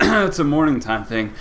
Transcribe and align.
yeah, 0.00 0.26
it's 0.26 0.38
a 0.38 0.44
morning 0.44 0.80
time 0.80 1.04
thing. 1.04 1.32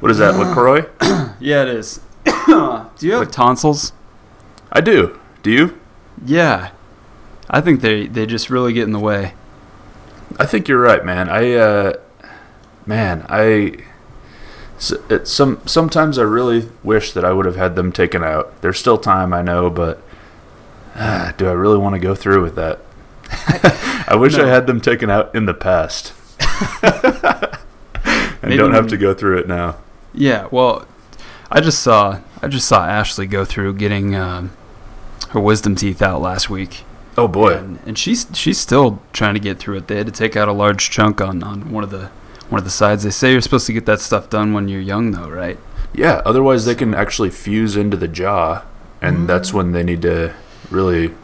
What 0.00 0.10
is 0.10 0.18
that, 0.18 0.36
LaCroix? 0.36 0.86
Yeah, 1.40 1.62
it 1.62 1.68
is. 1.68 2.00
Do 2.24 2.86
you 3.00 3.12
have 3.12 3.30
tonsils? 3.30 3.92
I 4.72 4.80
do. 4.80 5.18
Do 5.42 5.50
you? 5.50 5.78
Yeah, 6.24 6.70
I 7.50 7.60
think 7.60 7.80
they 7.80 8.06
they 8.06 8.24
just 8.24 8.48
really 8.50 8.72
get 8.72 8.84
in 8.84 8.92
the 8.92 9.00
way. 9.00 9.34
I 10.38 10.46
think 10.46 10.68
you're 10.68 10.80
right, 10.80 11.04
man. 11.04 11.28
I, 11.28 11.52
uh, 11.54 11.92
man, 12.86 13.26
I, 13.28 13.78
It, 15.10 15.28
some 15.28 15.60
sometimes 15.66 16.18
I 16.18 16.22
really 16.22 16.70
wish 16.82 17.12
that 17.12 17.24
I 17.24 17.32
would 17.32 17.46
have 17.46 17.56
had 17.56 17.76
them 17.76 17.92
taken 17.92 18.24
out. 18.24 18.60
There's 18.62 18.78
still 18.78 18.98
time, 18.98 19.32
I 19.32 19.42
know, 19.42 19.70
but 19.70 20.02
ah, 20.96 21.34
do 21.36 21.46
I 21.48 21.52
really 21.52 21.78
want 21.78 21.94
to 21.94 22.00
go 22.00 22.14
through 22.14 22.42
with 22.42 22.54
that? 22.56 22.80
I 24.08 24.16
wish 24.16 24.34
I 24.36 24.46
had 24.46 24.66
them 24.66 24.80
taken 24.80 25.10
out 25.10 25.34
in 25.34 25.46
the 25.46 25.54
past, 25.54 26.12
and 26.82 28.42
Maybe 28.42 28.56
don't 28.56 28.74
have 28.74 28.88
to 28.88 28.96
go 28.96 29.14
through 29.14 29.38
it 29.38 29.48
now. 29.48 29.76
Yeah, 30.12 30.48
well, 30.50 30.86
I 31.50 31.60
just 31.60 31.80
saw 31.80 32.20
I 32.42 32.48
just 32.48 32.68
saw 32.68 32.86
Ashley 32.86 33.26
go 33.26 33.44
through 33.44 33.74
getting 33.74 34.14
um, 34.14 34.50
her 35.30 35.40
wisdom 35.40 35.74
teeth 35.74 36.02
out 36.02 36.20
last 36.20 36.50
week. 36.50 36.84
Oh 37.16 37.28
boy, 37.28 37.56
and, 37.56 37.78
and 37.86 37.98
she's 37.98 38.26
she's 38.34 38.58
still 38.58 39.00
trying 39.12 39.34
to 39.34 39.40
get 39.40 39.58
through 39.58 39.76
it. 39.78 39.88
They 39.88 39.96
had 39.96 40.06
to 40.06 40.12
take 40.12 40.36
out 40.36 40.48
a 40.48 40.52
large 40.52 40.90
chunk 40.90 41.20
on, 41.20 41.42
on 41.42 41.70
one 41.70 41.84
of 41.84 41.90
the 41.90 42.10
one 42.48 42.58
of 42.58 42.64
the 42.64 42.70
sides. 42.70 43.04
They 43.04 43.10
say 43.10 43.32
you're 43.32 43.40
supposed 43.40 43.66
to 43.66 43.72
get 43.72 43.86
that 43.86 44.00
stuff 44.00 44.28
done 44.28 44.52
when 44.52 44.68
you're 44.68 44.80
young, 44.80 45.12
though, 45.12 45.28
right? 45.28 45.58
yeah. 45.94 46.22
Otherwise, 46.24 46.64
they 46.64 46.74
can 46.74 46.94
actually 46.94 47.30
fuse 47.30 47.76
into 47.76 47.96
the 47.96 48.08
jaw, 48.08 48.64
and 49.00 49.28
that's 49.28 49.52
when 49.52 49.72
they 49.72 49.82
need 49.82 50.02
to 50.02 50.34
really 50.70 51.14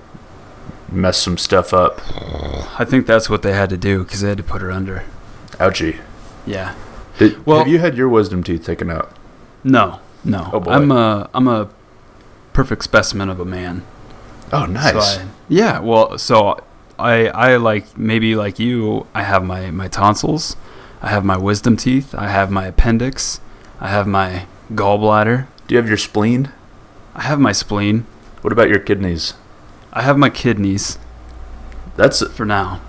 mess 0.91 1.19
some 1.19 1.39
stuff 1.39 1.73
up. 1.73 2.01
I 2.79 2.85
think 2.85 3.07
that's 3.07 3.29
what 3.29 3.43
they 3.43 3.53
had 3.53 3.71
to 3.71 3.77
do 3.77 4.05
because 4.05 4.21
they 4.21 4.29
had 4.29 4.39
to 4.39 4.45
put 4.45 4.63
her 4.63 4.71
under. 4.71 5.05
Ouchie. 5.59 5.99
Yeah. 6.47 6.75
Did, 7.19 7.45
Well- 7.47 7.59
have 7.59 7.69
you 7.69 7.79
had 7.79 7.97
your 7.97 8.09
wisdom 8.09 8.43
teeth 8.43 8.65
taken 8.65 8.91
out? 8.91 9.13
No, 9.63 10.01
no. 10.25 10.49
Oh, 10.53 10.61
boy. 10.61 10.71
I'm 10.73 10.91
a 10.91 11.29
I'm 11.35 11.47
a 11.49 11.69
perfect 12.53 12.83
specimen 12.85 13.29
of 13.29 13.39
a 13.41 13.45
man. 13.45 13.85
Oh, 14.53 14.65
nice. 14.67 14.93
So 14.93 15.01
I, 15.23 15.27
yeah. 15.49 15.81
Well, 15.81 16.17
so 16.19 16.59
I 16.99 17.29
I 17.29 17.57
like 17.57 17.97
maybe 17.99 18.35
like 18.37 18.59
you. 18.59 19.07
I 19.15 19.23
have 19.23 19.45
my 19.45 19.71
my 19.71 19.87
tonsils. 19.89 20.57
I 21.03 21.09
have 21.09 21.25
my 21.25 21.37
wisdom 21.37 21.77
teeth. 21.77 22.15
I 22.15 22.29
have 22.29 22.51
my 22.51 22.67
appendix. 22.67 23.41
I 23.81 23.89
have 23.89 24.07
my 24.07 24.47
gallbladder. 24.73 25.47
Do 25.67 25.75
you 25.75 25.81
have 25.81 25.89
your 25.89 25.97
spleen? 25.99 26.51
I 27.15 27.23
have 27.23 27.39
my 27.41 27.53
spleen. 27.53 28.07
What 28.43 28.53
about 28.53 28.69
your 28.71 28.79
kidneys? 28.81 29.35
I 29.93 30.03
have 30.03 30.17
my 30.17 30.31
kidneys 30.31 30.99
That's 31.97 32.23
it 32.23 32.31
for 32.31 32.45
now. 32.47 32.81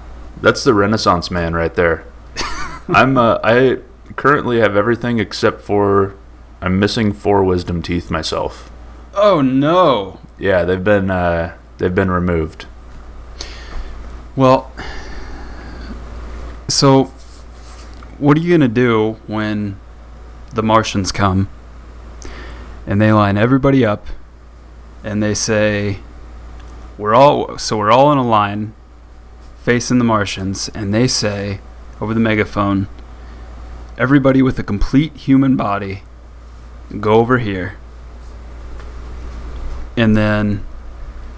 that's 0.42 0.64
the 0.64 0.74
Renaissance 0.74 1.30
man 1.32 1.54
right 1.54 1.74
there. 1.76 2.04
I'm 2.94 3.18
uh, 3.18 3.40
I 3.44 3.80
currently 4.16 4.60
have 4.60 4.76
everything 4.76 5.20
except 5.20 5.62
for 5.62 6.16
I'm 6.62 6.80
missing 6.80 7.14
four 7.14 7.44
wisdom 7.44 7.82
teeth 7.82 8.12
myself. 8.12 8.70
Oh 9.14 9.42
no. 9.42 10.20
Yeah, 10.38 10.64
they've 10.64 10.84
been 10.84 11.10
uh, 11.10 11.58
they've 11.78 11.94
been 11.94 12.12
removed. 12.12 12.66
Well, 14.36 14.72
so 16.68 17.06
what 18.18 18.38
are 18.38 18.42
you 18.42 18.52
gonna 18.52 18.68
do 18.68 19.18
when 19.28 19.78
the 20.54 20.64
Martians 20.64 21.12
come 21.12 21.50
and 22.86 23.02
they 23.02 23.12
line 23.12 23.38
everybody 23.38 23.86
up 23.86 24.06
and 25.04 25.24
they 25.24 25.34
say 25.34 26.00
we're 26.98 27.16
all 27.16 27.58
so 27.58 27.78
we're 27.78 27.92
all 27.92 28.12
in 28.12 28.18
a 28.18 28.28
line 28.28 28.74
facing 29.64 29.98
the 29.98 30.04
Martians 30.04 30.70
and 30.70 30.94
they 30.94 31.08
say 31.08 31.60
over 32.02 32.14
the 32.14 32.20
megaphone. 32.20 32.88
Everybody 33.98 34.42
with 34.42 34.58
a 34.60 34.64
complete 34.64 35.16
human 35.16 35.56
body 35.56 36.02
go 37.00 37.14
over 37.14 37.38
here. 37.38 37.78
And 39.96 40.18
then 40.18 40.66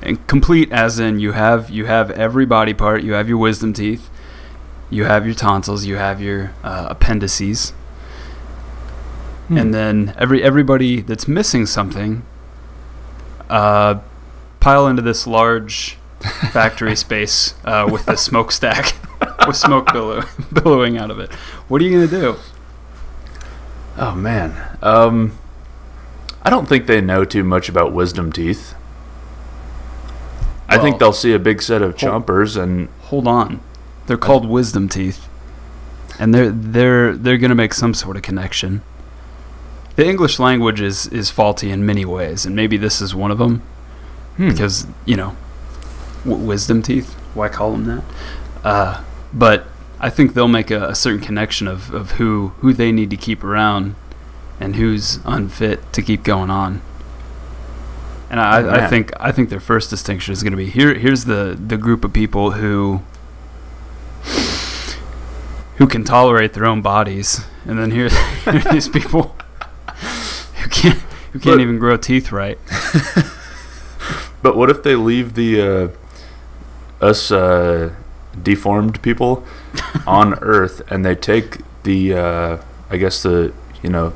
and 0.01 0.25
complete 0.27 0.71
as 0.71 0.99
in 0.99 1.19
you 1.19 1.33
have 1.33 1.69
you 1.69 1.85
have 1.85 2.11
every 2.11 2.45
body 2.45 2.73
part 2.73 3.03
you 3.03 3.13
have 3.13 3.29
your 3.29 3.37
wisdom 3.37 3.71
teeth 3.71 4.09
you 4.89 5.05
have 5.05 5.25
your 5.25 5.33
tonsils 5.33 5.85
you 5.85 5.95
have 5.95 6.21
your 6.21 6.53
uh, 6.63 6.87
appendices. 6.89 7.71
Hmm. 9.47 9.57
and 9.57 9.73
then 9.73 10.13
every 10.17 10.43
everybody 10.43 11.01
that's 11.01 11.27
missing 11.27 11.65
something 11.65 12.23
uh, 13.49 13.99
pile 14.59 14.87
into 14.87 15.01
this 15.01 15.27
large 15.27 15.97
factory 16.51 16.95
space 16.95 17.55
uh, 17.65 17.87
with 17.91 18.05
the 18.05 18.15
smokestack 18.15 18.95
with 19.47 19.55
smoke 19.55 19.91
billow, 19.91 20.23
billowing 20.53 20.97
out 20.97 21.11
of 21.11 21.19
it. 21.19 21.31
What 21.67 21.81
are 21.81 21.85
you 21.85 21.91
gonna 21.91 22.21
do? 22.21 22.35
Oh 23.97 24.15
man. 24.15 24.77
Um, 24.81 25.37
I 26.41 26.49
don't 26.49 26.67
think 26.67 26.87
they 26.87 26.99
know 27.01 27.23
too 27.25 27.43
much 27.43 27.69
about 27.69 27.93
wisdom 27.93 28.31
teeth. 28.31 28.75
I 30.67 30.77
think 30.79 30.97
they'll 30.99 31.13
see 31.13 31.33
a 31.33 31.39
big 31.39 31.61
set 31.61 31.81
of 31.81 31.99
Hold- 31.99 32.25
chompers 32.25 32.61
and 32.61 32.89
hold 33.03 33.27
on. 33.27 33.59
They're 34.07 34.17
called 34.17 34.47
wisdom 34.47 34.89
teeth. 34.89 35.27
And 36.19 36.33
they're 36.33 36.49
they're 36.51 37.15
they're 37.15 37.37
gonna 37.37 37.55
make 37.55 37.73
some 37.73 37.93
sort 37.93 38.15
of 38.17 38.21
connection. 38.23 38.81
The 39.95 40.07
english 40.07 40.39
language 40.39 40.81
is 40.81 41.05
is 41.07 41.29
faulty 41.29 41.69
in 41.69 41.85
many 41.85 42.03
ways 42.05 42.45
and 42.45 42.55
maybe 42.55 42.77
this 42.77 42.99
is 43.01 43.13
one 43.13 43.29
of 43.31 43.37
them. 43.37 43.61
Hmm. 44.37 44.49
because 44.49 44.87
you 45.05 45.15
know 45.15 45.35
w- 46.23 46.43
wisdom 46.43 46.81
teeth 46.81 47.13
why 47.35 47.49
call 47.49 47.71
them 47.73 47.85
that? 47.85 48.03
Uh, 48.63 49.03
but 49.33 49.65
i 49.99 50.09
think 50.09 50.33
they'll 50.33 50.47
make 50.47 50.69
a, 50.71 50.89
a 50.89 50.95
certain 50.95 51.19
connection 51.21 51.67
of, 51.67 51.93
of 51.93 52.11
who 52.11 52.49
who 52.59 52.73
they 52.73 52.91
need 52.91 53.09
to 53.09 53.17
keep 53.17 53.43
around 53.43 53.95
and 54.59 54.75
who's 54.75 55.19
unfit 55.25 55.91
to 55.93 56.01
keep 56.01 56.23
going 56.23 56.49
on 56.49 56.81
and 58.29 58.39
I, 58.39 58.61
Oh, 58.63 58.69
I 58.71 58.87
think 58.87 59.11
I 59.19 59.31
think 59.31 59.49
their 59.49 59.59
first 59.59 59.89
distinction 59.91 60.31
is 60.33 60.41
going 60.41 60.53
to 60.53 60.57
be 60.57 60.65
here. 60.67 60.95
Here's 60.95 61.25
the, 61.25 61.55
the 61.67 61.77
group 61.77 62.03
of 62.03 62.13
people 62.13 62.51
who 62.53 63.01
who 65.77 65.85
can 65.87 66.03
tolerate 66.03 66.53
their 66.53 66.65
own 66.65 66.81
bodies, 66.81 67.41
and 67.65 67.77
then 67.77 67.91
here, 67.91 68.09
here 68.43 68.61
are 68.65 68.71
these 68.73 68.87
people 68.87 69.35
who 70.61 70.69
can't 70.69 70.99
who 71.31 71.39
can't 71.39 71.57
But- 71.57 71.61
even 71.61 71.77
grow 71.79 71.97
teeth 71.97 72.31
right. 72.31 72.57
But 74.41 74.57
what 74.57 74.69
if 74.69 74.83
they 74.83 74.95
leave 74.95 75.35
the 75.35 75.61
uh, 75.61 77.05
us 77.05 77.31
uh, 77.31 77.93
deformed 78.41 79.01
people 79.01 79.43
on 80.07 80.33
Earth 80.39 80.81
and 80.89 81.05
they 81.05 81.15
take 81.15 81.59
the 81.83 82.13
uh, 82.13 82.57
I 82.89 82.97
guess 82.97 83.23
the 83.23 83.53
you 83.81 83.89
know 83.89 84.13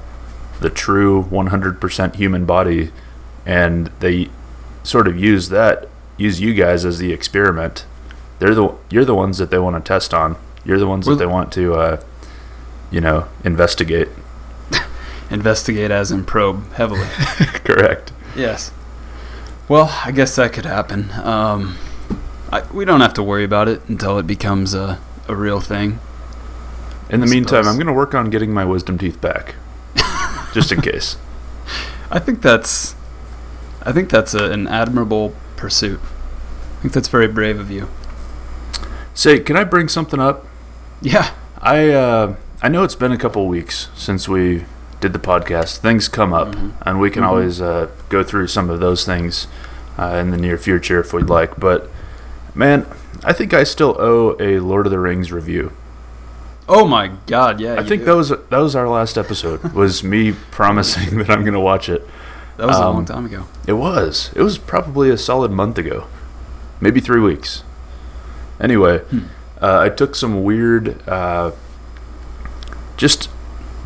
the 0.60 0.70
true 0.70 1.24
100% 1.30 2.16
human 2.16 2.46
body 2.46 2.92
and 3.46 3.92
they 4.00 4.30
sort 4.84 5.08
of 5.08 5.18
use 5.20 5.50
that 5.50 5.88
use 6.18 6.42
you 6.42 6.54
guys 6.54 6.84
as 6.84 6.98
the 6.98 7.14
experiment. 7.14 7.86
They're 8.40 8.56
the 8.56 8.76
you're 8.90 9.06
the 9.06 9.16
ones 9.16 9.38
that 9.38 9.50
they 9.52 9.60
want 9.60 9.84
to 9.84 9.88
test 9.88 10.14
on. 10.14 10.36
You're 10.66 10.80
the 10.80 10.88
ones 10.88 11.08
We're 11.08 11.14
that 11.14 11.20
they 11.20 11.26
want 11.26 11.52
to 11.54 11.76
uh, 11.76 12.02
you 12.92 13.02
know 13.02 13.28
investigate. 13.44 14.10
Investigate 15.30 15.92
as 15.92 16.12
in 16.12 16.26
probe 16.26 16.72
heavily. 16.74 17.08
Correct. 17.64 18.12
yes. 18.36 18.72
Well, 19.68 19.94
I 20.06 20.12
guess 20.12 20.36
that 20.38 20.54
could 20.54 20.66
happen. 20.66 21.12
Um, 21.12 21.78
I, 22.52 22.64
we 22.72 22.86
don't 22.86 23.02
have 23.02 23.14
to 23.16 23.24
worry 23.24 23.44
about 23.44 23.68
it 23.68 23.82
until 23.88 24.18
it 24.18 24.26
becomes 24.28 24.74
a, 24.74 25.00
a 25.28 25.36
real 25.36 25.60
thing. 25.60 26.00
In 27.10 27.20
the 27.22 27.28
I 27.28 27.30
meantime, 27.30 27.64
suppose. 27.64 27.68
I'm 27.68 27.76
going 27.76 27.88
to 27.88 27.94
work 27.94 28.14
on 28.14 28.30
getting 28.30 28.54
my 28.54 28.66
wisdom 28.66 28.98
teeth 28.98 29.20
back. 29.22 29.56
Just 30.54 30.72
in 30.72 30.82
case. 30.82 31.18
I 32.10 32.20
think 32.20 32.42
that's 32.42 32.96
I 33.84 33.92
think 33.92 34.10
that's 34.10 34.34
a, 34.34 34.52
an 34.52 34.68
admirable 34.68 35.34
pursuit. 35.56 36.00
I 36.02 36.82
think 36.82 36.94
that's 36.94 37.08
very 37.08 37.28
brave 37.28 37.60
of 37.60 37.70
you. 37.72 37.90
Say, 39.14 39.40
can 39.40 39.56
I 39.58 39.64
bring 39.64 39.88
something 39.88 40.20
up? 40.20 40.46
Yeah. 41.02 41.32
I 41.60 41.90
uh, 41.90 42.36
I 42.62 42.70
know 42.70 42.84
it's 42.84 42.96
been 42.96 43.12
a 43.12 43.18
couple 43.18 43.46
weeks 43.48 43.90
since 43.96 44.28
we 44.30 44.66
did 45.00 45.14
the 45.14 45.20
podcast. 45.20 45.78
Things 45.78 46.08
come 46.08 46.34
up, 46.34 46.50
Mhm. 46.50 46.72
and 46.82 47.00
we 47.00 47.10
can 47.10 47.24
Mhm. 47.24 47.28
always 47.28 47.62
uh, 47.62 47.90
go 48.10 48.24
through 48.24 48.48
some 48.48 48.70
of 48.70 48.80
those 48.80 49.06
things 49.06 49.48
uh, 49.98 50.16
in 50.22 50.32
the 50.32 50.38
near 50.38 50.58
future 50.58 51.00
if 51.00 51.14
we'd 51.14 51.30
like. 51.30 51.60
But 51.60 51.90
man, 52.58 52.86
I 53.24 53.34
think 53.34 53.54
I 53.54 53.64
still 53.64 53.96
owe 54.00 54.36
a 54.40 54.60
Lord 54.60 54.86
of 54.86 54.92
the 54.92 55.00
Rings 55.00 55.32
review. 55.32 55.72
Oh 56.68 56.86
my 56.86 57.10
God! 57.28 57.60
Yeah. 57.62 57.76
I 57.76 57.82
you 57.82 57.88
think 57.88 58.02
do. 58.02 58.06
that 58.08 58.16
was 58.16 58.30
that 58.30 58.52
was 58.58 58.76
our 58.76 58.90
last 58.90 59.18
episode. 59.18 59.64
was 59.74 60.04
me 60.04 60.34
promising 60.52 61.18
that 61.20 61.30
I'm 61.30 61.42
going 61.44 61.54
to 61.54 61.60
watch 61.60 61.88
it. 61.88 62.06
that 62.58 62.68
was 62.68 62.78
a 62.78 62.82
long 62.82 62.98
um, 62.98 63.06
time 63.06 63.26
ago. 63.26 63.46
It 63.66 63.74
was. 63.74 64.32
It 64.36 64.42
was 64.42 64.58
probably 64.58 65.10
a 65.10 65.18
solid 65.18 65.52
month 65.52 65.78
ago, 65.78 66.08
maybe 66.82 67.00
three 67.00 67.22
weeks. 67.22 67.64
Anyway, 68.60 69.00
Hmm. 69.00 69.20
uh, 69.62 69.80
I 69.80 69.90
took 69.90 70.16
some 70.16 70.44
weird, 70.44 71.08
uh, 71.08 71.52
just 72.98 73.30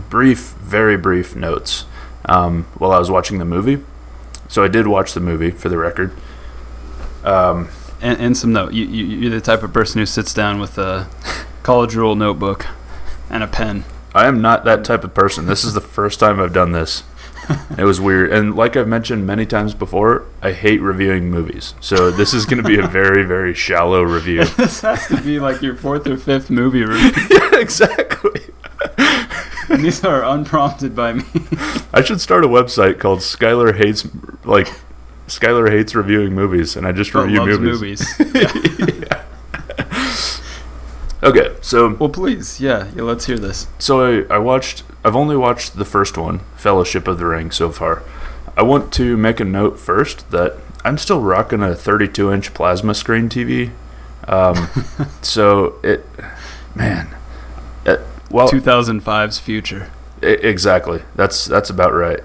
brief, 0.09 0.53
very 0.61 0.97
brief 0.97 1.35
notes 1.35 1.85
um, 2.25 2.63
while 2.77 2.91
I 2.91 2.99
was 2.99 3.11
watching 3.11 3.37
the 3.37 3.45
movie. 3.45 3.83
So 4.47 4.63
I 4.63 4.67
did 4.69 4.87
watch 4.87 5.13
the 5.13 5.19
movie 5.19 5.51
for 5.51 5.69
the 5.69 5.77
record. 5.77 6.13
Um, 7.23 7.67
And, 8.01 8.19
and 8.19 8.37
some 8.37 8.51
note. 8.51 8.73
You, 8.73 8.85
you 8.85 9.05
you're 9.05 9.31
the 9.31 9.41
type 9.41 9.63
of 9.63 9.71
person 9.71 9.99
who 9.99 10.05
sits 10.05 10.33
down 10.33 10.59
with 10.59 10.77
a 10.77 11.07
college 11.63 11.95
rule 11.95 12.15
notebook 12.15 12.65
and 13.29 13.43
a 13.43 13.47
pen. 13.47 13.85
I 14.13 14.27
am 14.27 14.41
not 14.41 14.65
that 14.65 14.83
type 14.83 15.03
of 15.03 15.13
person. 15.13 15.45
This 15.45 15.63
is 15.63 15.73
the 15.73 15.81
first 15.81 16.19
time 16.19 16.39
I've 16.39 16.53
done 16.53 16.71
this. 16.71 17.03
It 17.77 17.83
was 17.83 17.99
weird. 17.99 18.31
And 18.31 18.55
like 18.55 18.77
I've 18.77 18.87
mentioned 18.87 19.25
many 19.25 19.45
times 19.45 19.73
before, 19.73 20.25
I 20.41 20.51
hate 20.51 20.81
reviewing 20.81 21.29
movies. 21.29 21.73
So 21.81 22.11
this 22.11 22.33
is 22.33 22.45
going 22.45 22.61
to 22.61 22.67
be 22.67 22.77
a 22.77 22.87
very, 22.87 23.23
very 23.23 23.53
shallow 23.53 24.03
review. 24.03 24.45
this 24.57 24.81
has 24.81 25.07
to 25.07 25.19
be 25.21 25.39
like 25.39 25.61
your 25.61 25.75
fourth 25.75 26.07
or 26.07 26.17
fifth 26.17 26.49
movie 26.49 26.83
review. 26.83 27.11
yeah, 27.29 27.59
exactly. 27.59 28.41
And 29.69 29.83
these 29.83 30.03
are 30.03 30.23
unprompted 30.23 30.95
by 30.95 31.13
me. 31.13 31.23
I 31.93 32.03
should 32.03 32.21
start 32.21 32.43
a 32.43 32.47
website 32.47 32.99
called 32.99 33.19
Skylar 33.19 33.75
Hates, 33.75 34.07
like, 34.43 34.67
Skylar 35.31 35.69
Hates 35.71 35.95
Reviewing 35.95 36.33
Movies. 36.33 36.75
And 36.75 36.85
I 36.85 36.91
just 36.91 37.13
But 37.13 37.23
review 37.25 37.39
loves 37.39 37.59
movies. 37.59 38.19
movies. 38.19 39.03
Okay, 41.23 41.55
so 41.61 41.89
Well, 41.99 42.09
please, 42.09 42.59
yeah, 42.59 42.87
yeah. 42.95 43.03
Let's 43.03 43.25
hear 43.27 43.37
this. 43.37 43.67
So 43.77 44.23
I, 44.27 44.35
I 44.35 44.37
watched. 44.39 44.81
I've 45.05 45.15
only 45.15 45.37
watched 45.37 45.75
the 45.77 45.85
first 45.85 46.17
one, 46.17 46.39
Fellowship 46.55 47.07
of 47.07 47.19
the 47.19 47.27
Ring, 47.27 47.51
so 47.51 47.69
far. 47.69 48.01
I 48.57 48.63
want 48.63 48.91
to 48.93 49.15
make 49.17 49.39
a 49.39 49.45
note 49.45 49.79
first 49.79 50.29
that 50.31 50.55
I'm 50.83 50.97
still 50.97 51.21
rocking 51.21 51.61
a 51.61 51.67
32-inch 51.75 52.55
plasma 52.55 52.95
screen 52.95 53.29
TV. 53.29 53.69
Um, 54.27 54.67
so 55.21 55.75
it, 55.83 56.07
man, 56.73 57.07
it, 57.85 58.01
well, 58.31 58.49
2005's 58.49 59.37
future 59.37 59.91
e- 60.23 60.25
exactly. 60.25 61.03
That's 61.15 61.45
that's 61.45 61.69
about 61.69 61.93
right. 61.93 62.21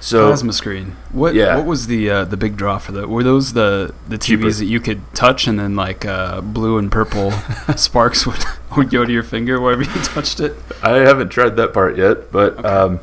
So 0.00 0.28
plasma 0.28 0.52
screen. 0.54 0.96
What? 1.12 1.34
Yeah. 1.34 1.56
What 1.56 1.66
was 1.66 1.86
the 1.86 2.08
uh, 2.10 2.24
the 2.24 2.36
big 2.38 2.56
draw 2.56 2.78
for 2.78 2.92
that? 2.92 3.08
Were 3.08 3.22
those 3.22 3.52
the 3.52 3.92
the 4.08 4.16
Cheaper. 4.18 4.44
TVs 4.44 4.58
that 4.58 4.64
you 4.66 4.80
could 4.80 5.02
touch 5.14 5.46
and 5.46 5.58
then 5.58 5.76
like 5.76 6.04
uh, 6.06 6.40
blue 6.40 6.78
and 6.78 6.90
purple 6.90 7.30
sparks 7.76 8.26
would 8.26 8.42
would 8.76 8.90
go 8.90 9.04
to 9.04 9.12
your 9.12 9.22
finger 9.22 9.60
wherever 9.60 9.82
you 9.82 10.02
touched 10.02 10.40
it? 10.40 10.54
I 10.82 10.96
haven't 10.98 11.28
tried 11.28 11.56
that 11.56 11.72
part 11.74 11.98
yet, 11.98 12.32
but 12.32 12.58
Okay. 12.58 12.68
um, 12.68 13.00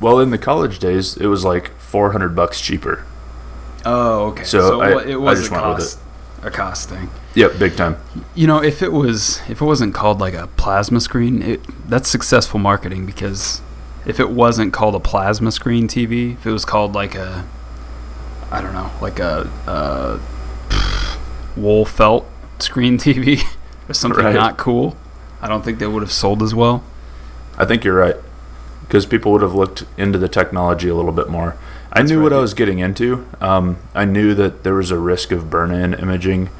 well, 0.00 0.18
in 0.18 0.30
the 0.30 0.38
college 0.38 0.78
days, 0.78 1.16
it 1.16 1.26
was 1.26 1.44
like 1.44 1.70
400 1.78 2.34
bucks 2.34 2.60
cheaper. 2.60 3.04
Oh, 3.84 4.28
okay. 4.28 4.44
So 4.44 4.80
I- 4.80 5.04
it 5.04 5.20
was 5.20 5.38
I 5.38 5.42
just 5.42 5.50
a 5.50 5.54
went 5.54 5.66
with 5.66 5.78
cost 5.78 5.98
a 6.42 6.50
cost 6.50 6.88
thing. 6.90 7.10
Yep, 7.34 7.58
big 7.58 7.76
time. 7.76 7.96
You 8.34 8.46
know, 8.46 8.62
if 8.62 8.82
it 8.82 8.92
was 8.92 9.40
if 9.48 9.60
it 9.60 9.64
wasn't 9.64 9.94
called 9.94 10.20
like 10.20 10.34
a 10.34 10.46
plasma 10.56 11.00
screen, 11.00 11.42
it 11.42 11.60
that's 11.88 12.08
successful 12.08 12.58
marketing 12.60 13.04
because 13.06 13.60
if 14.06 14.20
it 14.20 14.30
wasn't 14.30 14.72
called 14.72 14.94
a 14.94 15.00
plasma 15.00 15.50
screen 15.52 15.88
TV, 15.88 16.34
if 16.34 16.46
it 16.46 16.50
was 16.52 16.64
called 16.64 16.94
like 16.94 17.14
a 17.14 17.46
I 18.50 18.60
don't 18.60 18.72
know, 18.74 18.90
like 19.00 19.18
a 19.18 19.50
uh, 19.66 20.18
wool 21.56 21.84
felt 21.84 22.26
screen 22.58 22.98
TV 22.98 23.42
or 23.88 23.94
something 23.94 24.24
Right. 24.24 24.34
not 24.34 24.56
cool, 24.56 24.96
I 25.40 25.48
don't 25.48 25.64
think 25.64 25.78
they 25.78 25.86
would 25.86 26.02
have 26.02 26.12
sold 26.12 26.42
as 26.42 26.54
well. 26.54 26.82
I 27.58 27.64
think 27.64 27.84
you're 27.84 27.96
right. 27.96 28.16
Because 28.82 29.06
people 29.06 29.32
would 29.32 29.42
have 29.42 29.54
looked 29.54 29.84
into 29.96 30.18
the 30.18 30.28
technology 30.28 30.88
a 30.88 30.94
little 30.94 31.12
bit 31.12 31.28
more. 31.28 31.56
I 31.92 32.00
That's 32.00 32.10
knew 32.10 32.22
what. 32.22 32.32
I 32.32 32.38
was 32.38 32.54
getting 32.54 32.80
into. 32.80 33.26
Um, 33.40 33.78
I 33.94 34.04
knew 34.04 34.34
that 34.34 34.62
there 34.62 34.74
was 34.74 34.90
a 34.90 34.98
risk 34.98 35.32
of 35.32 35.48
burn 35.48 35.70
in 35.70 35.94
imaging. 35.94 36.50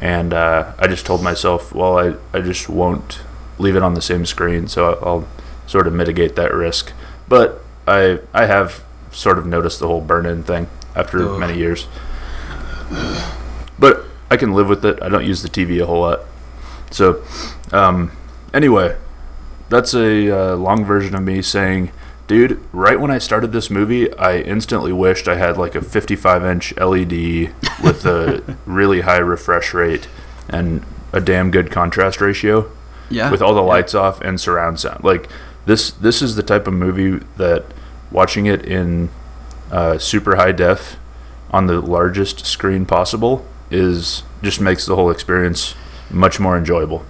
And 0.00 0.32
uh, 0.34 0.72
I 0.78 0.86
just 0.88 1.06
told 1.06 1.22
myself, 1.22 1.74
well, 1.74 1.98
I, 1.98 2.14
I 2.36 2.40
just 2.42 2.68
won't 2.68 3.22
leave 3.58 3.76
it 3.76 3.82
on 3.82 3.94
the 3.94 4.02
same 4.02 4.26
screen. 4.26 4.68
So 4.68 4.98
I'll 5.02 5.26
sort 5.70 5.86
of 5.86 5.92
mitigate 5.92 6.34
that 6.34 6.52
risk. 6.52 6.92
But 7.28 7.62
I, 7.86 8.18
I 8.34 8.46
have 8.46 8.82
sort 9.12 9.38
of 9.38 9.46
noticed 9.46 9.78
the 9.78 9.86
whole 9.86 10.00
burn 10.00 10.26
in 10.26 10.42
thing 10.42 10.68
after 10.96 11.22
Ugh. 11.22 11.38
many 11.38 11.56
years. 11.56 11.86
But 13.78 14.04
I 14.30 14.36
can 14.36 14.52
live 14.52 14.68
with 14.68 14.84
it. 14.84 15.00
I 15.00 15.08
don't 15.08 15.24
use 15.24 15.42
the 15.42 15.48
TV 15.48 15.80
a 15.80 15.86
whole 15.86 16.00
lot. 16.00 16.20
So, 16.90 17.22
um, 17.72 18.10
anyway, 18.52 18.96
that's 19.68 19.94
a 19.94 20.30
uh, 20.30 20.56
long 20.56 20.84
version 20.84 21.14
of 21.14 21.22
me 21.22 21.40
saying, 21.40 21.92
dude, 22.26 22.60
right 22.72 22.98
when 22.98 23.12
I 23.12 23.18
started 23.18 23.52
this 23.52 23.70
movie, 23.70 24.12
I 24.14 24.38
instantly 24.38 24.92
wished 24.92 25.28
I 25.28 25.36
had 25.36 25.56
like 25.56 25.76
a 25.76 25.82
55 25.82 26.44
inch 26.44 26.76
LED 26.76 27.54
with 27.82 28.04
a 28.04 28.56
really 28.66 29.02
high 29.02 29.18
refresh 29.18 29.72
rate 29.72 30.08
and 30.48 30.84
a 31.12 31.20
damn 31.20 31.52
good 31.52 31.70
contrast 31.70 32.20
ratio 32.20 32.70
Yeah. 33.08 33.30
with 33.30 33.40
all 33.40 33.54
the 33.54 33.62
yeah. 33.62 33.68
lights 33.68 33.94
off 33.94 34.20
and 34.20 34.40
surround 34.40 34.80
sound. 34.80 35.04
Like 35.04 35.28
this, 35.70 35.92
this 35.92 36.20
is 36.20 36.34
the 36.34 36.42
type 36.42 36.66
of 36.66 36.74
movie 36.74 37.24
that 37.36 37.64
watching 38.10 38.46
it 38.46 38.64
in 38.64 39.08
uh, 39.70 39.98
super 39.98 40.34
high 40.34 40.50
def 40.50 40.96
on 41.52 41.66
the 41.66 41.80
largest 41.80 42.44
screen 42.44 42.84
possible 42.84 43.46
is 43.70 44.24
just 44.42 44.60
makes 44.60 44.84
the 44.84 44.96
whole 44.96 45.10
experience 45.10 45.76
much 46.10 46.40
more 46.40 46.58
enjoyable. 46.58 47.04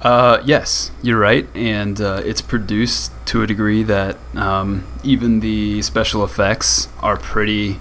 Uh, 0.00 0.40
yes, 0.46 0.92
you're 1.02 1.18
right, 1.18 1.46
and 1.54 2.00
uh, 2.00 2.22
it's 2.24 2.40
produced 2.40 3.12
to 3.26 3.42
a 3.42 3.46
degree 3.46 3.82
that 3.82 4.16
um, 4.34 4.86
even 5.02 5.40
the 5.40 5.82
special 5.82 6.24
effects 6.24 6.88
are 7.00 7.18
pretty. 7.18 7.80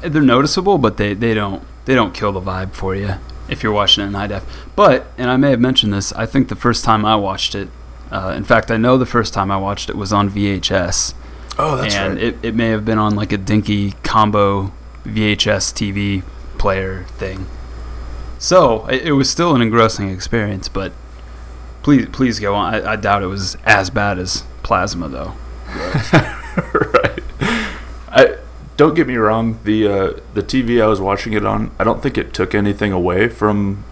They're 0.00 0.22
noticeable, 0.22 0.78
but 0.78 0.96
they, 0.96 1.14
they 1.14 1.34
don't 1.34 1.62
they 1.84 1.94
don't 1.94 2.12
kill 2.12 2.32
the 2.32 2.40
vibe 2.40 2.72
for 2.72 2.94
you 2.94 3.14
if 3.48 3.62
you're 3.62 3.72
watching 3.72 4.02
it 4.02 4.08
in 4.08 4.14
high 4.14 4.28
def. 4.28 4.44
But 4.74 5.06
and 5.16 5.30
I 5.30 5.36
may 5.36 5.50
have 5.50 5.60
mentioned 5.60 5.92
this. 5.92 6.12
I 6.12 6.26
think 6.26 6.48
the 6.48 6.56
first 6.56 6.84
time 6.84 7.04
I 7.04 7.16
watched 7.16 7.54
it, 7.54 7.68
uh, 8.12 8.34
in 8.36 8.44
fact, 8.44 8.70
I 8.70 8.76
know 8.76 8.98
the 8.98 9.06
first 9.06 9.32
time 9.32 9.50
I 9.50 9.56
watched 9.56 9.88
it 9.88 9.96
was 9.96 10.12
on 10.12 10.30
VHS, 10.30 11.14
Oh, 11.58 11.82
and 11.82 12.18
it, 12.18 12.36
it 12.42 12.54
may 12.54 12.68
have 12.68 12.84
been 12.84 12.98
on 12.98 13.14
like 13.14 13.32
a 13.32 13.38
dinky 13.38 13.92
combo 14.02 14.72
VHS 15.04 15.72
TV 15.72 16.22
player 16.58 17.04
thing. 17.18 17.46
So 18.38 18.86
it, 18.86 19.08
it 19.08 19.12
was 19.12 19.30
still 19.30 19.54
an 19.54 19.62
engrossing 19.62 20.08
experience, 20.10 20.68
but 20.68 20.92
please 21.82 22.08
please 22.10 22.38
go 22.38 22.54
on. 22.54 22.74
I, 22.74 22.92
I 22.92 22.96
doubt 22.96 23.22
it 23.22 23.26
was 23.26 23.56
as 23.64 23.90
bad 23.90 24.18
as 24.18 24.44
Plasma 24.62 25.08
though. 25.08 25.34
right. 26.94 27.22
I 28.08 28.38
don't 28.76 28.94
get 28.94 29.06
me 29.06 29.16
wrong. 29.16 29.58
The 29.64 29.88
uh, 29.88 30.12
the 30.34 30.42
TV 30.42 30.82
I 30.82 30.86
was 30.86 31.00
watching 31.00 31.32
it 31.34 31.44
on, 31.44 31.70
I 31.78 31.84
don't 31.84 32.02
think 32.02 32.16
it 32.16 32.32
took 32.32 32.54
anything 32.54 32.92
away 32.92 33.28
from 33.28 33.84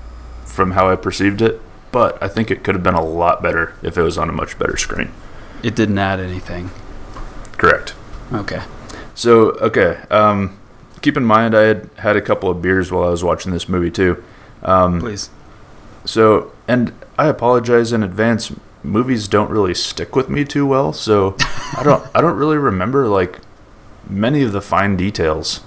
from 0.44 0.72
how 0.72 0.90
I 0.90 0.96
perceived 0.96 1.42
it. 1.42 1.60
But 1.92 2.22
I 2.22 2.28
think 2.28 2.50
it 2.50 2.62
could 2.62 2.74
have 2.74 2.84
been 2.84 2.94
a 2.94 3.04
lot 3.04 3.42
better 3.42 3.74
if 3.82 3.98
it 3.98 4.02
was 4.02 4.16
on 4.16 4.28
a 4.28 4.32
much 4.32 4.58
better 4.58 4.76
screen. 4.76 5.10
It 5.62 5.74
didn't 5.74 5.98
add 5.98 6.20
anything. 6.20 6.70
Correct. 7.52 7.94
Okay. 8.32 8.62
So 9.14 9.50
okay. 9.58 10.00
Um, 10.10 10.58
keep 11.02 11.16
in 11.16 11.24
mind, 11.24 11.54
I 11.54 11.62
had 11.62 11.90
had 11.98 12.16
a 12.16 12.20
couple 12.22 12.48
of 12.48 12.62
beers 12.62 12.90
while 12.92 13.04
I 13.04 13.10
was 13.10 13.24
watching 13.24 13.52
this 13.52 13.68
movie 13.68 13.90
too. 13.90 14.22
Um, 14.62 15.00
Please. 15.00 15.30
So, 16.04 16.52
and 16.66 16.92
I 17.18 17.26
apologize 17.26 17.92
in 17.92 18.02
advance. 18.02 18.52
Movies 18.82 19.28
don't 19.28 19.50
really 19.50 19.74
stick 19.74 20.16
with 20.16 20.30
me 20.30 20.44
too 20.44 20.66
well, 20.66 20.92
so 20.94 21.36
I 21.76 21.82
don't 21.84 22.02
I 22.14 22.20
don't 22.22 22.36
really 22.36 22.56
remember 22.56 23.08
like 23.08 23.40
many 24.08 24.42
of 24.42 24.52
the 24.52 24.62
fine 24.62 24.96
details 24.96 25.60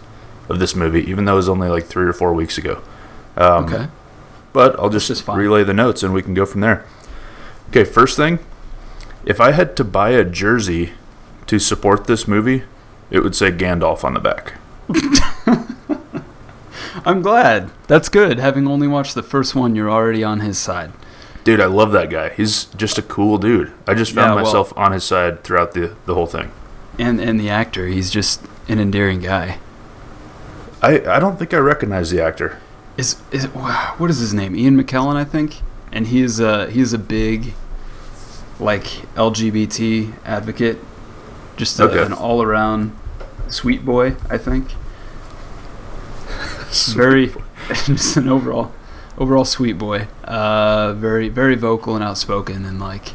of 0.50 0.58
this 0.60 0.76
movie, 0.76 1.02
even 1.10 1.26
though 1.26 1.34
it 1.34 1.38
was 1.38 1.50
only 1.50 1.68
like 1.70 1.86
three 1.86 2.06
or 2.08 2.14
four 2.14 2.34
weeks 2.34 2.58
ago. 2.58 2.82
Um, 3.38 3.66
Okay. 3.66 3.88
But 4.54 4.80
I'll 4.80 4.90
just 4.90 5.10
Which 5.10 5.18
is 5.18 5.22
fine. 5.22 5.38
relay 5.38 5.64
the 5.64 5.74
notes 5.74 6.04
and 6.04 6.14
we 6.14 6.22
can 6.22 6.34
go 6.34 6.46
from 6.46 6.62
there. 6.62 6.86
Okay, 7.70 7.84
first 7.84 8.16
thing, 8.16 8.40
if 9.26 9.42
I 9.42 9.52
had 9.52 9.76
to 9.78 9.84
buy 9.84 10.12
a 10.12 10.24
jersey 10.24 10.92
to 11.48 11.58
support 11.60 12.06
this 12.06 12.28
movie, 12.28 12.64
it 13.10 13.20
would 13.22 13.36
say 13.36 13.52
Gandalf 13.52 14.04
on 14.04 14.14
the 14.14 14.20
back. 14.20 14.54
I'm 17.06 17.22
glad. 17.22 17.72
That's 17.88 18.10
good. 18.10 18.40
Having 18.40 18.68
only 18.68 18.88
watched 18.88 19.16
the 19.16 19.24
first 19.24 19.56
one, 19.56 19.76
you're 19.76 19.90
already 19.90 20.24
on 20.24 20.40
his 20.42 20.58
side. 20.58 20.92
Dude, 21.44 21.60
I 21.60 21.66
love 21.66 21.92
that 21.92 22.10
guy. 22.10 22.30
He's 22.30 22.66
just 22.66 22.98
a 22.98 23.02
cool 23.02 23.38
dude. 23.38 23.72
I 23.88 23.94
just 23.96 24.14
found 24.14 24.30
Yeah, 24.32 24.36
well- 24.36 24.44
myself 24.46 24.72
on 24.78 24.92
his 24.92 25.04
side 25.04 25.44
throughout 25.44 25.74
the, 25.74 25.96
the 26.06 26.14
whole 26.14 26.28
thing. 26.28 26.52
And 27.00 27.20
and 27.20 27.40
the 27.40 27.50
actor, 27.50 27.88
he's 27.88 28.12
just 28.12 28.46
an 28.70 28.80
endearing 28.80 29.20
guy. 29.20 29.58
I, 30.82 31.00
I 31.08 31.20
don't 31.20 31.40
think 31.40 31.52
I 31.54 31.58
recognize 31.58 32.12
the 32.12 32.22
actor. 32.24 32.60
Is 32.98 33.18
is 33.32 33.46
what 33.46 34.10
is 34.10 34.20
his 34.20 34.34
name? 34.34 34.56
Ian 34.56 34.82
McKellen, 34.82 35.16
I 35.16 35.24
think. 35.24 35.62
And 35.92 36.08
he 36.08 36.22
is 36.22 36.40
a 36.40 36.70
he's 36.70 36.94
a 36.94 36.98
big 36.98 37.54
like 38.60 38.84
LGBT 39.16 40.14
advocate. 40.26 40.78
Just 41.58 41.80
a, 41.80 41.84
Okay. 41.84 42.04
an 42.04 42.14
all 42.14 42.42
around 42.42 42.96
sweet 43.50 43.84
boy, 43.86 44.16
I 44.30 44.38
think. 44.38 44.74
very 46.96 47.34
just 47.86 48.18
an 48.18 48.28
overall 48.30 48.72
overall 49.18 49.46
sweet 49.46 49.74
boy. 49.78 50.08
Uh 50.24 50.94
very 50.94 51.30
very 51.30 51.56
vocal 51.56 51.96
and 51.96 52.04
outspoken 52.04 52.66
and 52.66 52.80
like 52.80 53.10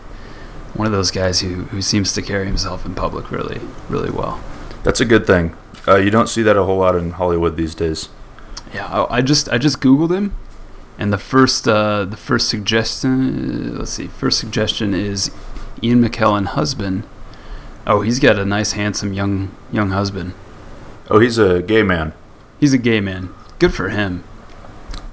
one 0.75 0.87
of 0.87 0.92
those 0.92 1.11
guys 1.11 1.40
who, 1.40 1.64
who 1.64 1.82
seems 1.82 2.12
to 2.12 2.23
carry 2.23 2.47
himself 2.47 2.85
in 2.87 2.94
public 2.94 3.30
really 3.30 3.61
really 3.88 4.11
well. 4.11 4.40
That's 4.85 5.00
a 5.00 5.04
good 5.04 5.26
thing. 5.26 5.56
Uh, 5.87 5.97
you 5.97 6.11
don't 6.11 6.28
see 6.28 6.42
that 6.42 6.56
a 6.56 6.64
whole 6.64 6.78
lot 6.78 6.94
in 6.94 7.12
Hollywood 7.12 7.56
these 7.56 7.75
days. 7.75 8.11
Yeah, 8.75 8.87
I, 8.87 9.19
I 9.19 9.21
just 9.23 9.49
I 9.49 9.59
just 9.59 9.81
googled 9.81 10.15
him, 10.15 10.35
and 10.99 11.13
the 11.13 11.19
first 11.19 11.67
uh, 11.67 12.05
the 12.05 12.17
first 12.17 12.49
suggestion 12.49 13.79
let's 13.79 13.93
see 13.93 14.09
first 14.09 14.39
suggestion 14.39 14.95
is 14.95 15.31
Ian 15.83 16.03
McKellen 16.03 16.47
husband. 16.47 17.05
Oh, 17.87 18.03
he's 18.03 18.19
got 18.19 18.39
a 18.39 18.45
nice 18.45 18.73
handsome 18.73 19.13
young 19.13 19.55
young 19.73 19.91
husband. 19.91 20.35
Oh, 21.11 21.19
he's 21.21 21.39
a 21.39 21.63
gay 21.63 21.83
man. 21.83 22.13
He's 22.61 22.75
a 22.75 22.79
gay 22.79 23.01
man. 23.01 23.33
Good 23.59 23.73
for 23.73 23.89
him. 23.89 24.25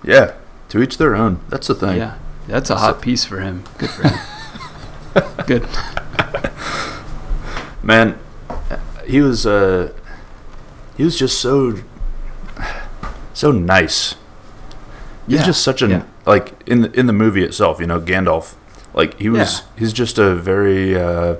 Yeah, 0.03 0.33
to 0.69 0.81
each 0.81 0.97
their 0.97 1.15
own. 1.15 1.39
That's 1.49 1.67
the 1.67 1.75
thing. 1.75 1.97
Yeah, 1.97 2.17
that's 2.47 2.69
a 2.69 2.77
hot 2.77 3.01
piece 3.01 3.23
for 3.23 3.39
him. 3.39 3.63
Good 3.77 3.89
for 3.89 4.07
him. 4.07 4.19
Good. 5.47 5.67
Man, 7.81 8.19
he 9.05 9.21
was 9.21 9.45
uh, 9.45 9.93
he 10.97 11.03
was 11.03 11.17
just 11.17 11.39
so 11.39 11.77
so 13.35 13.51
nice. 13.51 14.15
He's 15.27 15.43
just 15.43 15.63
such 15.63 15.81
a 15.81 15.87
yeah. 15.87 16.03
like 16.25 16.53
in 16.67 16.81
the, 16.81 16.91
in 16.99 17.05
the 17.05 17.13
movie 17.13 17.43
itself. 17.43 17.79
You 17.79 17.85
know, 17.85 17.99
Gandalf. 17.99 18.55
Like 18.93 19.19
he 19.19 19.29
was. 19.29 19.59
Yeah. 19.59 19.65
He's 19.79 19.93
just 19.93 20.17
a 20.17 20.33
very. 20.33 20.95
Uh, 20.95 21.35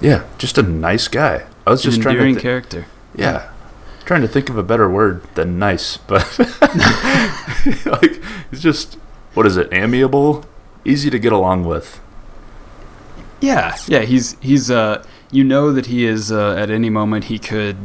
yeah, 0.00 0.24
just 0.38 0.58
a 0.58 0.62
nice 0.62 1.08
guy. 1.08 1.46
I 1.66 1.70
was 1.70 1.82
just 1.82 1.96
An 1.96 2.02
trying 2.02 2.18
to. 2.18 2.34
thi- 2.34 2.40
character. 2.40 2.86
yeah, 3.14 3.50
trying 4.04 4.20
to 4.20 4.28
think 4.28 4.48
of 4.48 4.56
a 4.58 4.62
better 4.62 4.88
word 4.88 5.22
than 5.34 5.58
nice, 5.58 5.96
but 5.96 6.38
like 7.86 8.22
he's 8.50 8.60
just 8.60 8.94
what 9.32 9.46
is 9.46 9.56
it? 9.56 9.72
Amiable, 9.72 10.44
easy 10.84 11.10
to 11.10 11.18
get 11.18 11.32
along 11.32 11.64
with. 11.64 12.00
Yeah, 13.40 13.76
yeah. 13.86 14.02
He's 14.02 14.36
he's 14.40 14.70
uh, 14.70 15.04
you 15.30 15.42
know 15.42 15.72
that 15.72 15.86
he 15.86 16.04
is 16.04 16.30
uh, 16.30 16.54
at 16.54 16.70
any 16.70 16.90
moment 16.90 17.24
he 17.24 17.38
could 17.38 17.76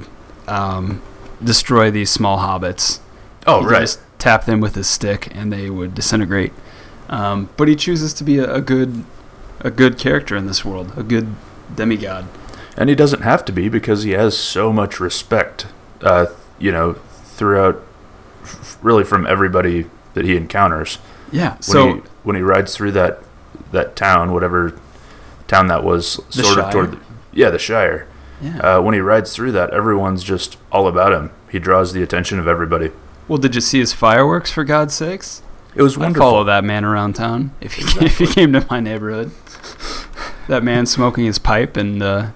um, 0.50 1.02
destroy 1.44 1.92
these 1.92 2.10
small 2.10 2.40
hobbits. 2.40 3.00
Oh 3.48 3.62
He 3.62 3.68
right. 3.68 3.82
Just 3.82 4.02
tap 4.18 4.46
them 4.46 4.60
with 4.60 4.76
his 4.76 4.88
stick 4.88 5.34
and 5.34 5.52
they 5.52 5.70
would 5.70 5.96
disintegrate. 5.96 6.52
Um, 7.10 7.50
but 7.58 7.68
he 7.68 7.76
chooses 7.76 8.14
to 8.16 8.24
be 8.24 8.38
a, 8.38 8.56
a 8.56 8.62
good 8.62 9.04
a 9.62 9.72
good 9.72 9.98
character 9.98 10.36
in 10.36 10.48
this 10.48 10.64
world, 10.64 10.94
a 10.98 11.04
good 11.04 11.36
demigod. 11.74 12.28
And 12.78 12.90
he 12.90 12.96
doesn't 12.96 13.22
have 13.24 13.44
to 13.46 13.52
be 13.52 13.68
because 13.68 14.04
he 14.04 14.12
has 14.12 14.38
so 14.38 14.72
much 14.72 15.00
respect, 15.00 15.68
uh, 16.02 16.28
you 16.60 16.72
know, 16.72 16.94
throughout, 16.94 17.84
really 18.82 19.04
from 19.04 19.28
everybody 19.28 19.90
that 20.14 20.24
he 20.24 20.38
encounters. 20.38 20.98
Yeah. 21.32 21.54
When 21.54 21.62
So 21.62 21.94
he, 21.96 22.02
when 22.24 22.36
he 22.38 22.42
rides 22.42 22.76
through 22.76 22.92
that 22.94 23.20
that 23.72 23.96
town, 23.96 24.32
whatever 24.32 24.80
town 25.48 25.68
that 25.68 25.84
was, 25.84 26.20
sort 26.30 26.56
Shire? 26.56 26.64
of 26.64 26.72
toward, 26.72 26.92
the, 26.92 27.00
yeah, 27.34 27.50
the 27.50 27.60
Shire. 27.60 28.08
Yeah. 28.42 28.58
Uh, 28.60 28.82
when 28.82 28.94
he 28.94 29.00
rides 29.00 29.36
through 29.36 29.52
that, 29.54 29.72
everyone's 29.72 30.24
just 30.24 30.58
all 30.72 30.88
about 30.88 31.14
him. 31.14 31.32
He 31.52 31.60
draws 31.60 31.94
the 31.94 32.04
attention 32.04 32.40
of 32.40 32.48
everybody. 32.48 32.92
well, 33.28 33.38
did 33.38 33.56
you 33.56 33.62
see 33.62 33.80
his 33.80 33.94
fireworks? 33.94 34.52
For 34.52 34.64
God's 34.64 34.94
sakes, 34.94 35.42
It 35.76 35.82
was 35.82 35.98
wonderful. 35.98 36.26
I'd 36.28 36.30
follow 36.32 36.44
that 36.46 36.64
man 36.64 36.86
around 36.86 37.14
town 37.14 37.52
if 37.62 37.74
he 37.74 37.84
if 38.06 38.18
he 38.18 38.28
came 38.28 38.54
to 38.54 38.66
my 38.70 38.80
neighborhood. 38.80 39.32
that 40.48 40.64
man 40.64 40.86
smoking 40.86 41.26
his 41.26 41.40
pipe 41.40 41.78
and 41.78 42.02
uh, 42.02 42.32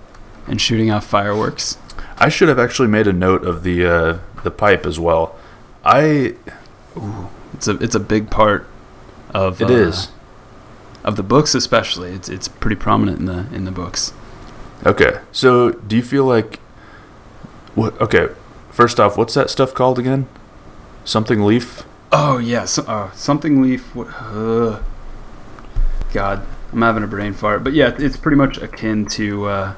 and 0.47 0.59
shooting 0.59 0.91
off 0.91 1.05
fireworks. 1.05 1.77
I 2.17 2.29
should 2.29 2.47
have 2.49 2.59
actually 2.59 2.87
made 2.89 3.07
a 3.07 3.13
note 3.13 3.43
of 3.43 3.63
the 3.63 3.85
uh, 3.85 4.19
the 4.43 4.51
pipe 4.51 4.85
as 4.85 4.99
well. 4.99 5.35
I 5.83 6.35
It's 7.53 7.67
a 7.67 7.77
it's 7.77 7.95
a 7.95 7.99
big 7.99 8.29
part 8.29 8.67
of 9.33 9.61
it 9.61 9.69
uh, 9.69 9.73
is 9.73 10.09
of 11.03 11.15
the 11.15 11.23
books, 11.23 11.55
especially. 11.55 12.11
It's 12.11 12.29
it's 12.29 12.47
pretty 12.47 12.75
prominent 12.75 13.19
in 13.19 13.25
the 13.25 13.47
in 13.53 13.65
the 13.65 13.71
books. 13.71 14.13
Okay. 14.85 15.19
So 15.31 15.71
do 15.71 15.95
you 15.95 16.03
feel 16.03 16.25
like 16.25 16.59
what? 17.75 17.99
Okay, 18.01 18.29
first 18.71 18.99
off, 18.99 19.17
what's 19.17 19.33
that 19.33 19.49
stuff 19.49 19.73
called 19.73 19.99
again? 19.99 20.27
Something 21.05 21.43
leaf. 21.43 21.83
Oh 22.11 22.37
yeah, 22.37 22.65
so, 22.65 22.83
uh, 22.83 23.11
something 23.11 23.61
leaf. 23.61 23.95
Uh, 23.97 24.81
God, 26.13 26.45
I'm 26.71 26.81
having 26.81 27.03
a 27.03 27.07
brain 27.07 27.33
fart. 27.33 27.63
But 27.63 27.73
yeah, 27.73 27.95
it's 27.97 28.17
pretty 28.17 28.37
much 28.37 28.57
akin 28.57 29.05
to 29.07 29.45
uh, 29.45 29.75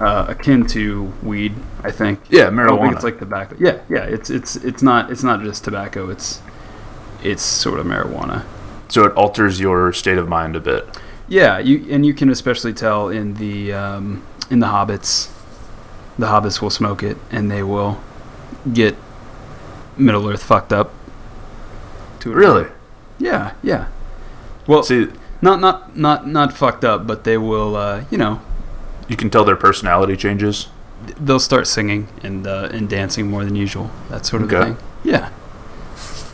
uh, 0.00 0.26
akin 0.28 0.66
to 0.66 1.12
weed. 1.22 1.54
I 1.82 1.90
think. 1.90 2.20
Yeah, 2.28 2.50
marijuana. 2.50 2.78
I 2.78 2.82
think 2.82 2.94
it's 2.94 3.04
like 3.04 3.18
tobacco. 3.18 3.56
Yeah, 3.58 3.80
yeah. 3.88 4.04
It's 4.04 4.30
it's 4.30 4.56
it's 4.56 4.82
not 4.82 5.10
it's 5.10 5.22
not 5.22 5.42
just 5.42 5.64
tobacco. 5.64 6.10
It's 6.10 6.42
it's 7.22 7.42
sort 7.42 7.80
of 7.80 7.86
marijuana. 7.86 8.44
so 8.88 9.04
it 9.04 9.12
alters 9.14 9.58
your 9.60 9.92
state 9.92 10.18
of 10.18 10.28
mind 10.28 10.56
a 10.56 10.60
bit. 10.60 10.86
Yeah, 11.28 11.58
you 11.58 11.86
and 11.90 12.04
you 12.06 12.14
can 12.14 12.30
especially 12.30 12.72
tell 12.72 13.08
in 13.08 13.34
the 13.34 13.72
um, 13.72 14.22
in 14.50 14.60
the 14.60 14.66
hobbits. 14.68 15.30
The 16.18 16.26
hobbits 16.26 16.60
will 16.62 16.70
smoke 16.70 17.02
it, 17.02 17.16
and 17.30 17.50
they 17.50 17.62
will 17.62 18.00
get 18.72 18.96
Middle 19.96 20.28
Earth 20.28 20.42
fucked 20.42 20.72
up. 20.72 20.92
To 22.20 22.32
Really? 22.32 22.62
degree. 22.64 22.76
Yeah, 23.20 23.52
yeah. 23.62 23.86
Well, 24.66 24.82
See, 24.82 25.08
not 25.42 25.60
not 25.60 25.96
not 25.96 26.26
not 26.26 26.52
fucked 26.52 26.84
up, 26.84 27.06
but 27.06 27.24
they 27.24 27.36
will. 27.38 27.76
Uh, 27.76 28.04
you 28.10 28.18
know, 28.18 28.40
you 29.06 29.16
can 29.16 29.28
tell 29.30 29.44
their 29.44 29.56
personality 29.56 30.16
changes. 30.16 30.68
they'll 31.20 31.38
start 31.38 31.66
singing 31.66 32.08
and 32.24 32.46
uh, 32.46 32.68
and 32.72 32.88
dancing 32.88 33.30
more 33.30 33.44
than 33.44 33.54
usual. 33.54 33.90
That 34.10 34.26
sort 34.26 34.42
of 34.42 34.52
Okay. 34.52 34.64
thing. 34.64 34.76
Yeah, 35.04 35.28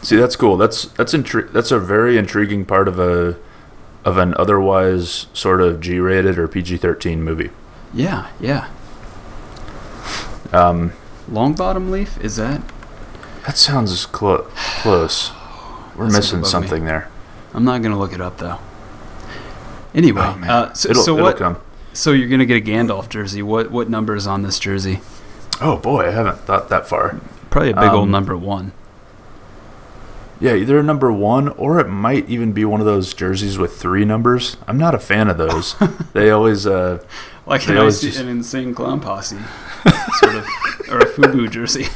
See, 0.02 0.16
that's 0.16 0.36
cool. 0.36 0.56
That's 0.56 0.86
that's 0.96 1.12
intri- 1.14 1.50
That's 1.52 1.70
a 1.70 1.78
very 1.78 2.16
intriguing 2.16 2.64
part 2.64 2.88
of 2.88 2.98
a 2.98 3.36
of 4.04 4.18
an 4.18 4.34
otherwise 4.38 5.26
sort 5.32 5.60
of 5.60 5.80
G-rated 5.80 6.38
or 6.38 6.46
PG-13 6.48 7.18
movie. 7.18 7.50
yeah, 7.92 8.28
yeah. 8.40 8.68
Um, 10.52 10.92
Longbottom 11.30 11.90
leaf 11.90 12.18
is 12.20 12.36
that? 12.36 12.60
that 13.46 13.56
sounds 13.56 14.06
clo- 14.06 14.46
close. 14.54 15.32
We're 15.96 16.04
That's 16.06 16.16
missing 16.16 16.38
above 16.40 16.46
me. 16.46 16.50
something 16.50 16.84
there. 16.84 17.08
I'm 17.52 17.64
not 17.64 17.82
gonna 17.82 17.98
look 17.98 18.12
it 18.12 18.20
up 18.20 18.38
though. 18.38 18.58
Anyway, 19.94 20.20
Oh, 20.22 20.40
uh, 20.48 20.72
so, 20.74 20.90
it'll, 20.90 21.02
so 21.02 21.12
it'll 21.14 21.24
what? 21.26 21.36
come. 21.36 21.56
So 21.92 22.10
you're 22.12 22.28
gonna 22.28 22.46
get 22.46 22.56
a 22.56 22.64
Gandalf 22.64 23.08
jersey. 23.08 23.42
What 23.42 23.70
what 23.70 23.88
number 23.88 24.14
is 24.16 24.26
on 24.26 24.42
this 24.42 24.58
jersey? 24.58 25.00
Oh 25.60 25.76
boy, 25.76 26.08
I 26.08 26.10
haven't 26.10 26.38
thought 26.40 26.68
that 26.68 26.88
far. 26.88 27.20
Probably 27.50 27.70
a 27.70 27.74
big 27.74 27.84
old 27.90 28.04
Um, 28.04 28.10
number 28.10 28.36
one. 28.36 28.72
Yeah, 30.44 30.54
either 30.56 30.82
number 30.82 31.10
one 31.10 31.48
or 31.48 31.80
it 31.80 31.88
might 31.88 32.28
even 32.28 32.52
be 32.52 32.64
one 32.66 32.80
of 32.80 32.86
those 32.86 33.14
jerseys 33.14 33.56
with 33.56 33.76
three 33.78 34.04
numbers. 34.04 34.56
I'm 34.66 34.76
not 34.76 34.94
a 34.94 34.98
fan 34.98 35.30
of 35.30 35.38
those. 35.38 35.74
they 36.12 36.28
always, 36.30 36.66
uh, 36.66 37.02
Like 37.46 37.64
they 37.64 37.72
an, 37.72 37.78
always 37.78 38.00
just- 38.02 38.20
an 38.20 38.28
insane 38.28 38.74
clown 38.74 39.00
posse, 39.00 39.38
sort 40.18 40.34
of, 40.34 40.44
or 40.90 40.98
a 40.98 41.06
FUBU 41.06 41.50
jersey 41.50 41.86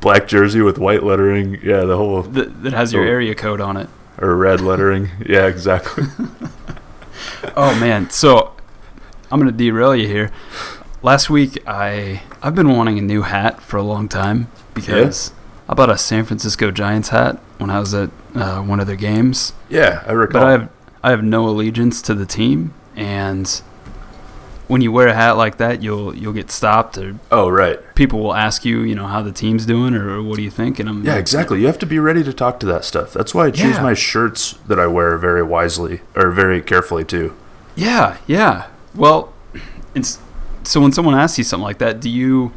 black 0.00 0.26
jersey 0.28 0.60
with 0.60 0.78
white 0.78 1.02
lettering. 1.02 1.58
Yeah, 1.62 1.80
the 1.84 1.96
whole 1.96 2.22
that, 2.22 2.62
that 2.62 2.72
has 2.72 2.92
your 2.92 3.04
area 3.04 3.34
code 3.34 3.60
on 3.60 3.76
it. 3.76 3.88
or 4.18 4.36
red 4.36 4.60
lettering. 4.60 5.10
Yeah, 5.26 5.46
exactly. 5.46 6.04
Oh 7.56 7.78
man, 7.80 8.10
so 8.10 8.52
I'm 9.30 9.40
gonna 9.40 9.50
derail 9.52 9.94
you 9.96 10.06
here. 10.06 10.30
Last 11.02 11.28
week 11.30 11.58
I 11.66 12.22
I've 12.42 12.54
been 12.54 12.70
wanting 12.70 12.98
a 12.98 13.02
new 13.02 13.22
hat 13.22 13.60
for 13.60 13.76
a 13.78 13.82
long 13.82 14.08
time 14.08 14.46
because 14.74 15.32
I 15.68 15.74
bought 15.74 15.90
a 15.90 15.98
San 15.98 16.24
Francisco 16.24 16.70
Giants 16.70 17.10
hat 17.10 17.38
when 17.58 17.70
I 17.70 17.78
was 17.78 17.94
at 17.94 18.10
uh, 18.34 18.62
one 18.62 18.80
of 18.80 18.86
their 18.86 18.96
games. 18.96 19.52
Yeah, 19.68 20.02
I 20.06 20.12
recall. 20.12 20.40
But 20.40 20.46
I 20.46 20.52
have 20.52 20.70
I 21.02 21.10
have 21.10 21.24
no 21.24 21.48
allegiance 21.48 22.02
to 22.02 22.14
the 22.14 22.26
team, 22.26 22.74
and 22.96 23.62
when 24.68 24.80
you 24.80 24.90
wear 24.90 25.08
a 25.08 25.14
hat 25.14 25.36
like 25.36 25.58
that, 25.58 25.82
you'll 25.82 26.16
you'll 26.16 26.32
get 26.32 26.50
stopped, 26.50 26.96
or 26.96 27.16
oh, 27.30 27.48
right. 27.48 27.78
people 27.94 28.20
will 28.20 28.34
ask 28.34 28.64
you, 28.64 28.80
you 28.80 28.94
know, 28.94 29.06
how 29.06 29.20
the 29.20 29.32
team's 29.32 29.66
doing, 29.66 29.94
or, 29.94 30.08
or 30.10 30.22
what 30.22 30.36
do 30.36 30.42
you 30.42 30.50
think? 30.50 30.78
And 30.78 30.88
I'm 30.88 31.04
Yeah, 31.04 31.16
exactly. 31.16 31.60
You 31.60 31.66
have 31.66 31.78
to 31.80 31.86
be 31.86 31.98
ready 31.98 32.22
to 32.24 32.32
talk 32.32 32.58
to 32.60 32.66
that 32.66 32.84
stuff. 32.84 33.12
That's 33.12 33.34
why 33.34 33.46
I 33.46 33.50
choose 33.50 33.76
Yeah. 33.76 33.82
my 33.82 33.94
shirts 33.94 34.54
that 34.68 34.78
I 34.78 34.86
wear 34.86 35.18
very 35.18 35.42
wisely 35.42 36.00
or 36.14 36.30
very 36.30 36.62
carefully 36.62 37.04
too. 37.04 37.36
Yeah, 37.74 38.16
yeah. 38.26 38.68
Well, 38.94 39.32
it's 39.94 40.18
so 40.64 40.80
when 40.80 40.92
someone 40.92 41.14
asks 41.14 41.38
you 41.38 41.44
something 41.44 41.64
like 41.64 41.78
that, 41.78 42.00
do 42.00 42.08
you? 42.08 42.52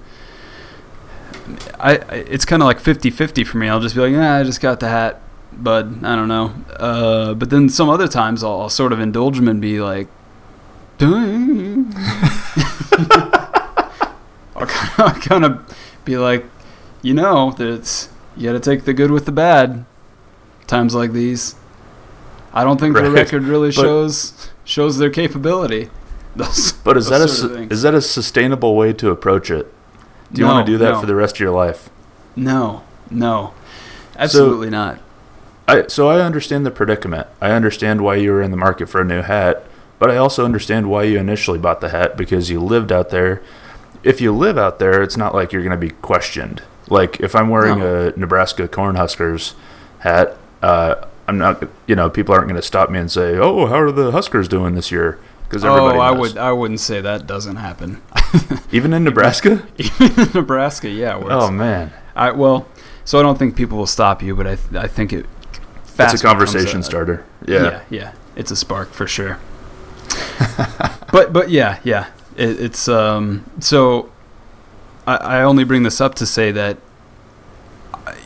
I, 1.80 1.94
it's 1.94 2.46
kind 2.46 2.62
of 2.62 2.66
like 2.68 2.80
50-50 2.80 3.46
for 3.46 3.58
me. 3.58 3.68
I'll 3.70 3.80
just 3.80 3.94
be 3.96 4.02
like, 4.02 4.12
yeah, 4.14 4.36
I 4.38 4.44
just 4.44 4.62
got 4.62 4.80
the 4.80 4.90
hat, 4.90 5.22
bud. 5.54 6.04
I 6.04 6.16
don't 6.16 6.28
know. 6.28 6.54
Uh, 6.80 7.34
but 7.36 7.50
then 7.50 7.70
some 7.70 7.90
other 7.90 8.08
times 8.08 8.44
I'll, 8.44 8.62
I'll 8.62 8.70
sort 8.70 8.92
of 8.94 9.00
indulge 9.00 9.36
them 9.38 9.48
and 9.48 9.62
be 9.62 9.80
like, 9.80 10.08
"Dang." 10.98 11.94
I'll 14.56 15.12
kind 15.22 15.44
of, 15.46 15.76
be 16.06 16.18
like, 16.18 16.46
you 17.02 17.14
know, 17.14 17.52
that's 17.52 18.10
you 18.38 18.48
got 18.52 18.54
to 18.54 18.60
take 18.60 18.86
the 18.86 18.94
good 18.94 19.12
with 19.12 19.26
the 19.26 19.32
bad. 19.32 19.86
Times 20.68 20.96
like 20.96 21.12
these, 21.12 21.56
I 22.54 22.64
don't 22.64 22.80
think 22.80 22.96
the 22.96 23.12
record 23.12 23.44
really 23.44 23.70
But- 23.70 23.76
shows 23.76 24.50
shows 24.64 24.98
their 24.98 25.10
capability. 25.12 25.90
Those, 26.36 26.74
But 26.74 26.98
is 26.98 27.08
that 27.10 27.22
a 27.22 27.28
sort 27.30 27.30
of 27.30 27.36
su- 27.52 27.56
things. 27.60 27.72
is 27.72 27.82
that 27.84 27.94
a 27.94 28.02
sustainable 28.02 28.76
way 28.76 28.92
to 28.94 29.10
approach 29.10 29.50
it? 29.50 29.72
Do 30.32 30.42
you 30.42 30.48
No, 30.48 30.54
want 30.54 30.66
to 30.66 30.72
do 30.72 30.78
that 30.80 30.92
no. 30.94 31.00
for 31.00 31.06
the 31.06 31.16
rest 31.16 31.36
of 31.36 31.40
your 31.40 31.52
life? 31.52 31.90
No, 32.36 32.82
no, 33.10 33.54
absolutely 34.18 34.70
not. 34.70 35.00
I 35.68 35.88
so 35.88 36.10
I 36.10 36.22
understand 36.22 36.66
the 36.66 36.72
predicament. 36.72 37.28
I 37.42 37.52
understand 37.52 38.02
why 38.02 38.16
you 38.16 38.32
were 38.32 38.42
in 38.42 38.52
the 38.52 38.58
market 38.58 38.88
for 38.88 39.02
a 39.02 39.06
new 39.06 39.22
hat, 39.22 39.66
but 40.00 40.12
I 40.12 40.18
also 40.18 40.46
understand 40.46 40.90
why 40.90 41.04
you 41.04 41.18
initially 41.20 41.58
bought 41.60 41.82
the 41.82 41.90
hat 41.90 42.18
because 42.18 42.50
you 42.50 42.60
lived 42.60 42.92
out 42.92 43.10
there. 43.10 43.42
If 44.04 44.22
you 44.22 44.32
live 44.36 44.58
out 44.58 44.78
there, 44.80 45.02
it's 45.02 45.18
not 45.18 45.34
like 45.34 45.52
you're 45.52 45.64
going 45.64 45.72
to 45.80 45.88
be 45.88 45.90
questioned. 45.92 46.62
Like 46.90 47.20
if 47.20 47.34
I'm 47.36 47.50
wearing 47.50 47.80
No. 47.80 48.08
a 48.16 48.20
Nebraska 48.20 48.68
Cornhuskers 48.68 49.54
hat, 50.00 50.38
uh, 50.62 50.96
I'm 51.28 51.40
not. 51.40 51.64
You 51.88 51.96
know, 51.96 52.10
people 52.12 52.36
aren't 52.36 52.48
going 52.48 52.62
to 52.62 52.68
stop 52.68 52.92
me 52.92 53.00
and 53.00 53.10
say, 53.12 53.36
"Oh, 53.38 53.66
how 53.66 53.82
are 53.82 53.92
the 53.92 54.12
Huskers 54.12 54.48
doing 54.48 54.76
this 54.76 54.92
year?" 54.92 55.18
Because 55.50 55.64
Oh, 55.66 55.70
everybody 55.76 56.00
I 56.00 56.12
would 56.12 56.38
I 56.38 56.52
wouldn't 56.52 56.80
say 56.80 57.02
that 57.02 57.26
doesn't 57.26 57.56
happen. 57.56 58.02
even 58.72 58.94
in 58.94 59.04
Nebraska. 59.04 59.66
Even 59.78 60.20
in 60.20 60.32
Nebraska, 60.34 60.90
yeah. 60.90 61.16
Oh 61.16 61.52
man, 61.52 61.94
I 62.16 62.32
well, 62.32 62.68
so 63.04 63.20
I 63.20 63.22
don't 63.22 63.38
think 63.38 63.56
people 63.56 63.78
will 63.78 63.88
stop 63.88 64.22
you, 64.22 64.36
but 64.36 64.48
I 64.48 64.56
th- 64.56 64.76
I 64.76 64.88
think 64.88 65.14
it 65.14 65.26
fast 65.86 66.14
it's 66.16 66.24
a 66.24 66.26
conversation 66.26 66.84
starter. 66.84 67.26
Yeah. 67.48 67.64
yeah, 67.64 67.82
yeah, 67.90 68.14
it's 68.36 68.52
a 68.52 68.56
spark 68.56 68.92
for 68.92 69.08
sure. 69.08 69.40
but 71.12 71.32
but 71.32 71.50
yeah, 71.50 71.80
yeah, 71.84 72.08
it, 72.36 72.60
it's 72.60 72.88
um. 72.88 73.50
So 73.60 74.12
I, 75.08 75.16
I 75.18 75.44
only 75.44 75.64
bring 75.64 75.84
this 75.84 76.02
up 76.02 76.16
to 76.16 76.26
say 76.26 76.52
that 76.52 76.78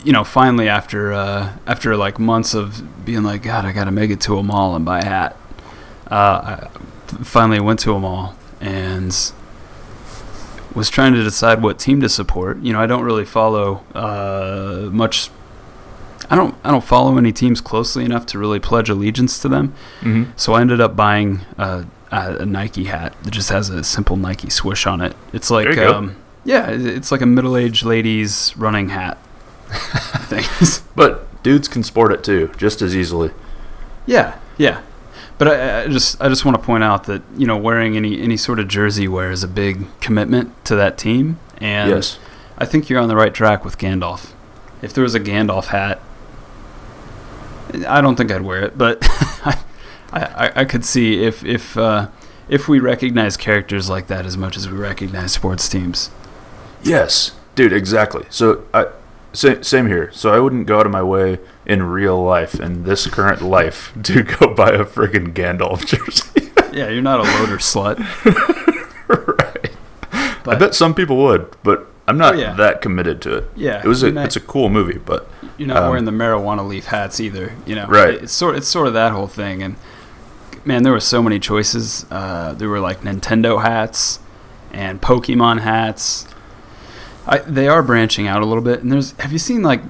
you 0.04 0.12
know 0.12 0.24
finally 0.24 0.70
after 0.70 1.14
uh, 1.14 1.54
after 1.68 1.96
like 1.96 2.20
months 2.20 2.54
of 2.54 3.06
being 3.06 3.24
like 3.24 3.44
God, 3.44 3.66
I 3.66 3.72
gotta 3.72 3.92
make 3.92 4.12
it 4.12 4.22
to 4.22 4.38
a 4.38 4.44
mall 4.44 4.76
and 4.76 4.86
buy 4.86 5.00
a 5.00 5.06
hat. 5.06 5.38
Uh, 6.08 6.68
I 6.68 7.24
finally 7.24 7.60
went 7.60 7.80
to 7.82 7.94
a 7.94 8.00
mall 8.00 8.36
and 8.60 9.14
was 10.80 10.90
trying 10.90 11.14
to 11.14 11.24
decide 11.24 11.62
what 11.62 11.78
team 11.78 12.02
to 12.02 12.10
support. 12.10 12.58
You 12.62 12.74
know, 12.74 12.80
I 12.82 12.88
don't 12.88 13.04
really 13.04 13.26
follow 13.26 13.84
uh, 13.94 14.90
much. 14.92 15.30
I 16.32 16.36
don't. 16.36 16.56
I 16.64 16.72
don't 16.72 16.84
follow 16.84 17.18
any 17.18 17.32
teams 17.32 17.62
closely 17.62 18.04
enough 18.06 18.26
to 18.28 18.40
really 18.40 18.60
pledge 18.60 18.90
allegiance 18.90 19.40
to 19.42 19.48
them. 19.50 19.74
hmm 20.02 20.24
So 20.36 20.54
I 20.54 20.62
ended 20.62 20.80
up 20.82 20.96
buying 20.96 21.42
a, 21.58 21.86
a, 22.12 22.38
a 22.38 22.46
Nike 22.46 22.86
hat 22.86 23.14
that 23.24 23.32
just 23.32 23.50
has 23.50 23.70
a 23.70 23.84
simple 23.84 24.16
Nike 24.16 24.50
swoosh 24.50 24.86
on 24.88 25.02
it. 25.02 25.16
It's 25.34 25.50
like, 25.52 25.66
There 25.66 25.74
you 25.74 25.92
go. 25.92 25.94
um, 25.98 26.16
yeah, 26.46 26.70
it's 26.70 27.12
like 27.12 27.22
a 27.22 27.26
middle-aged 27.26 27.84
lady's 27.86 28.54
running 28.58 28.90
hat. 28.90 29.18
Things. 30.30 30.82
But 30.96 31.26
dudes 31.44 31.68
can 31.68 31.84
sport 31.84 32.12
it 32.12 32.24
too, 32.24 32.52
just 32.58 32.82
as 32.82 32.96
easily. 32.96 33.32
yeah, 34.06 34.38
yeah. 34.58 34.82
But 35.40 35.48
I, 35.48 35.84
I 35.84 35.88
just, 35.88 36.22
I 36.22 36.28
just 36.28 36.46
want 36.46 36.58
to 36.58 36.64
point 36.64 36.84
out 36.84 37.06
that 37.06 37.24
you 37.36 37.48
know, 37.48 37.58
wearing 37.58 37.96
any 37.98 38.22
any 38.22 38.38
sort 38.38 38.60
of 38.60 38.68
jersey 38.68 39.08
wear 39.08 39.32
is 39.32 39.44
a 39.44 39.48
big 39.48 39.88
commitment 40.02 40.54
to 40.66 40.76
that 40.76 40.98
team, 40.98 41.40
and 41.58 41.90
yes. 41.90 42.20
I 42.58 42.66
think 42.66 42.90
you're 42.90 43.00
on 43.00 43.08
the 43.08 43.16
right 43.16 43.34
track 43.34 43.66
with 43.66 43.78
Gandalf. 43.78 44.34
If 44.82 44.94
there 44.94 45.04
was 45.04 45.16
a 45.16 45.20
Gandalf 45.20 45.68
hat, 45.68 46.02
I 47.88 48.02
don't 48.02 48.18
think 48.18 48.32
I'd 48.32 48.42
wear 48.42 48.64
it, 48.64 48.78
but 48.78 49.00
I, 49.46 49.58
I, 50.12 50.52
I 50.58 50.66
could 50.66 50.84
see 50.84 51.24
if 51.24 51.44
if 51.46 51.78
uh, 51.78 52.10
if 52.50 52.68
we 52.68 52.80
recognize 52.80 53.38
characters 53.38 53.90
like 53.90 54.08
that 54.08 54.26
as 54.26 54.36
much 54.36 54.58
as 54.58 54.70
we 54.70 54.78
recognize 54.78 55.32
sports 55.32 55.70
teams. 55.70 56.12
Yes, 56.84 57.32
dude, 57.56 57.72
exactly. 57.72 58.26
So 58.30 58.66
I 58.74 58.88
same, 59.32 59.64
same 59.64 59.88
here. 59.88 60.12
So 60.12 60.34
I 60.34 60.40
wouldn't 60.40 60.68
go 60.68 60.80
out 60.80 60.86
of 60.86 60.92
my 60.92 61.04
way 61.04 61.40
in 61.70 61.84
real 61.84 62.22
life 62.22 62.60
in 62.60 62.84
this 62.84 63.08
current 63.08 63.42
life 63.42 63.94
to 64.04 64.24
go 64.24 64.54
buy 64.54 64.72
a 64.72 64.84
friggin' 64.84 65.34
Gandalf 65.34 65.86
jersey. 65.86 66.52
Yeah, 66.72 66.90
you're 66.90 67.02
not 67.02 67.20
a 67.20 67.24
loader 67.24 67.58
slut. 67.58 67.98
right. 69.08 69.72
But 70.44 70.56
I 70.56 70.60
bet 70.60 70.76
some 70.76 70.94
people 70.94 71.18
would, 71.18 71.48
but 71.64 71.88
I'm 72.08 72.18
not 72.18 72.36
Oh, 72.36 72.38
yeah. 72.38 72.54
that 72.54 72.82
committed 72.84 73.22
to 73.24 73.38
it. 73.38 73.50
yeah, 73.56 73.82
It 73.84 73.88
was 73.88 74.04
a, 74.04 74.12
not, 74.12 74.26
it's 74.26 74.36
a 74.36 74.40
cool 74.40 74.70
movie, 74.70 75.00
but 75.00 75.28
you're 75.58 75.68
not 75.68 75.78
um, 75.84 75.90
wearing 75.90 76.06
the 76.06 76.12
marijuana 76.12 76.68
leaf 76.68 76.86
hats 76.86 77.20
either. 77.20 77.54
You 77.66 77.74
know, 77.76 77.88
Right. 77.88 78.14
It's 78.16 78.32
sort 78.34 78.56
it's 78.56 78.68
sort 78.68 78.86
of 78.88 78.94
that 78.94 79.12
whole 79.12 79.26
thing, 79.28 79.64
and 79.64 79.78
man, 80.64 80.84
there 80.84 80.94
were 80.94 81.00
so 81.00 81.24
many 81.24 81.40
choices. 81.40 82.06
Uh, 82.12 82.54
there 82.54 82.70
were 82.70 82.80
like 82.80 83.02
Nintendo 83.02 83.62
hats 83.64 84.20
and 84.72 85.02
Pokemon 85.02 85.62
hats. 85.62 86.28
I, 87.26 87.40
they 87.40 87.68
are 87.68 87.82
branching 87.84 88.28
out 88.28 88.42
a 88.44 88.46
little 88.46 88.64
bit, 88.64 88.82
and 88.84 88.92
there's 88.92 89.14
have 89.14 89.32
you 89.32 89.40
seen 89.40 89.64
like 89.64 89.82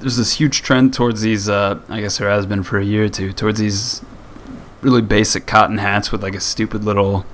there's 0.00 0.16
this 0.16 0.34
huge 0.34 0.62
trend 0.62 0.94
towards 0.94 1.20
these. 1.20 1.48
Uh, 1.48 1.80
I 1.88 2.00
guess 2.00 2.18
there 2.18 2.28
has 2.28 2.46
been 2.46 2.62
for 2.62 2.78
a 2.78 2.84
year 2.84 3.04
or 3.04 3.08
two 3.08 3.32
towards 3.32 3.60
these 3.60 4.02
really 4.80 5.02
basic 5.02 5.46
cotton 5.46 5.78
hats 5.78 6.10
with 6.10 6.22
like 6.22 6.34
a 6.34 6.40
stupid 6.40 6.84
little 6.84 7.24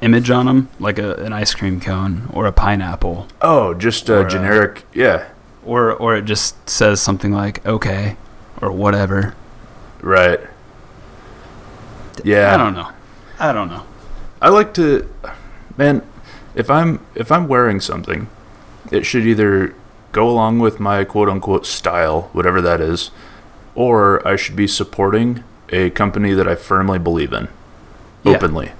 image 0.00 0.30
on 0.30 0.46
them, 0.46 0.68
like 0.78 0.98
a, 0.98 1.14
an 1.16 1.32
ice 1.32 1.54
cream 1.54 1.80
cone 1.80 2.28
or 2.32 2.46
a 2.46 2.52
pineapple, 2.52 3.28
oh, 3.42 3.74
just 3.74 4.08
a 4.08 4.26
generic, 4.28 4.84
yeah, 4.94 5.28
or 5.64 5.92
or 5.92 6.16
it 6.16 6.24
just 6.24 6.68
says 6.68 7.00
something 7.00 7.32
like 7.32 7.64
okay 7.66 8.16
or 8.60 8.72
whatever. 8.72 9.34
right. 10.00 10.40
Yeah, 12.24 12.52
I 12.52 12.56
don't 12.56 12.74
know. 12.74 12.90
I 13.38 13.52
don't 13.52 13.68
know. 13.68 13.84
I 14.42 14.48
like 14.48 14.74
to, 14.74 15.08
man. 15.76 16.02
If 16.56 16.68
I'm 16.70 17.04
if 17.14 17.30
I'm 17.30 17.46
wearing 17.46 17.78
something, 17.78 18.28
it 18.90 19.06
should 19.06 19.24
either 19.24 19.74
go 20.12 20.28
along 20.28 20.58
with 20.60 20.80
my 20.80 21.04
quote 21.04 21.28
unquote 21.28 21.66
style, 21.66 22.28
whatever 22.32 22.60
that 22.62 22.80
is, 22.80 23.10
or 23.74 24.26
I 24.26 24.36
should 24.36 24.56
be 24.56 24.66
supporting 24.66 25.44
a 25.70 25.90
company 25.90 26.32
that 26.32 26.48
I 26.48 26.54
firmly 26.54 26.98
believe 26.98 27.32
in, 27.32 27.48
Yeah. 28.24 28.36
openly. 28.36 28.72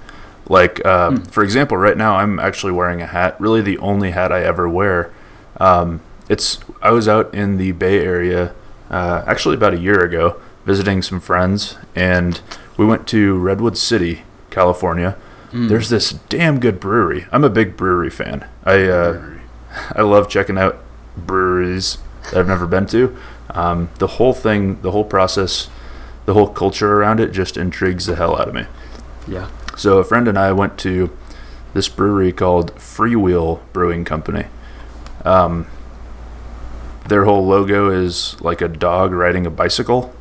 Like 0.47 0.83
uh, 0.85 1.11
Hmm. 1.11 1.15
for 1.25 1.43
example, 1.43 1.77
right 1.77 1.95
now 1.97 2.15
I'm 2.15 2.39
actually 2.39 2.73
wearing 2.73 3.01
a 3.01 3.05
hat. 3.05 3.35
Really, 3.39 3.61
the 3.61 3.77
only 3.77 4.11
hat 4.11 4.31
I 4.31 4.41
ever 4.41 4.67
wear. 4.67 5.11
Um, 5.59 6.01
it's 6.27 6.59
I 6.81 6.91
was 6.91 7.07
out 7.07 7.33
in 7.33 7.57
the 7.57 7.71
Bay 7.73 7.99
Area, 8.03 8.51
uh, 8.89 9.21
actually 9.27 9.55
about 9.55 9.73
a 9.73 9.77
year 9.79 9.99
ago, 10.03 10.37
visiting 10.65 11.01
some 11.03 11.19
friends, 11.19 11.75
and 11.95 12.41
we 12.77 12.85
went 12.85 13.07
to 13.07 13.37
Redwood 13.37 13.77
City, 13.77 14.23
California. 14.49 15.15
Mm. 15.53 15.69
There's 15.69 15.89
this 15.89 16.11
damn 16.29 16.59
good 16.59 16.79
brewery. 16.79 17.25
I'm 17.31 17.43
a 17.43 17.49
big 17.49 17.75
brewery 17.77 18.09
fan. 18.09 18.45
I 18.65 18.83
uh, 18.87 19.21
I 19.95 20.01
love 20.01 20.27
checking 20.29 20.57
out 20.57 20.79
breweries 21.25 21.97
that 22.25 22.35
I've 22.39 22.47
never 22.47 22.67
been 22.67 22.85
to. 22.87 23.15
Um, 23.51 23.89
the 23.99 24.07
whole 24.07 24.33
thing, 24.33 24.81
the 24.81 24.91
whole 24.91 25.03
process, 25.03 25.69
the 26.25 26.33
whole 26.33 26.47
culture 26.47 26.93
around 26.93 27.19
it 27.19 27.31
just 27.31 27.57
intrigues 27.57 28.05
the 28.05 28.15
hell 28.15 28.35
out 28.39 28.47
of 28.47 28.53
me. 28.53 28.65
yeah. 29.27 29.49
So 29.77 29.97
a 29.99 30.03
friend 30.03 30.27
and 30.27 30.37
I 30.37 30.51
went 30.51 30.77
to 30.79 31.09
this 31.73 31.87
brewery 31.87 32.31
called 32.33 32.75
Freewheel 32.75 33.61
Brewing 33.71 34.03
Company. 34.03 34.45
Um, 35.23 35.67
their 37.07 37.25
whole 37.25 37.45
logo 37.45 37.89
is 37.89 38.39
like 38.41 38.61
a 38.61 38.67
dog 38.67 39.13
riding 39.13 39.45
a 39.45 39.49
bicycle, 39.49 40.13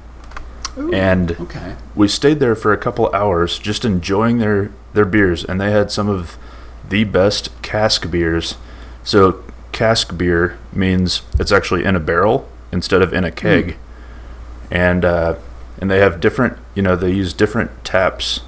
and 0.92 1.32
Okay. 1.40 1.74
we 1.96 2.06
stayed 2.08 2.38
there 2.40 2.54
for 2.54 2.72
a 2.72 2.78
couple 2.78 3.12
hours 3.12 3.58
just 3.58 3.84
enjoying 3.84 4.38
their 4.38 4.70
their 4.94 5.04
beers 5.04 5.44
and 5.44 5.60
they 5.60 5.70
had 5.72 5.90
some 5.90 6.08
of 6.08 6.38
the 6.88 7.02
best 7.04 7.50
cask 7.62 8.10
beers 8.10 8.54
so 9.04 9.42
cask 9.78 10.18
beer 10.18 10.58
means 10.72 11.22
it's 11.38 11.52
actually 11.52 11.84
in 11.84 11.94
a 11.94 12.00
barrel 12.00 12.48
instead 12.72 13.00
of 13.00 13.12
in 13.12 13.22
a 13.22 13.30
keg. 13.30 13.76
And 14.72 15.04
uh, 15.04 15.36
and 15.80 15.88
they 15.88 16.00
have 16.00 16.20
different 16.20 16.58
you 16.74 16.82
know 16.82 16.96
they 16.96 17.12
use 17.12 17.32
different 17.32 17.84
taps 17.84 18.40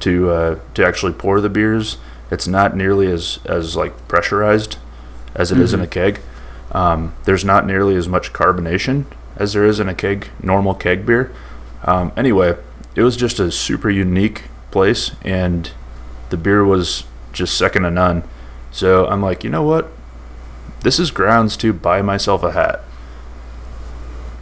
to 0.00 0.30
uh, 0.30 0.58
to 0.74 0.86
actually 0.86 1.12
pour 1.12 1.40
the 1.40 1.48
beers. 1.48 1.96
It's 2.30 2.46
not 2.46 2.76
nearly 2.76 3.10
as 3.10 3.40
as 3.44 3.74
like 3.74 4.06
pressurized 4.06 4.78
as 5.34 5.50
it 5.50 5.58
is 5.58 5.74
in 5.74 5.80
a 5.80 5.88
keg. 5.88 6.20
Um, 6.70 7.14
there's 7.24 7.44
not 7.44 7.66
nearly 7.66 7.96
as 7.96 8.06
much 8.06 8.32
carbonation 8.32 9.06
as 9.34 9.54
there 9.54 9.64
is 9.64 9.80
in 9.80 9.88
a 9.88 9.94
keg 9.94 10.28
normal 10.40 10.74
keg 10.74 11.04
beer. 11.04 11.32
Um, 11.82 12.12
anyway, 12.16 12.56
it 12.94 13.02
was 13.02 13.16
just 13.16 13.40
a 13.40 13.50
super 13.50 13.90
unique 13.90 14.44
place, 14.70 15.10
and 15.22 15.72
the 16.30 16.36
beer 16.36 16.64
was 16.64 17.04
just 17.32 17.58
second 17.58 17.82
to 17.82 17.90
none. 17.90 18.22
So 18.70 19.08
I'm 19.08 19.20
like, 19.20 19.42
you 19.42 19.50
know 19.50 19.64
what? 19.64 19.90
This 20.82 20.98
is 20.98 21.10
grounds 21.10 21.56
to 21.58 21.72
buy 21.72 22.02
myself 22.02 22.42
a 22.42 22.52
hat. 22.52 22.82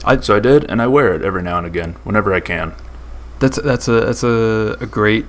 I- 0.05 0.21
so 0.21 0.37
I 0.37 0.41
did, 0.41 0.65
and 0.71 0.83
I 0.83 0.87
wear 0.87 1.15
it 1.15 1.23
every 1.23 1.43
now 1.43 1.59
and 1.59 1.67
again, 1.67 1.97
whenever 2.05 2.33
I 2.35 2.41
can. 2.41 2.75
That's 3.41 3.57
that's 3.61 3.89
a 3.89 4.01
that's 4.01 4.23
a, 4.23 4.77
a 4.81 4.87
great. 4.87 5.27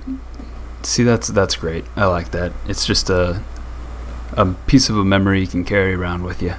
See, 0.82 1.02
that's 1.02 1.28
that's 1.28 1.56
great. 1.56 1.84
I 1.96 2.04
like 2.06 2.30
that. 2.30 2.52
It's 2.68 2.86
just 2.86 3.10
a 3.10 3.40
a 4.36 4.46
piece 4.66 4.88
of 4.88 4.96
a 4.96 5.04
memory 5.04 5.40
you 5.40 5.46
can 5.46 5.64
carry 5.64 5.94
around 5.94 6.22
with 6.22 6.42
you, 6.42 6.54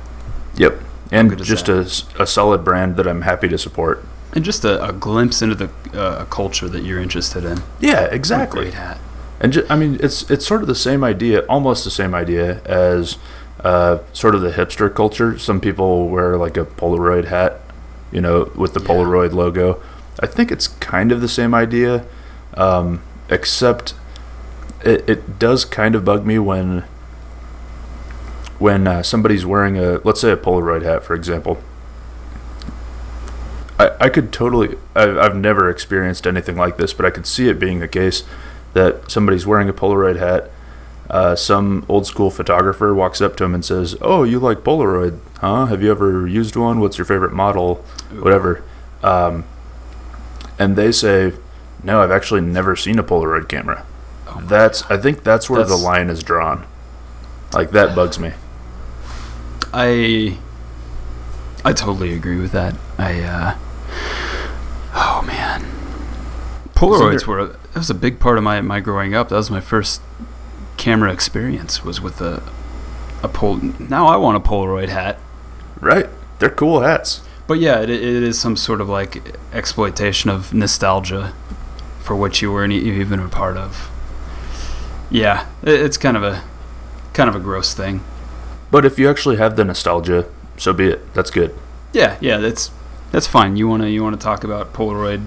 Yep, 0.55 0.79
and 1.12 1.43
just 1.43 1.69
a, 1.69 1.79
a, 2.19 2.25
solid 2.25 2.63
brand 2.63 2.95
that 2.95 3.07
I'm 3.07 3.21
happy 3.21 3.47
to 3.49 3.57
support. 3.57 4.03
and 4.33 4.43
just 4.43 4.65
a, 4.65 4.83
a 4.83 4.91
glimpse 4.93 5.41
into 5.41 5.53
the 5.55 5.69
uh, 5.93 6.23
a 6.23 6.25
culture 6.25 6.67
that 6.69 6.83
you're 6.83 6.99
interested 6.99 7.45
in. 7.45 7.60
Yeah, 7.79 8.05
exactly. 8.05 8.62
great 8.63 8.73
hat. 8.73 8.99
And 9.39 9.53
ju- 9.53 9.65
I 9.69 9.75
mean, 9.75 9.97
it's 10.01 10.29
it's 10.31 10.45
sort 10.47 10.62
of 10.62 10.67
the 10.67 10.75
same 10.75 11.03
idea, 11.03 11.41
almost 11.47 11.83
the 11.83 11.91
same 11.91 12.15
idea 12.15 12.62
as 12.65 13.17
uh, 13.63 14.00
sort 14.13 14.36
of 14.36 14.41
the 14.41 14.52
hipster 14.52 14.93
culture. 14.93 15.38
Some 15.38 15.60
people 15.60 16.10
wear 16.10 16.38
like 16.38 16.58
a 16.58 16.65
Polaroid 16.65 17.26
hat, 17.26 17.60
you 18.12 18.22
know, 18.22 18.52
with 18.56 18.74
the 18.74 18.82
Yeah. 18.82 18.88
Polaroid 18.88 19.34
logo. 19.34 19.82
I 20.20 20.26
think 20.28 20.52
it's 20.52 20.67
kind 20.67 21.12
of 21.12 21.22
the 21.22 21.28
same 21.28 21.54
idea, 21.54 22.06
um, 22.56 23.02
except 23.30 23.93
it, 24.84 25.08
it 25.08 25.39
does 25.39 25.65
kind 25.65 25.96
of 25.96 26.06
bug 26.06 26.26
me 26.26 26.39
when 26.39 26.84
when 28.60 28.88
uh, 28.88 29.04
somebody's 29.04 29.46
wearing 29.46 29.78
a 29.78 30.00
let's 30.04 30.22
say 30.22 30.32
a 30.32 30.38
Polaroid 30.38 30.84
hat, 30.84 31.04
for 31.04 31.13
example. 31.13 31.60
I, 33.80 33.91
I 34.00 34.10
could 34.10 34.32
totally 34.34 34.76
I've, 34.96 35.17
I've 35.17 35.36
never 35.36 35.70
experienced 35.70 36.26
anything 36.26 36.56
like 36.56 36.78
this, 36.78 36.93
but 36.93 37.06
I 37.06 37.12
could 37.12 37.28
see 37.28 37.48
it 37.50 37.60
being 37.60 37.80
the 37.80 37.88
case 37.88 38.24
that 38.74 39.12
somebody's 39.12 39.46
wearing 39.46 39.70
a 39.70 39.74
Polaroid 39.74 40.17
hat 40.17 40.50
uh, 41.10 41.36
some 41.36 41.86
old 41.88 42.06
school 42.06 42.30
photographer 42.30 42.93
walks 42.93 43.22
up 43.22 43.36
to 43.38 43.43
him 43.43 43.54
and 43.54 43.63
says, 43.63 43.96
"Oh, 44.02 44.24
you 44.24 44.39
like 44.39 44.60
Polaroid, 44.60 45.20
huh? 45.39 45.67
Have 45.67 45.82
you 45.82 45.91
ever 45.91 46.28
used 46.28 46.56
one? 46.56 46.80
What's 46.80 46.98
your 46.98 47.06
favorite 47.06 47.34
model? 47.34 47.76
Whatever." 48.20 48.63
Um, 49.04 49.46
and 50.60 50.76
they 50.76 50.91
say, 50.91 51.34
"No, 51.84 52.02
I've 52.02 52.12
actually 52.12 52.41
never 52.41 52.76
seen 52.76 53.00
a 53.00 53.04
Polaroid 53.04 53.48
camera." 53.48 53.86
Oh 54.28 54.41
that's 54.41 54.82
God. 54.82 55.00
I 55.00 55.02
think 55.02 55.24
that's 55.24 55.50
where 55.50 55.60
that's, 55.60 55.70
the 55.70 55.78
line 55.78 56.10
is 56.10 56.24
drawn. 56.24 56.65
Like 57.54 57.72
that 57.72 57.96
bugs 57.96 58.20
me. 58.20 58.34
I 59.74 60.38
I 61.63 61.74
totally 61.74 62.13
agree 62.13 62.39
with 62.39 62.52
that. 62.52 62.76
I 62.98 63.22
uh, 63.22 63.58
oh 64.93 65.24
man, 65.26 65.65
Polaroids 66.76 67.26
were 67.26 67.46
that 67.48 67.76
was 67.76 67.89
a 67.89 67.96
big 67.96 68.20
part 68.20 68.38
of 68.38 68.43
my 68.43 68.60
my 68.60 68.82
growing 68.82 69.15
up. 69.15 69.30
That 69.30 69.38
was 69.38 69.50
my 69.50 69.62
first 69.62 70.02
camera 70.77 71.11
experience 71.11 71.83
was 71.83 71.99
with 72.01 72.21
a 72.21 72.41
a 73.23 73.27
pol. 73.27 73.55
Now 73.79 74.07
I 74.07 74.15
want 74.17 74.37
a 74.37 74.39
Polaroid 74.39 74.89
hat, 74.89 75.19
Right. 75.79 76.07
They're 76.39 76.49
cool 76.51 76.81
hats. 76.81 77.21
but 77.47 77.55
yeah, 77.59 77.81
it, 77.81 77.89
it 77.89 78.01
is 78.23 78.39
some 78.39 78.55
sort 78.55 78.79
of 78.81 78.87
like 78.89 79.35
exploitation 79.53 80.29
of 80.29 80.53
nostalgia 80.53 81.33
for 81.99 82.15
which 82.15 82.41
you 82.41 82.51
weren't 82.51 82.73
even 82.73 83.19
a 83.19 83.27
part 83.27 83.57
of. 83.57 83.89
Yeah, 85.09 85.47
it, 85.63 85.81
it's 85.81 85.97
kind 85.97 86.15
of 86.17 86.23
a 86.23 86.43
kind 87.13 87.27
of 87.29 87.35
a 87.35 87.39
gross 87.39 87.73
thing. 87.73 88.03
But 88.69 88.85
if 88.85 88.99
you 88.99 89.09
actually 89.09 89.37
have 89.37 89.55
the 89.55 89.63
nostalgia, 89.63 90.25
so 90.57 90.73
be 90.73 90.87
it. 90.89 91.13
That's 91.13 91.31
good. 91.31 91.55
Yeah, 91.93 92.17
yeah, 92.21 92.37
that's 92.37 92.69
that's 93.11 93.27
fine. 93.27 93.55
You 93.55 93.67
wanna 93.67 93.87
you 93.87 94.03
wanna 94.03 94.17
talk 94.17 94.43
about 94.43 94.73
Polaroid 94.73 95.25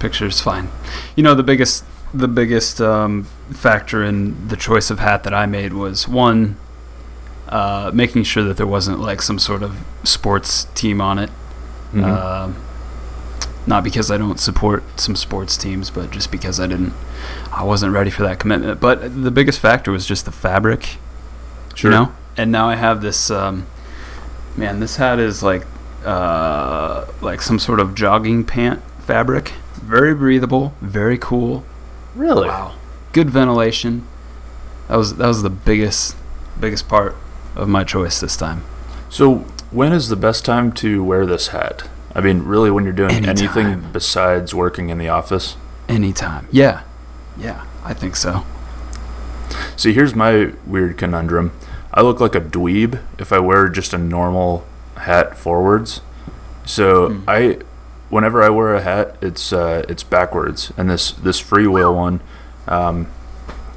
pictures? 0.00 0.40
Fine. 0.40 0.68
You 1.14 1.22
know 1.22 1.34
the 1.34 1.42
biggest 1.44 1.84
the 2.14 2.28
biggest 2.28 2.80
um, 2.80 3.26
factor 3.52 4.02
in 4.04 4.48
the 4.48 4.56
choice 4.56 4.90
of 4.90 4.98
hat 4.98 5.22
that 5.24 5.34
I 5.34 5.46
made 5.46 5.72
was 5.72 6.08
one, 6.08 6.56
uh, 7.48 7.90
making 7.94 8.24
sure 8.24 8.42
that 8.44 8.56
there 8.56 8.66
wasn't 8.66 9.00
like 9.00 9.22
some 9.22 9.38
sort 9.38 9.62
of 9.62 9.76
sports 10.04 10.64
team 10.74 11.00
on 11.00 11.18
it. 11.18 11.30
Mhm. 11.92 12.04
Um 12.04 12.56
not 13.68 13.82
because 13.82 14.12
I 14.12 14.16
don't 14.16 14.38
support 14.38 14.84
some 15.00 15.16
sports 15.16 15.56
teams, 15.56 15.90
but 15.90 16.12
just 16.12 16.30
because 16.30 16.60
I 16.60 16.68
didn't, 16.68 16.92
I 17.52 17.64
wasn't 17.64 17.92
ready 17.92 18.10
for 18.10 18.22
that 18.22 18.38
commitment. 18.38 18.78
But 18.78 19.24
the 19.24 19.30
biggest 19.32 19.58
factor 19.58 19.90
was 19.90 20.06
just 20.06 20.24
the 20.24 20.30
fabric 20.30 20.98
sure. 21.74 21.90
you 21.90 21.96
know 21.96 22.12
and 22.36 22.52
now 22.52 22.68
i 22.68 22.74
have 22.76 23.00
this 23.02 23.30
um, 23.30 23.66
man 24.56 24.78
this 24.80 24.96
hat 24.96 25.18
is 25.18 25.42
like 25.42 25.66
uh, 26.04 27.04
like 27.20 27.42
some 27.42 27.58
sort 27.58 27.80
of 27.80 27.94
jogging 27.94 28.44
pant 28.44 28.80
fabric 29.00 29.52
very 29.82 30.14
breathable 30.14 30.72
very 30.80 31.18
cool 31.18 31.64
Really? 32.14 32.48
wow 32.48 32.72
good 33.16 33.30
ventilation 33.30 33.92
that 34.88 34.96
was 34.96 35.08
that 35.20 35.26
was 35.34 35.40
the 35.42 35.54
biggest 35.70 36.16
biggest 36.60 36.84
part 36.88 37.12
of 37.54 37.66
my 37.68 37.82
choice 37.94 38.16
this 38.20 38.36
time 38.36 38.60
So, 39.08 39.24
when 39.70 39.92
is 39.98 40.08
the 40.08 40.16
best 40.28 40.44
time 40.44 40.66
to 40.82 40.88
wear 41.10 41.24
this 41.26 41.48
hat? 41.48 41.88
I 42.14 42.20
mean, 42.26 42.38
really, 42.52 42.70
when 42.74 42.84
you're 42.84 43.00
doing 43.04 43.24
anything 43.34 43.68
besides 43.92 44.48
working 44.54 44.86
in 44.92 44.98
the 44.98 45.08
office? 45.20 45.56
anytime 45.88 46.44
yeah 46.50 46.76
yeah 47.46 47.60
i 47.84 47.94
think 47.94 48.16
so 48.16 48.32
See, 49.76 49.92
here's 49.92 50.14
my 50.14 50.52
weird 50.66 50.98
conundrum. 50.98 51.52
I 51.94 52.00
look 52.02 52.18
like 52.20 52.34
a 52.34 52.40
dweeb 52.40 52.98
if 53.18 53.32
I 53.32 53.38
wear 53.38 53.68
just 53.68 53.92
a 53.94 53.98
normal 53.98 54.64
hat 54.96 55.38
forwards. 55.38 56.00
So 56.64 57.10
Hmm. 57.10 57.28
I, 57.28 57.58
whenever 58.10 58.42
I 58.42 58.48
wear 58.48 58.74
a 58.74 58.82
hat, 58.82 59.16
it's 59.22 59.52
uh, 59.52 59.84
it's 59.88 60.02
backwards, 60.02 60.72
and 60.76 60.90
this 60.90 61.12
this 61.12 61.40
freewheel 61.40 61.94
one, 61.94 62.20
um, 62.66 63.08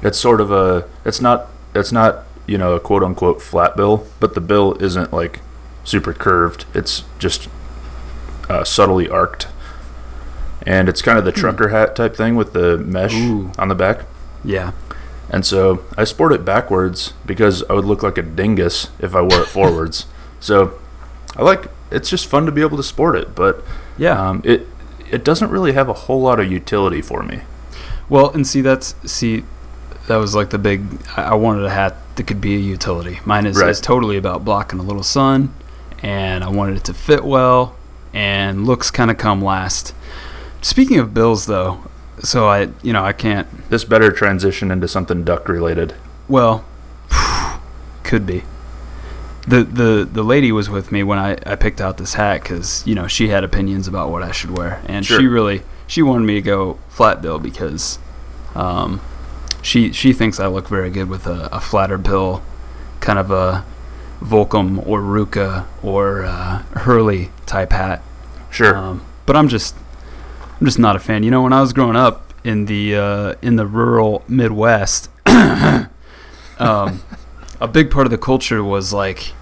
it's 0.02 0.18
sort 0.18 0.40
of 0.40 0.50
a 0.50 0.88
it's 1.04 1.20
not 1.20 1.48
it's 1.74 1.92
not 1.92 2.24
you 2.46 2.58
know 2.58 2.74
a 2.74 2.80
quote 2.80 3.02
unquote 3.02 3.40
flat 3.42 3.76
bill, 3.76 4.06
but 4.18 4.34
the 4.34 4.40
bill 4.40 4.74
isn't 4.82 5.12
like 5.12 5.40
super 5.84 6.12
curved. 6.12 6.64
It's 6.74 7.04
just 7.18 7.48
uh, 8.48 8.64
subtly 8.64 9.08
arced, 9.08 9.48
and 10.66 10.88
it's 10.88 11.02
kind 11.02 11.18
of 11.18 11.24
the 11.24 11.32
trucker 11.32 11.68
hat 11.68 11.94
type 11.94 12.16
thing 12.16 12.36
with 12.36 12.52
the 12.52 12.78
mesh 12.78 13.14
Ooh. 13.14 13.52
on 13.58 13.68
the 13.68 13.74
back. 13.74 14.06
yeah 14.44 14.72
And 15.30 15.46
so 15.46 15.84
I 15.96 16.04
sport 16.04 16.32
it 16.32 16.44
backwards 16.44 17.12
because 17.24 17.62
I 17.70 17.74
would 17.74 17.84
look 17.84 18.02
like 18.02 18.18
a 18.18 18.22
dingus 18.22 18.88
if 18.98 19.14
I 19.14 19.20
wore 19.20 19.42
it 19.42 19.48
forwards. 19.48 20.06
So 20.42 20.80
I 21.36 21.42
like 21.42 21.66
it's 21.90 22.08
just 22.08 22.26
fun 22.26 22.46
to 22.46 22.52
be 22.52 22.62
able 22.62 22.78
to 22.78 22.82
sport 22.82 23.14
it, 23.14 23.34
but 23.34 23.62
yeah 23.98 24.18
um, 24.18 24.40
it 24.42 24.66
it 25.10 25.22
doesn't 25.22 25.50
really 25.50 25.72
have 25.72 25.86
a 25.86 25.92
whole 25.92 26.22
lot 26.22 26.40
of 26.40 26.50
utility 26.50 27.02
for 27.02 27.22
me. 27.22 27.42
Well, 28.10 28.30
and 28.30 28.46
see, 28.46 28.60
that's 28.60 28.94
see, 29.10 29.44
that 30.08 30.16
was 30.16 30.34
like 30.34 30.50
the 30.50 30.58
big. 30.58 30.82
I 31.16 31.34
wanted 31.36 31.64
a 31.64 31.70
hat 31.70 31.96
that 32.16 32.24
could 32.26 32.40
be 32.40 32.54
a 32.56 32.58
utility. 32.58 33.20
Mine 33.24 33.46
is, 33.46 33.56
Right. 33.56 33.70
is 33.70 33.80
totally 33.80 34.16
about 34.18 34.44
blocking 34.44 34.78
a 34.78 34.82
little 34.82 35.02
sun, 35.02 35.54
and 36.02 36.44
I 36.44 36.48
wanted 36.48 36.76
it 36.76 36.84
to 36.84 36.94
fit 36.94 37.24
well, 37.24 37.76
and 38.12 38.66
looks 38.66 38.90
kind 38.90 39.10
of 39.10 39.16
come 39.16 39.40
last. 39.42 39.94
Speaking 40.60 40.98
of 40.98 41.14
bills, 41.14 41.46
though, 41.46 41.80
so 42.18 42.48
I, 42.48 42.68
you 42.82 42.92
know, 42.92 43.02
I 43.04 43.12
can't. 43.14 43.46
This 43.70 43.84
better 43.84 44.10
transition 44.10 44.70
into 44.70 44.88
something 44.88 45.24
duck 45.24 45.48
related. 45.48 45.94
Well, 46.28 46.64
could 48.04 48.26
be. 48.26 48.42
The, 49.46 49.64
the 49.64 50.08
the 50.12 50.22
lady 50.22 50.52
was 50.52 50.68
with 50.68 50.92
me 50.92 51.02
when 51.02 51.18
I, 51.18 51.38
I 51.46 51.56
picked 51.56 51.80
out 51.80 51.96
this 51.96 52.14
hat 52.14 52.42
because 52.42 52.86
you 52.86 52.94
know 52.94 53.06
she 53.06 53.28
had 53.28 53.42
opinions 53.42 53.88
about 53.88 54.10
what 54.10 54.22
I 54.22 54.32
should 54.32 54.50
wear 54.56 54.82
and 54.86 55.04
Sure. 55.04 55.18
she 55.18 55.26
really 55.26 55.62
she 55.90 56.02
wanted 56.02 56.24
me 56.24 56.34
to 56.34 56.40
go 56.40 56.78
flat 56.88 57.20
bill 57.20 57.38
because 57.40 57.98
um, 58.54 59.00
she 59.60 59.92
she 59.92 60.12
thinks 60.12 60.38
I 60.38 60.46
look 60.46 60.68
very 60.68 60.88
good 60.90 61.08
with 61.08 61.26
a, 61.26 61.48
a 61.52 61.60
flatter 61.60 61.98
bill 61.98 62.42
kind 63.00 63.18
of 63.18 63.30
a 63.30 63.64
Volcom 64.20 64.86
or 64.86 65.00
RVCA 65.00 65.66
or 65.82 66.24
uh, 66.24 66.58
Hurley 66.84 67.30
type 67.46 67.72
hat 67.72 68.02
Sure. 68.50 68.76
um, 68.76 69.04
but 69.26 69.34
I'm 69.36 69.48
just 69.48 69.74
I'm 70.60 70.66
just 70.66 70.78
not 70.78 70.94
a 70.94 70.98
fan. 70.98 71.22
You 71.22 71.30
know, 71.30 71.42
when 71.42 71.52
I 71.52 71.60
was 71.60 71.72
growing 71.72 71.96
up 71.96 72.32
in 72.44 72.66
the 72.66 72.94
uh, 72.96 73.34
in 73.42 73.56
the 73.56 73.66
rural 73.66 74.22
Midwest, 74.28 75.08
um, 75.26 77.02
a 77.60 77.68
big 77.68 77.90
part 77.90 78.06
of 78.06 78.10
the 78.10 78.18
culture 78.18 78.62
was 78.62 78.92
like, 78.92 79.32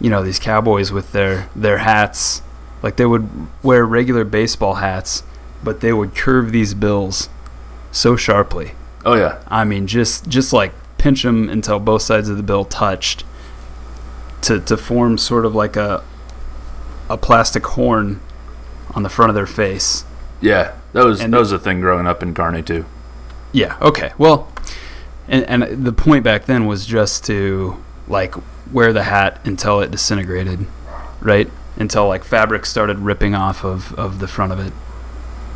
you 0.00 0.08
know, 0.08 0.22
these 0.22 0.38
cowboys 0.38 0.92
with 0.92 1.12
their 1.12 1.48
their 1.56 1.78
hats. 1.78 2.42
Like 2.82 2.96
they 2.96 3.06
would 3.06 3.28
wear 3.62 3.84
regular 3.84 4.24
baseball 4.24 4.74
hats, 4.74 5.22
but 5.62 5.80
they 5.80 5.92
would 5.92 6.14
curve 6.14 6.52
these 6.52 6.74
bills 6.74 7.28
so 7.90 8.16
sharply. 8.16 8.72
oh 9.04 9.14
yeah. 9.14 9.42
I 9.48 9.64
mean, 9.64 9.86
just 9.86 10.28
just 10.28 10.52
like 10.52 10.72
pinch 10.98 11.22
them 11.22 11.48
until 11.48 11.78
both 11.80 12.02
sides 12.02 12.28
of 12.28 12.36
the 12.36 12.42
bill 12.42 12.64
touched 12.64 13.24
to 14.42 14.60
to 14.60 14.76
form 14.76 15.18
sort 15.18 15.44
of 15.44 15.54
like 15.54 15.76
a 15.76 16.02
a 17.08 17.16
plastic 17.16 17.66
horn 17.66 18.20
on 18.94 19.02
the 19.02 19.08
front 19.08 19.28
of 19.30 19.34
their 19.34 19.46
face. 19.46 20.04
Yeah. 20.40 20.74
That 20.92 21.04
was 21.04 21.20
And 21.20 21.32
that 21.32 21.38
was 21.38 21.52
a 21.52 21.58
thing 21.58 21.80
growing 21.80 22.06
up 22.06 22.22
in 22.22 22.34
Kearney 22.34 22.62
too. 22.62 22.84
Yeah. 23.52 23.76
Okay. 23.80 24.12
Well, 24.18 24.50
and 25.28 25.44
and 25.44 25.84
the 25.84 25.92
point 25.92 26.24
back 26.24 26.46
then 26.46 26.66
was 26.66 26.86
just 26.86 27.24
to 27.26 27.82
like 28.08 28.34
wear 28.72 28.92
the 28.92 29.04
hat 29.04 29.40
until 29.44 29.80
it 29.80 29.90
disintegrated, 29.90 30.66
right? 31.20 31.48
Until 31.76 32.08
like 32.08 32.24
fabric 32.24 32.66
started 32.66 32.98
ripping 32.98 33.34
off 33.34 33.64
of 33.64 33.94
of 33.94 34.18
the 34.18 34.28
front 34.28 34.52
of 34.52 34.58
it, 34.58 34.72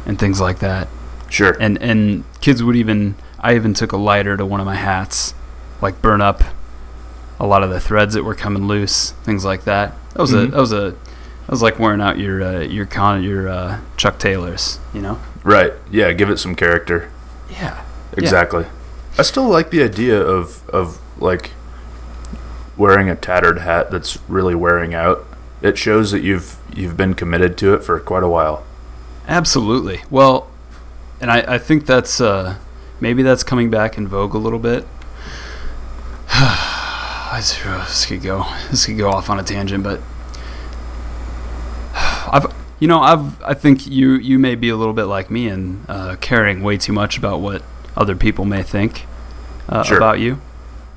and 0.07 0.19
things 0.19 0.40
like 0.40 0.61
that. 0.61 0.88
Sure. 1.29 1.57
and 1.61 1.77
and 1.83 2.25
kids 2.40 2.62
would 2.62 2.77
even 2.77 3.16
I 3.40 3.57
even 3.57 3.75
took 3.75 3.90
a 3.92 3.97
lighter 3.97 4.37
to 4.37 4.47
one 4.47 4.61
of 4.61 4.66
my 4.66 4.77
hats, 4.77 5.35
like 5.83 6.01
burn 6.01 6.21
up 6.21 6.42
a 7.40 7.47
lot 7.47 7.62
of 7.62 7.69
the 7.71 7.81
threads 7.81 8.14
that 8.14 8.23
were 8.25 8.35
coming 8.35 8.66
loose, 8.66 9.11
things 9.25 9.45
like 9.45 9.64
that. 9.64 9.92
That 10.14 10.21
was 10.21 10.33
a 10.33 10.37
Mhm. 10.47 10.51
that 10.53 10.61
was 10.61 10.73
a 10.73 10.90
that 10.92 11.51
was 11.51 11.62
like 11.62 11.79
wearing 11.79 12.01
out 12.01 12.19
your 12.19 12.42
uh, 12.42 12.61
your 12.61 12.87
con 12.87 13.23
your 13.23 13.49
uh, 13.49 13.79
Chuck 13.97 14.19
Taylors, 14.19 14.79
you 14.95 15.03
know. 15.03 15.19
right. 15.45 15.73
Yeah. 15.90 16.12
Give 16.12 16.31
it 16.31 16.38
some 16.38 16.55
character. 16.55 17.11
Yeah. 17.51 17.83
Exactly. 18.16 18.66
I 19.19 19.23
still 19.23 19.49
like 19.49 19.71
the 19.71 19.83
idea 19.83 20.21
of 20.21 20.62
of 20.71 20.99
like 21.19 21.51
wearing 22.77 23.09
a 23.11 23.16
tattered 23.16 23.59
hat 23.59 23.90
that's 23.90 24.19
really 24.29 24.55
wearing 24.55 24.95
out. 24.95 25.25
It 25.62 25.77
shows 25.79 26.11
that 26.12 26.21
you've 26.23 26.57
you've 26.75 26.97
been 26.97 27.14
committed 27.14 27.57
to 27.59 27.75
it 27.75 27.83
for 27.83 27.99
quite 27.99 28.23
a 28.23 28.29
while. 28.29 28.62
Absolutely. 29.29 30.03
Well, 30.11 30.49
and 31.21 31.31
I, 31.31 31.55
I 31.55 31.59
think 31.59 31.87
that's 31.87 32.21
uh, 32.21 32.57
maybe 33.01 33.23
that's 33.23 33.43
coming 33.43 33.71
back 33.71 33.99
in 33.99 34.07
vogue 34.07 34.35
a 34.35 34.39
little 34.39 34.59
bit. 34.59 34.87
this, 37.35 37.59
this 37.62 38.07
could 38.07 38.23
go 38.23 38.45
this 38.71 38.87
could 38.87 38.99
go 38.99 39.11
off 39.11 39.31
on 39.31 39.39
a 39.39 39.43
tangent, 39.43 39.83
but 39.83 40.01
I've 41.95 42.47
you 42.79 42.89
know 42.89 43.01
I've 43.01 43.43
I 43.43 43.55
think 43.55 43.87
you 43.87 44.15
you 44.15 44.39
may 44.39 44.55
be 44.55 44.69
a 44.69 44.77
little 44.77 44.95
bit 44.95 45.05
like 45.05 45.31
me 45.31 45.49
in 45.49 45.85
uh, 45.89 46.17
caring 46.21 46.62
way 46.62 46.77
too 46.77 46.93
much 46.93 47.19
about 47.19 47.41
what 47.41 47.62
other 47.97 48.15
people 48.15 48.45
may 48.45 48.62
think 48.62 49.07
uh, 49.69 49.83
Sure. 49.83 49.97
about 49.97 50.21
you, 50.21 50.41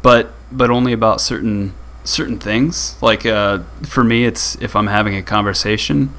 but 0.01 0.31
but 0.51 0.69
only 0.69 0.93
about 0.93 1.21
certain 1.21 1.73
certain 2.03 2.39
things. 2.39 3.01
Like 3.01 3.25
uh, 3.25 3.59
for 3.83 4.03
me, 4.03 4.25
it's 4.25 4.55
if 4.61 4.75
I'm 4.75 4.87
having 4.87 5.15
a 5.15 5.23
conversation 5.23 6.13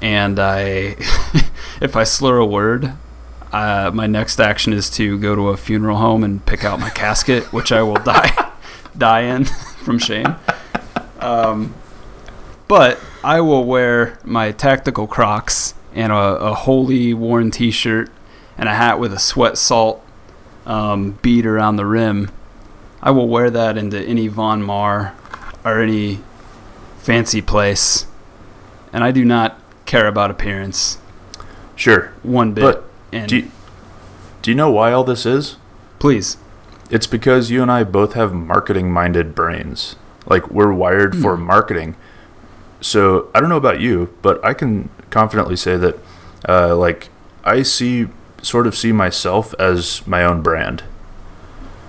and 0.00 0.38
I 0.38 0.96
if 1.80 1.96
I 1.96 2.04
slur 2.04 2.38
a 2.38 2.46
word, 2.46 2.92
uh, 3.52 3.90
my 3.92 4.06
next 4.06 4.40
action 4.40 4.72
is 4.72 4.90
to 4.90 5.18
go 5.18 5.34
to 5.34 5.48
a 5.48 5.56
funeral 5.56 5.98
home 5.98 6.24
and 6.24 6.44
pick 6.44 6.64
out 6.64 6.80
my 6.80 6.90
casket, 6.90 7.52
which 7.52 7.72
I 7.72 7.82
will 7.82 7.96
die 7.96 8.52
die 8.98 9.22
in 9.22 9.44
from 9.84 9.98
shame. 9.98 10.36
Um, 11.20 11.74
but 12.68 13.00
I 13.22 13.40
will 13.40 13.64
wear 13.64 14.18
my 14.24 14.52
tactical 14.52 15.06
Crocs 15.06 15.74
and 15.94 16.12
a, 16.12 16.16
a 16.16 16.54
wholly 16.54 17.14
worn 17.14 17.50
T-shirt 17.50 18.10
and 18.58 18.68
a 18.68 18.74
hat 18.74 18.98
with 18.98 19.12
a 19.12 19.18
sweat 19.18 19.56
salt 19.56 20.04
um, 20.66 21.12
bead 21.22 21.46
around 21.46 21.76
the 21.76 21.86
rim. 21.86 22.30
I 23.02 23.10
will 23.12 23.28
wear 23.28 23.50
that 23.50 23.78
into 23.78 24.00
any 24.00 24.28
Von 24.28 24.62
Maur 24.62 25.14
or 25.64 25.80
any 25.80 26.20
fancy 26.98 27.40
place, 27.40 28.06
and 28.92 29.04
I 29.04 29.12
do 29.12 29.24
not 29.24 29.60
care 29.86 30.06
about 30.06 30.30
appearance 30.30 30.98
Sure. 31.74 32.12
one 32.22 32.52
bit. 32.52 32.62
But 32.62 32.84
And 33.12 33.28
Do 33.28 33.36
you, 33.36 33.50
do 34.42 34.50
you 34.50 34.54
know 34.56 34.70
why 34.70 34.92
all 34.92 35.04
this 35.04 35.24
is? 35.26 35.56
please, 35.98 36.36
It's 36.90 37.06
because 37.06 37.50
you 37.50 37.62
and 37.62 37.70
I 37.70 37.82
both 37.84 38.12
have 38.14 38.32
marketing 38.32 38.92
minded 38.92 39.34
brains. 39.34 39.96
Like 40.26 40.50
we're 40.50 40.72
wired 40.72 41.14
Hmm. 41.14 41.22
for 41.22 41.36
marketing. 41.36 41.96
So 42.80 43.28
I 43.34 43.40
don't 43.40 43.48
know 43.48 43.56
about 43.56 43.80
you, 43.80 44.10
but 44.22 44.44
I 44.44 44.52
can 44.54 44.88
confidently 45.10 45.56
say 45.56 45.76
that 45.76 45.98
uh, 46.48 46.76
like 46.76 47.08
I 47.44 47.62
see 47.62 48.08
sort 48.42 48.66
of 48.66 48.76
see 48.76 48.92
myself 48.92 49.54
as 49.58 50.06
my 50.06 50.24
own 50.24 50.42
brand. 50.42 50.82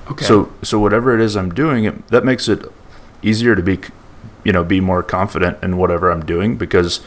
okay. 0.10 0.26
So 0.26 0.52
so 0.64 0.80
whatever 0.80 1.14
it 1.14 1.22
is 1.22 1.36
I'm 1.36 1.54
doing, 1.54 1.84
it, 1.86 2.08
that 2.08 2.24
makes 2.26 2.48
it 2.48 2.64
easier 3.22 3.56
to 3.56 3.62
be, 3.62 3.80
you 4.44 4.52
know, 4.54 4.64
be 4.64 4.80
more 4.80 5.04
confident 5.04 5.58
in 5.62 5.78
whatever 5.78 6.10
I'm 6.12 6.26
doing 6.26 6.56
because, 6.58 7.02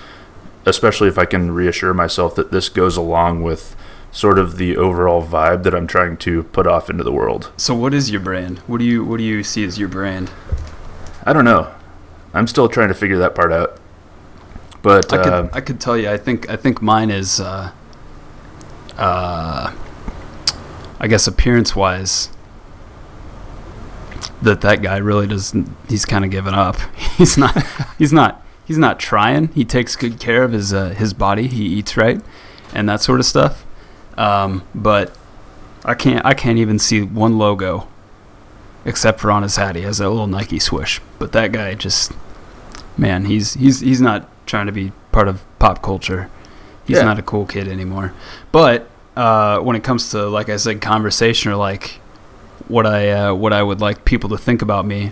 especially 0.66 1.08
if 1.08 1.18
I 1.18 1.24
can 1.24 1.50
reassure 1.50 1.94
myself 1.94 2.34
that 2.34 2.50
this 2.50 2.68
goes 2.68 2.96
along 2.96 3.42
with 3.42 3.76
sort 4.12 4.38
of 4.38 4.56
the 4.56 4.76
overall 4.76 5.24
vibe 5.24 5.62
that 5.62 5.74
I'm 5.74 5.86
trying 5.86 6.16
to 6.18 6.42
put 6.44 6.66
off 6.66 6.90
into 6.90 7.04
the 7.04 7.12
world. 7.12 7.52
so 7.56 7.74
what 7.74 7.94
is 7.94 8.10
your 8.10 8.20
brand? 8.20 8.58
What 8.60 8.78
do 8.78 8.84
you 8.84 9.04
what 9.04 9.18
do 9.18 9.24
you 9.24 9.42
see 9.44 9.64
as 9.64 9.78
your 9.78 9.88
brand? 9.88 10.30
I 11.24 11.32
don't 11.32 11.44
know. 11.44 11.72
I'm 12.34 12.46
still 12.46 12.68
trying 12.68 12.88
to 12.88 12.94
figure 12.94 13.18
that 13.18 13.34
part 13.34 13.52
out. 13.52 13.78
But 14.82 15.12
I 15.12 15.22
could 15.22 15.32
uh, 15.32 15.48
I 15.52 15.60
could 15.60 15.80
tell 15.80 15.96
you. 15.96 16.08
I 16.10 16.16
think 16.16 16.48
I 16.48 16.56
think 16.56 16.80
mine 16.80 17.10
is, 17.10 17.38
uh, 17.38 17.70
uh, 18.96 19.74
I 20.98 21.06
guess 21.06 21.26
appearance 21.26 21.76
wise, 21.76 22.30
that 24.40 24.62
that 24.62 24.80
guy 24.80 24.96
really 24.96 25.26
doesn't. 25.26 25.68
He's 25.88 26.06
kind 26.06 26.24
of 26.24 26.30
given 26.30 26.54
up. 26.54 26.76
He's 27.18 27.36
not. 27.36 27.62
he's 27.98 28.12
not. 28.12 28.42
He's 28.70 28.78
not 28.78 29.00
trying. 29.00 29.48
He 29.48 29.64
takes 29.64 29.96
good 29.96 30.20
care 30.20 30.44
of 30.44 30.52
his 30.52 30.72
uh, 30.72 30.90
his 30.90 31.12
body. 31.12 31.48
He 31.48 31.64
eats 31.64 31.96
right, 31.96 32.20
and 32.72 32.88
that 32.88 33.00
sort 33.00 33.18
of 33.18 33.26
stuff. 33.26 33.66
Um, 34.16 34.62
but 34.76 35.12
I 35.84 35.94
can't. 35.94 36.24
I 36.24 36.34
can't 36.34 36.56
even 36.56 36.78
see 36.78 37.02
one 37.02 37.36
logo, 37.36 37.88
except 38.84 39.18
for 39.18 39.32
on 39.32 39.42
his 39.42 39.56
hat. 39.56 39.74
He 39.74 39.82
has 39.82 39.98
that 39.98 40.08
little 40.08 40.28
Nike 40.28 40.60
swoosh. 40.60 41.00
But 41.18 41.32
that 41.32 41.50
guy 41.50 41.74
just 41.74 42.12
man, 42.96 43.24
he's 43.24 43.54
he's 43.54 43.80
he's 43.80 44.00
not 44.00 44.28
trying 44.46 44.66
to 44.66 44.72
be 44.72 44.92
part 45.10 45.26
of 45.26 45.42
pop 45.58 45.82
culture. 45.82 46.30
He's 46.86 46.98
Yeah. 46.98 47.02
not 47.06 47.18
a 47.18 47.22
cool 47.22 47.46
kid 47.46 47.66
anymore. 47.66 48.12
But 48.52 48.88
uh, 49.16 49.58
when 49.58 49.74
it 49.74 49.82
comes 49.82 50.10
to 50.12 50.28
like 50.28 50.48
I 50.48 50.56
said, 50.58 50.80
conversation 50.80 51.50
or 51.50 51.56
like 51.56 51.98
what 52.68 52.86
I 52.86 53.10
uh, 53.10 53.34
what 53.34 53.52
I 53.52 53.64
would 53.64 53.80
like 53.80 54.04
people 54.04 54.30
to 54.30 54.38
think 54.38 54.62
about 54.62 54.86
me, 54.86 55.10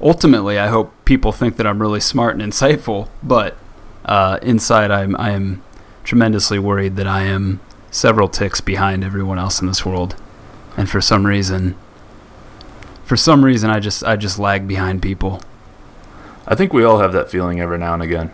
ultimately, 0.00 0.58
I 0.58 0.68
hope 0.68 0.92
people 1.04 1.32
think 1.32 1.56
that 1.56 1.66
I'm 1.66 1.80
really 1.80 2.00
smart 2.00 2.38
and 2.38 2.52
insightful. 2.52 3.08
But 3.22 3.56
uh, 4.04 4.38
inside, 4.42 4.90
I'm 4.90 5.16
I 5.16 5.30
am 5.30 5.62
tremendously 6.04 6.58
worried 6.58 6.96
that 6.96 7.06
I 7.06 7.22
am 7.22 7.60
several 7.90 8.28
ticks 8.28 8.60
behind 8.60 9.04
everyone 9.04 9.38
else 9.38 9.60
in 9.60 9.66
this 9.66 9.84
world, 9.84 10.16
and 10.76 10.88
for 10.88 11.00
some 11.00 11.26
reason, 11.26 11.74
for 13.04 13.16
some 13.16 13.44
reason, 13.44 13.70
I 13.70 13.80
just 13.80 14.04
I 14.04 14.16
just 14.16 14.38
lag 14.38 14.66
behind 14.68 15.02
people. 15.02 15.40
I 16.46 16.54
think 16.54 16.72
we 16.72 16.82
all 16.84 16.98
have 17.00 17.12
that 17.12 17.30
feeling 17.30 17.60
every 17.60 17.76
now 17.78 17.92
and 17.92 18.02
again, 18.02 18.30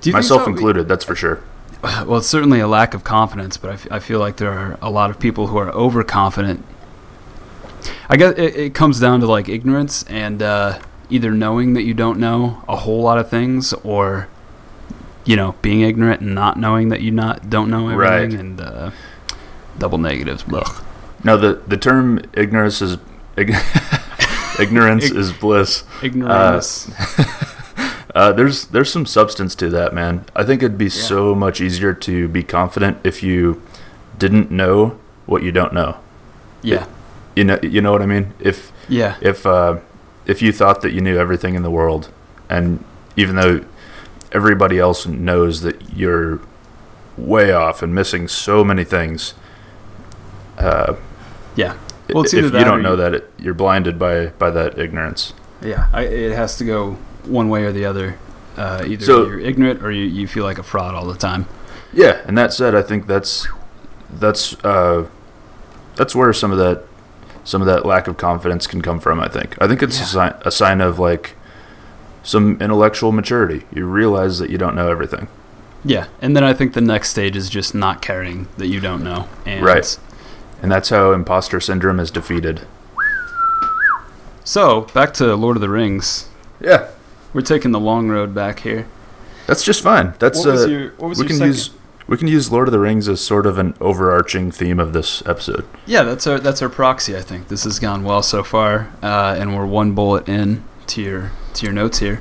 Do 0.00 0.10
you 0.10 0.14
myself 0.14 0.42
so? 0.42 0.48
included. 0.50 0.88
That's 0.88 1.04
for 1.04 1.14
sure. 1.14 1.42
Well, 1.82 2.16
it's 2.16 2.26
certainly 2.26 2.58
a 2.58 2.66
lack 2.66 2.94
of 2.94 3.04
confidence, 3.04 3.56
but 3.56 3.70
I, 3.70 3.74
f- 3.74 3.86
I 3.92 3.98
feel 4.00 4.18
like 4.18 4.38
there 4.38 4.50
are 4.50 4.76
a 4.82 4.90
lot 4.90 5.10
of 5.10 5.20
people 5.20 5.48
who 5.48 5.56
are 5.58 5.70
overconfident. 5.70 6.64
I 8.08 8.16
guess 8.16 8.34
it, 8.36 8.56
it 8.56 8.74
comes 8.74 9.00
down 9.00 9.20
to 9.20 9.26
like 9.26 9.48
ignorance 9.48 10.02
and 10.04 10.42
uh, 10.42 10.78
either 11.10 11.30
knowing 11.32 11.74
that 11.74 11.82
you 11.82 11.94
don't 11.94 12.18
know 12.18 12.62
a 12.68 12.76
whole 12.76 13.02
lot 13.02 13.18
of 13.18 13.28
things, 13.30 13.72
or 13.84 14.28
you 15.24 15.36
know 15.36 15.54
being 15.62 15.80
ignorant 15.82 16.20
and 16.20 16.34
not 16.34 16.58
knowing 16.58 16.88
that 16.90 17.00
you 17.00 17.10
not 17.10 17.50
don't 17.50 17.70
know 17.70 17.88
everything, 17.88 18.30
Right. 18.30 18.32
and 18.40 18.60
uh, 18.60 18.90
double 19.78 19.98
negatives. 19.98 20.42
Blech. 20.44 20.82
No, 21.24 21.36
the 21.36 21.54
the 21.66 21.76
term 21.76 22.20
ignorance 22.34 22.80
is 22.82 22.98
ig- 23.36 23.54
ignorance 24.60 25.04
Ig- 25.10 25.16
is 25.16 25.32
bliss. 25.32 25.84
Ignorance. 26.02 26.90
Uh, 28.14 28.32
there's 28.32 28.68
there's 28.68 28.90
some 28.90 29.04
substance 29.04 29.54
to 29.54 29.68
that, 29.68 29.92
man. 29.92 30.24
I 30.34 30.42
think 30.42 30.62
it'd 30.62 30.78
be 30.78 30.88
so 30.88 31.34
much 31.34 31.60
easier 31.60 31.92
to 31.92 32.28
be 32.28 32.42
confident 32.42 32.96
if 33.04 33.22
you 33.22 33.60
didn't 34.18 34.50
know 34.50 34.98
what 35.26 35.42
you 35.42 35.52
don't 35.52 35.74
know. 35.74 35.98
yeah, 36.62 36.86
You 37.36 37.44
know, 37.44 37.58
you 37.62 37.80
know 37.82 37.92
what 37.92 38.02
I 38.02 38.06
mean. 38.06 38.32
If 38.40 38.72
yeah, 38.88 39.16
if 39.20 39.44
uh, 39.46 39.78
if 40.24 40.40
you 40.42 40.52
thought 40.52 40.80
that 40.80 40.92
you 40.92 41.00
knew 41.02 41.18
everything 41.18 41.54
in 41.54 41.62
the 41.62 41.70
world, 41.70 42.10
and 42.48 42.82
even 43.16 43.36
though 43.36 43.62
everybody 44.32 44.78
else 44.78 45.06
knows 45.06 45.60
that 45.60 45.94
you're 45.94 46.40
way 47.18 47.52
off 47.52 47.82
and 47.82 47.94
missing 47.94 48.26
so 48.26 48.64
many 48.64 48.84
things, 48.84 49.34
uh, 50.58 50.94
yeah, 51.56 51.76
Well, 52.12 52.24
if 52.24 52.32
you 52.32 52.50
don't 52.50 52.82
know 52.82 52.92
you- 52.92 52.96
that, 52.96 53.14
it, 53.14 53.30
you're 53.38 53.54
blinded 53.54 53.98
by 53.98 54.28
by 54.38 54.50
that 54.50 54.78
ignorance. 54.78 55.34
yeah. 55.62 55.88
I, 55.92 56.02
it 56.04 56.32
has 56.34 56.56
to 56.58 56.64
go 56.64 56.92
one 57.24 57.48
way 57.50 57.64
or 57.64 57.72
the 57.72 57.84
other. 57.84 58.16
Uh, 58.56 58.82
either 58.86 59.04
So- 59.04 59.26
you're 59.26 59.40
ignorant 59.40 59.82
or 59.82 59.90
you, 59.90 60.04
you 60.04 60.26
feel 60.26 60.44
like 60.44 60.58
a 60.58 60.62
fraud 60.62 60.94
all 60.94 61.04
the 61.06 61.18
time. 61.18 61.44
Yeah, 61.92 62.22
and 62.26 62.36
that 62.38 62.52
said, 62.54 62.74
I 62.74 62.80
think 62.82 63.06
that's 63.06 63.46
that's 64.10 64.54
uh, 64.64 65.06
that's 65.96 66.14
where 66.14 66.32
some 66.32 66.50
of 66.52 66.58
that 66.58 66.84
some 67.46 67.62
of 67.62 67.66
that 67.66 67.86
lack 67.86 68.06
of 68.08 68.18
confidence 68.18 68.66
can 68.66 68.82
come 68.82 69.00
from. 69.00 69.18
I 69.20 69.28
think. 69.28 69.56
I 69.62 69.66
think 69.66 69.82
it's 69.82 69.96
Yeah. 69.98 70.04
a, 70.04 70.06
sign, 70.08 70.34
a 70.42 70.50
sign 70.50 70.80
of 70.82 70.98
like 70.98 71.34
some 72.22 72.58
intellectual 72.60 73.12
maturity. 73.12 73.64
You 73.72 73.86
realize 73.86 74.38
that 74.40 74.50
you 74.50 74.58
don't 74.58 74.74
know 74.74 74.90
everything. 74.90 75.28
Yeah, 75.84 76.06
and 76.20 76.36
then 76.36 76.42
I 76.44 76.52
think 76.52 76.72
the 76.74 76.80
next 76.80 77.10
stage 77.10 77.36
is 77.36 77.48
just 77.48 77.72
not 77.74 78.02
caring 78.02 78.48
that 78.58 78.66
you 78.66 78.80
don't 78.80 79.02
know. 79.04 79.28
And 79.46 79.64
Right. 79.64 79.96
And 80.60 80.72
that's 80.72 80.88
how 80.88 81.12
imposter 81.12 81.60
syndrome 81.60 82.00
is 82.00 82.10
defeated. 82.10 82.62
So 84.44 84.82
back 84.94 85.12
to 85.14 85.34
Lord 85.36 85.56
of 85.56 85.60
the 85.60 85.68
Rings. 85.68 86.28
Yeah, 86.60 86.88
We're 87.32 87.42
taking 87.42 87.72
the 87.72 87.80
long 87.80 88.08
road 88.08 88.34
back 88.34 88.60
here. 88.60 88.86
that's 89.46 89.62
just 89.62 89.82
fine. 89.82 90.14
That's 90.18 90.38
what 90.38 90.52
was 90.52 90.64
uh, 90.64 90.68
your 90.68 90.90
what 90.96 91.08
was 91.08 91.18
we 91.18 91.24
your 91.24 91.28
can 91.28 91.36
second? 91.36 91.52
use 91.54 91.70
we 92.06 92.16
can 92.16 92.28
use 92.28 92.50
Lord 92.52 92.68
of 92.68 92.72
the 92.72 92.78
Rings 92.78 93.08
as 93.08 93.20
sort 93.20 93.46
of 93.46 93.58
an 93.58 93.74
overarching 93.80 94.50
theme 94.50 94.78
of 94.78 94.92
this 94.92 95.22
episode. 95.26 95.66
Yeah, 95.86 96.02
that's 96.02 96.26
our 96.26 96.38
that's 96.38 96.62
our 96.62 96.68
proxy. 96.68 97.16
I 97.16 97.20
think 97.22 97.48
this 97.48 97.64
has 97.64 97.78
gone 97.78 98.04
well 98.04 98.22
so 98.22 98.42
far, 98.42 98.90
uh, 99.02 99.36
and 99.38 99.56
we're 99.56 99.66
one 99.66 99.92
bullet 99.92 100.28
in 100.28 100.62
to 100.88 101.02
your 101.02 101.32
to 101.54 101.66
your 101.66 101.72
notes 101.72 101.98
here. 101.98 102.20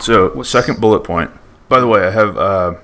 So, 0.00 0.30
What's- 0.30 0.50
second 0.50 0.80
bullet 0.80 1.00
point. 1.04 1.30
By 1.68 1.80
the 1.80 1.86
way, 1.86 2.06
I 2.06 2.10
have 2.10 2.36
uh, 2.36 2.74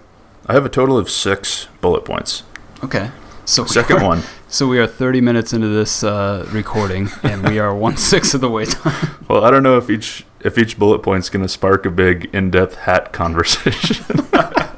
I 0.46 0.54
have 0.54 0.64
a 0.64 0.68
total 0.70 0.98
of 0.98 1.10
six 1.10 1.68
bullet 1.80 2.04
points. 2.04 2.42
Okay. 2.82 3.10
So 3.44 3.64
Second 3.64 3.98
are- 4.02 4.06
one. 4.06 4.22
So 4.52 4.66
we 4.68 4.78
are 4.78 4.86
30 4.86 5.22
minutes 5.22 5.54
into 5.54 5.68
this 5.68 6.04
uh, 6.04 6.46
recording, 6.52 7.08
and 7.22 7.48
we 7.48 7.58
are 7.58 7.74
one 7.74 7.96
sixth 7.96 8.34
of 8.34 8.42
the 8.42 8.50
way 8.50 8.66
done. 8.66 8.92
Well, 9.28 9.44
I 9.44 9.50
don't 9.50 9.62
know 9.62 9.78
if 9.78 9.88
each 9.88 10.26
if 10.40 10.58
each 10.58 10.78
bullet 10.78 10.98
point's 10.98 11.30
going 11.30 11.40
to 11.42 11.48
spark 11.48 11.86
a 11.86 11.90
big 11.90 12.28
in-depth 12.34 12.74
hat 12.74 13.14
conversation. 13.14 14.04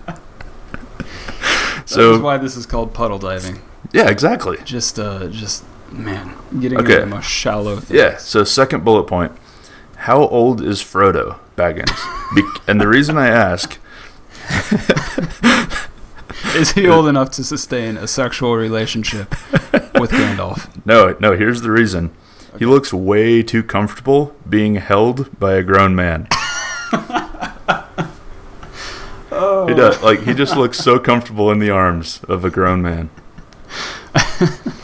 That 1.86 1.90
is 1.90 1.94
so 1.94 2.20
why 2.20 2.38
this 2.38 2.56
is 2.56 2.66
called 2.66 2.94
puddle 2.94 3.18
diving. 3.18 3.60
yeah, 3.92 4.08
exactly. 4.08 4.58
Just 4.64 4.98
uh, 4.98 5.28
just 5.28 5.64
man, 5.90 6.34
getting 6.60 6.78
Okay. 6.78 6.94
into 6.94 7.00
the 7.02 7.06
most 7.16 7.26
shallow. 7.28 7.76
Things. 7.76 7.90
Yeah. 7.90 8.16
So 8.16 8.44
second 8.44 8.84
bullet 8.84 9.04
point: 9.04 9.32
How 9.96 10.26
old 10.28 10.60
is 10.62 10.82
Frodo 10.82 11.38
Baggins? 11.56 11.94
Be- 12.34 12.42
and 12.66 12.80
the 12.80 12.88
reason 12.88 13.18
I 13.18 13.28
ask, 13.28 13.78
Is 16.56 16.72
he 16.72 16.88
old 16.88 17.08
enough 17.08 17.30
to 17.32 17.44
sustain 17.44 17.96
a 17.96 18.06
sexual 18.06 18.56
relationship 18.56 19.30
with 19.98 20.10
Gandalf? 20.10 20.68
no, 20.86 21.16
no. 21.20 21.36
Here's 21.36 21.62
the 21.62 21.70
reason: 21.70 22.10
He 22.58 22.66
looks 22.66 22.92
way 22.92 23.42
too 23.42 23.62
comfortable 23.62 24.34
being 24.48 24.76
held 24.76 25.38
by 25.38 25.54
a 25.54 25.62
grown 25.62 25.94
man. 25.94 26.28
Oh. 29.46 29.66
He 29.66 29.74
does. 29.74 30.02
Like 30.02 30.22
he 30.22 30.34
just 30.34 30.56
looks 30.56 30.78
so 30.78 30.98
comfortable 30.98 31.50
in 31.50 31.58
the 31.58 31.70
arms 31.70 32.20
of 32.28 32.44
a 32.44 32.50
grown 32.50 32.82
man. 32.82 33.10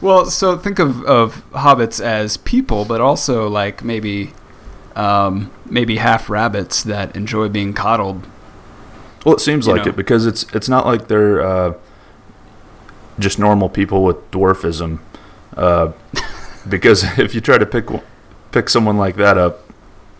Well, 0.00 0.26
so 0.26 0.56
think 0.56 0.78
of, 0.78 1.04
of 1.04 1.44
hobbits 1.50 2.00
as 2.00 2.36
people, 2.36 2.84
but 2.84 3.00
also 3.00 3.48
like 3.48 3.82
maybe 3.82 4.32
um, 4.94 5.50
maybe 5.66 5.96
half 5.96 6.30
rabbits 6.30 6.82
that 6.84 7.16
enjoy 7.16 7.48
being 7.48 7.72
coddled. 7.72 8.26
Well, 9.24 9.34
it 9.34 9.40
seems 9.40 9.66
like 9.66 9.84
know. 9.84 9.90
it 9.90 9.96
because 9.96 10.24
it's 10.24 10.44
it's 10.54 10.68
not 10.68 10.86
like 10.86 11.08
they're 11.08 11.40
uh, 11.40 11.74
just 13.18 13.38
normal 13.38 13.68
people 13.68 14.04
with 14.04 14.30
dwarfism. 14.30 15.00
Uh, 15.56 15.92
because 16.68 17.02
if 17.18 17.34
you 17.34 17.40
try 17.40 17.58
to 17.58 17.66
pick 17.66 17.88
pick 18.52 18.68
someone 18.68 18.98
like 18.98 19.16
that 19.16 19.36
up, 19.36 19.68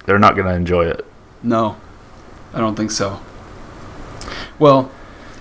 they're 0.07 0.19
not 0.19 0.35
going 0.35 0.49
to 0.49 0.55
enjoy 0.55 0.87
it. 0.87 1.07
No, 1.41 1.77
I 2.53 2.59
don't 2.59 2.75
think 2.75 2.91
so. 2.91 3.21
Well, 4.59 4.91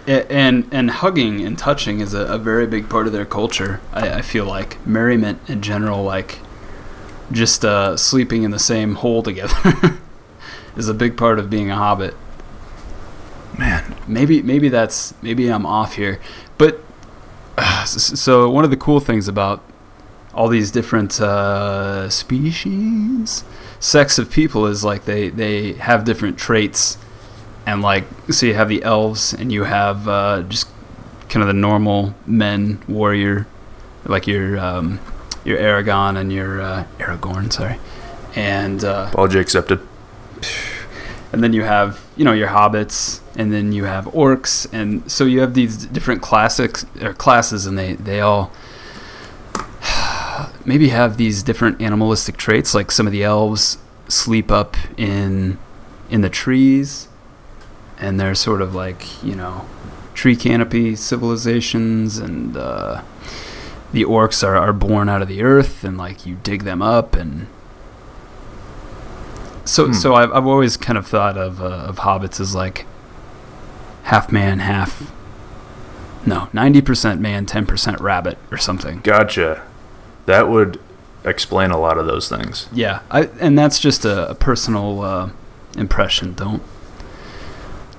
and 0.08 0.68
and 0.72 0.90
hugging 0.90 1.42
and 1.46 1.58
touching 1.58 2.00
is 2.00 2.14
a, 2.14 2.22
a 2.22 2.38
very 2.38 2.66
big 2.68 2.90
part 2.90 3.08
of 3.08 3.14
their 3.14 3.26
culture. 3.26 3.82
I, 3.94 4.10
I 4.20 4.22
feel 4.22 4.46
like 4.46 4.86
merriment 4.86 5.40
in 5.50 5.62
general, 5.62 6.04
like 6.04 6.40
just 7.32 7.66
uh, 7.66 7.98
sleeping 7.98 8.44
in 8.44 8.52
the 8.52 8.60
same 8.60 8.96
hole 8.96 9.22
together, 9.32 9.98
is 10.78 10.88
a 10.88 10.94
big 10.94 11.18
part 11.18 11.40
of 11.40 11.50
being 11.50 11.70
a 11.70 11.76
hobbit. 11.76 12.16
Man, 13.58 13.96
Maybe 14.08 14.42
maybe 14.42 14.70
that's 14.70 15.14
maybe 15.22 15.48
I'm 15.52 15.66
off 15.66 15.96
here, 15.96 16.20
but 16.58 16.80
s- 17.58 18.20
so 18.20 18.50
one 18.50 18.64
of 18.64 18.70
the 18.70 18.78
cool 18.78 19.00
things 19.00 19.28
about 19.28 19.64
all 20.34 20.48
these 20.48 20.70
different 20.70 21.20
uh, 21.20 22.08
species, 22.10 23.44
sects 23.80 24.20
of 24.20 24.30
people 24.30 24.68
is 24.68 24.84
like 24.84 25.06
they 25.06 25.30
they 25.30 25.74
have 25.74 26.04
different 26.06 26.38
traits, 26.38 26.98
and 27.68 27.82
like 27.82 28.06
so 28.32 28.46
you 28.46 28.54
have 28.54 28.70
the 28.70 28.82
elves 28.82 29.34
and 29.34 29.52
you 29.52 29.66
have 29.66 30.08
uh, 30.08 30.42
just 30.44 30.70
kind 31.30 31.44
of 31.44 31.48
the 31.48 31.54
normal 31.54 32.16
men 32.26 32.82
warrior, 32.88 33.46
like 34.06 34.26
your 34.26 34.58
um, 34.58 35.00
your 35.44 35.58
Aragon 35.58 36.16
and 36.16 36.32
your 36.32 36.62
uh, 36.62 36.86
Aragorn, 36.98 37.52
sorry, 37.52 37.78
and 38.36 38.84
uh, 38.84 39.10
Apology 39.12 39.40
accepted. 39.40 39.86
and 41.34 41.44
then 41.44 41.52
you 41.52 41.64
have 41.64 42.06
you 42.16 42.24
know 42.24 42.32
your 42.32 42.48
hobbits 42.48 43.20
and 43.36 43.52
then 43.52 43.74
you 43.74 43.84
have 43.84 44.06
orcs 44.06 44.66
and 44.72 45.12
so 45.12 45.26
you 45.26 45.42
have 45.42 45.54
these 45.54 45.86
different 45.88 46.22
classics 46.22 46.86
or 47.02 47.14
classes 47.14 47.66
and 47.66 47.78
they 47.78 47.96
they 47.96 48.22
all 48.22 48.50
maybe 50.66 50.88
have 50.88 51.18
these 51.18 51.44
different 51.44 51.82
animalistic 51.82 52.38
traits 52.38 52.74
like 52.74 52.92
some 52.92 53.06
of 53.06 53.12
the 53.12 53.24
elves 53.24 53.78
sleep 54.08 54.50
up 54.50 54.78
in 54.98 55.58
in 56.10 56.22
the 56.22 56.30
trees 56.30 57.07
and 58.00 58.20
they're 58.20 58.36
sort 58.36 58.62
of 58.62 58.74
like 58.76 59.24
you 59.24 59.36
know 59.36 59.66
tree 60.14 60.36
canopy 60.36 60.96
civilizations 60.96 62.18
and 62.18 62.56
uh, 62.58 63.02
the 63.94 64.04
orcs 64.04 64.44
are, 64.46 64.56
are 64.58 64.74
born 64.74 65.08
out 65.10 65.22
of 65.22 65.28
the 65.28 65.42
earth 65.44 65.84
and 65.84 65.98
like 65.98 66.26
you 66.26 66.36
dig 66.44 66.64
them 66.64 66.82
up 66.82 67.16
and 67.16 67.48
so 69.66 69.88
Hmm. 69.88 69.94
so 69.94 70.16
I've, 70.16 70.32
I've 70.32 70.48
always 70.48 70.78
kind 70.78 70.98
of 70.98 71.06
thought 71.08 71.38
of 71.38 71.62
uh, 71.62 71.66
of 71.66 71.98
hobbits 71.98 72.40
as 72.40 72.56
like 72.56 72.86
half 74.04 74.32
man 74.32 74.60
half 74.60 75.12
no 76.26 76.48
90% 76.54 77.20
man 77.20 77.46
10% 77.46 78.00
rabbit 78.00 78.38
or 78.52 78.58
something 78.58 79.00
Gotcha. 79.02 79.66
That 80.26 80.50
would 80.50 80.80
explain 81.24 81.72
a 81.72 81.78
lot 81.80 81.98
of 81.98 82.06
those 82.06 82.28
things. 82.30 82.68
yeah 82.74 83.02
I, 83.12 83.24
and 83.40 83.58
that's 83.58 83.80
just 83.80 84.04
a, 84.06 84.30
a 84.32 84.36
personal 84.36 85.02
uh, 85.02 85.30
impression 85.78 86.34
don't 86.34 86.64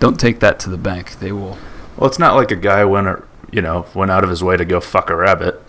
don't 0.00 0.18
take 0.18 0.40
that 0.40 0.58
to 0.60 0.70
the 0.70 0.76
bank 0.78 1.18
they 1.20 1.32
will 1.32 1.58
Well, 1.96 2.08
it's 2.08 2.18
not 2.18 2.36
like 2.36 2.50
a 2.50 2.56
guy 2.56 2.84
went, 2.84 3.06
uh, 3.08 3.16
you 3.50 3.62
know, 3.62 3.86
went 3.94 4.10
out 4.10 4.22
of 4.24 4.30
his 4.30 4.42
way 4.44 4.56
to 4.56 4.64
go 4.64 4.80
fuck 4.80 5.10
a 5.10 5.16
rabbit. 5.16 5.60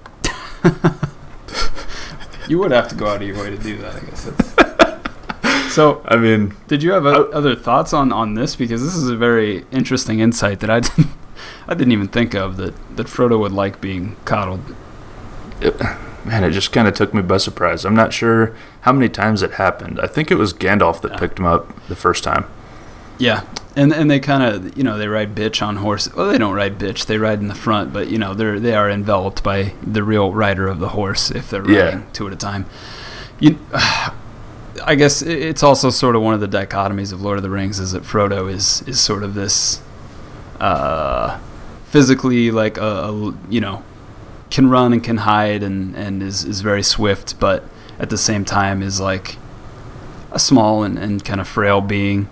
you 2.48 2.58
would 2.60 2.72
have 2.72 2.88
to 2.90 2.96
go 2.96 3.08
out 3.08 3.22
of 3.22 3.28
your 3.28 3.38
way 3.42 3.50
to 3.50 3.58
do 3.58 3.78
that 3.78 3.96
i 3.96 4.00
guess 4.02 4.26
that's 4.26 5.74
so 5.74 6.02
I 6.06 6.16
mean, 6.18 6.56
Did 6.68 6.82
you 6.84 6.92
have 6.94 7.06
o- 7.06 7.28
Oh. 7.28 7.32
other 7.32 7.56
thoughts 7.56 7.94
on, 7.94 8.12
on 8.12 8.34
this? 8.34 8.56
Because 8.56 8.84
this 8.84 8.96
is 8.96 9.08
a 9.08 9.16
very 9.16 9.66
interesting 9.72 10.20
insight 10.20 10.60
that 10.62 10.70
I 10.70 10.80
didn't, 10.88 11.08
I 11.68 11.76
didn't 11.76 11.94
even 11.94 12.08
think 12.08 12.34
of 12.34 12.58
that, 12.58 12.74
that 12.98 13.06
Frodo 13.08 13.40
would 13.40 13.52
like 13.52 13.80
being 13.80 14.16
coddled. 14.26 14.76
man, 16.26 16.44
it 16.44 16.52
just 16.52 16.72
kind 16.72 16.88
of 16.88 16.96
took 16.96 17.14
me 17.14 17.22
by 17.22 17.38
surprise. 17.38 17.86
I'm 17.86 17.96
not 17.96 18.14
sure 18.14 18.56
how 18.82 18.92
many 18.92 19.10
times 19.10 19.44
it 19.44 19.54
happened. 19.54 20.00
I 20.02 20.08
think 20.08 20.32
it 20.32 20.36
was 20.36 20.54
Gandalf 20.54 21.02
that 21.02 21.12
Yeah. 21.14 21.18
picked 21.20 21.38
him 21.40 21.46
up 21.46 21.88
the 21.88 21.96
first 21.96 22.24
time. 22.24 22.46
Yeah, 23.20 23.44
and 23.76 23.94
and 23.94 24.10
they 24.10 24.20
kind 24.20 24.42
of 24.44 24.78
you 24.78 24.84
know 24.84 24.98
they 24.98 25.08
ride 25.08 25.36
bitch 25.36 25.62
on 25.62 25.76
horse. 25.76 26.12
Well, 26.16 26.30
they 26.32 26.38
don't 26.38 26.56
ride 26.56 26.80
bitch; 26.80 27.06
they 27.06 27.18
ride 27.18 27.40
in 27.40 27.48
the 27.50 27.56
front, 27.56 27.94
but 27.94 28.10
you 28.10 28.18
know 28.18 28.34
they're 28.34 28.60
they 28.60 28.74
are 28.74 28.90
enveloped 28.90 29.44
by 29.44 29.74
the 29.84 30.04
real 30.04 30.32
rider 30.34 30.68
of 30.68 30.80
the 30.80 30.90
horse 30.90 31.30
if 31.30 31.50
they're 31.50 31.70
Yeah. 31.70 31.84
riding 31.84 32.08
two 32.14 32.26
at 32.28 32.34
a 32.34 32.38
time. 32.38 32.66
You, 33.40 33.60
I 34.86 34.96
guess 34.96 35.22
it's 35.22 35.62
also 35.62 35.90
sort 35.90 36.16
of 36.16 36.22
one 36.22 36.34
of 36.34 36.40
the 36.40 36.48
dichotomies 36.48 37.12
of 37.12 37.22
Lord 37.22 37.38
of 37.38 37.44
the 37.44 37.50
Rings 37.50 37.80
is 37.80 37.92
that 37.92 38.04
Frodo 38.04 38.50
is 38.52 38.82
is 38.88 39.00
sort 39.02 39.24
of 39.24 39.34
this 39.34 39.82
uh, 40.62 41.38
physically 41.86 42.52
like 42.52 42.78
a, 42.78 42.82
a 43.10 43.36
you 43.50 43.60
know 43.60 43.84
can 44.50 44.70
run 44.70 44.94
and 44.94 45.04
can 45.04 45.18
hide 45.18 45.62
and 45.64 45.96
and 45.96 46.24
is 46.24 46.46
is 46.46 46.62
very 46.62 46.84
swift, 46.84 47.38
but 47.40 47.66
at 48.00 48.10
the 48.10 48.18
same 48.18 48.46
time 48.46 48.82
is 48.82 49.02
like 49.02 49.36
a 50.32 50.40
small 50.40 50.84
and, 50.84 50.98
and 50.98 51.26
kind 51.26 51.42
of 51.42 51.48
frail 51.48 51.82
being. 51.82 52.30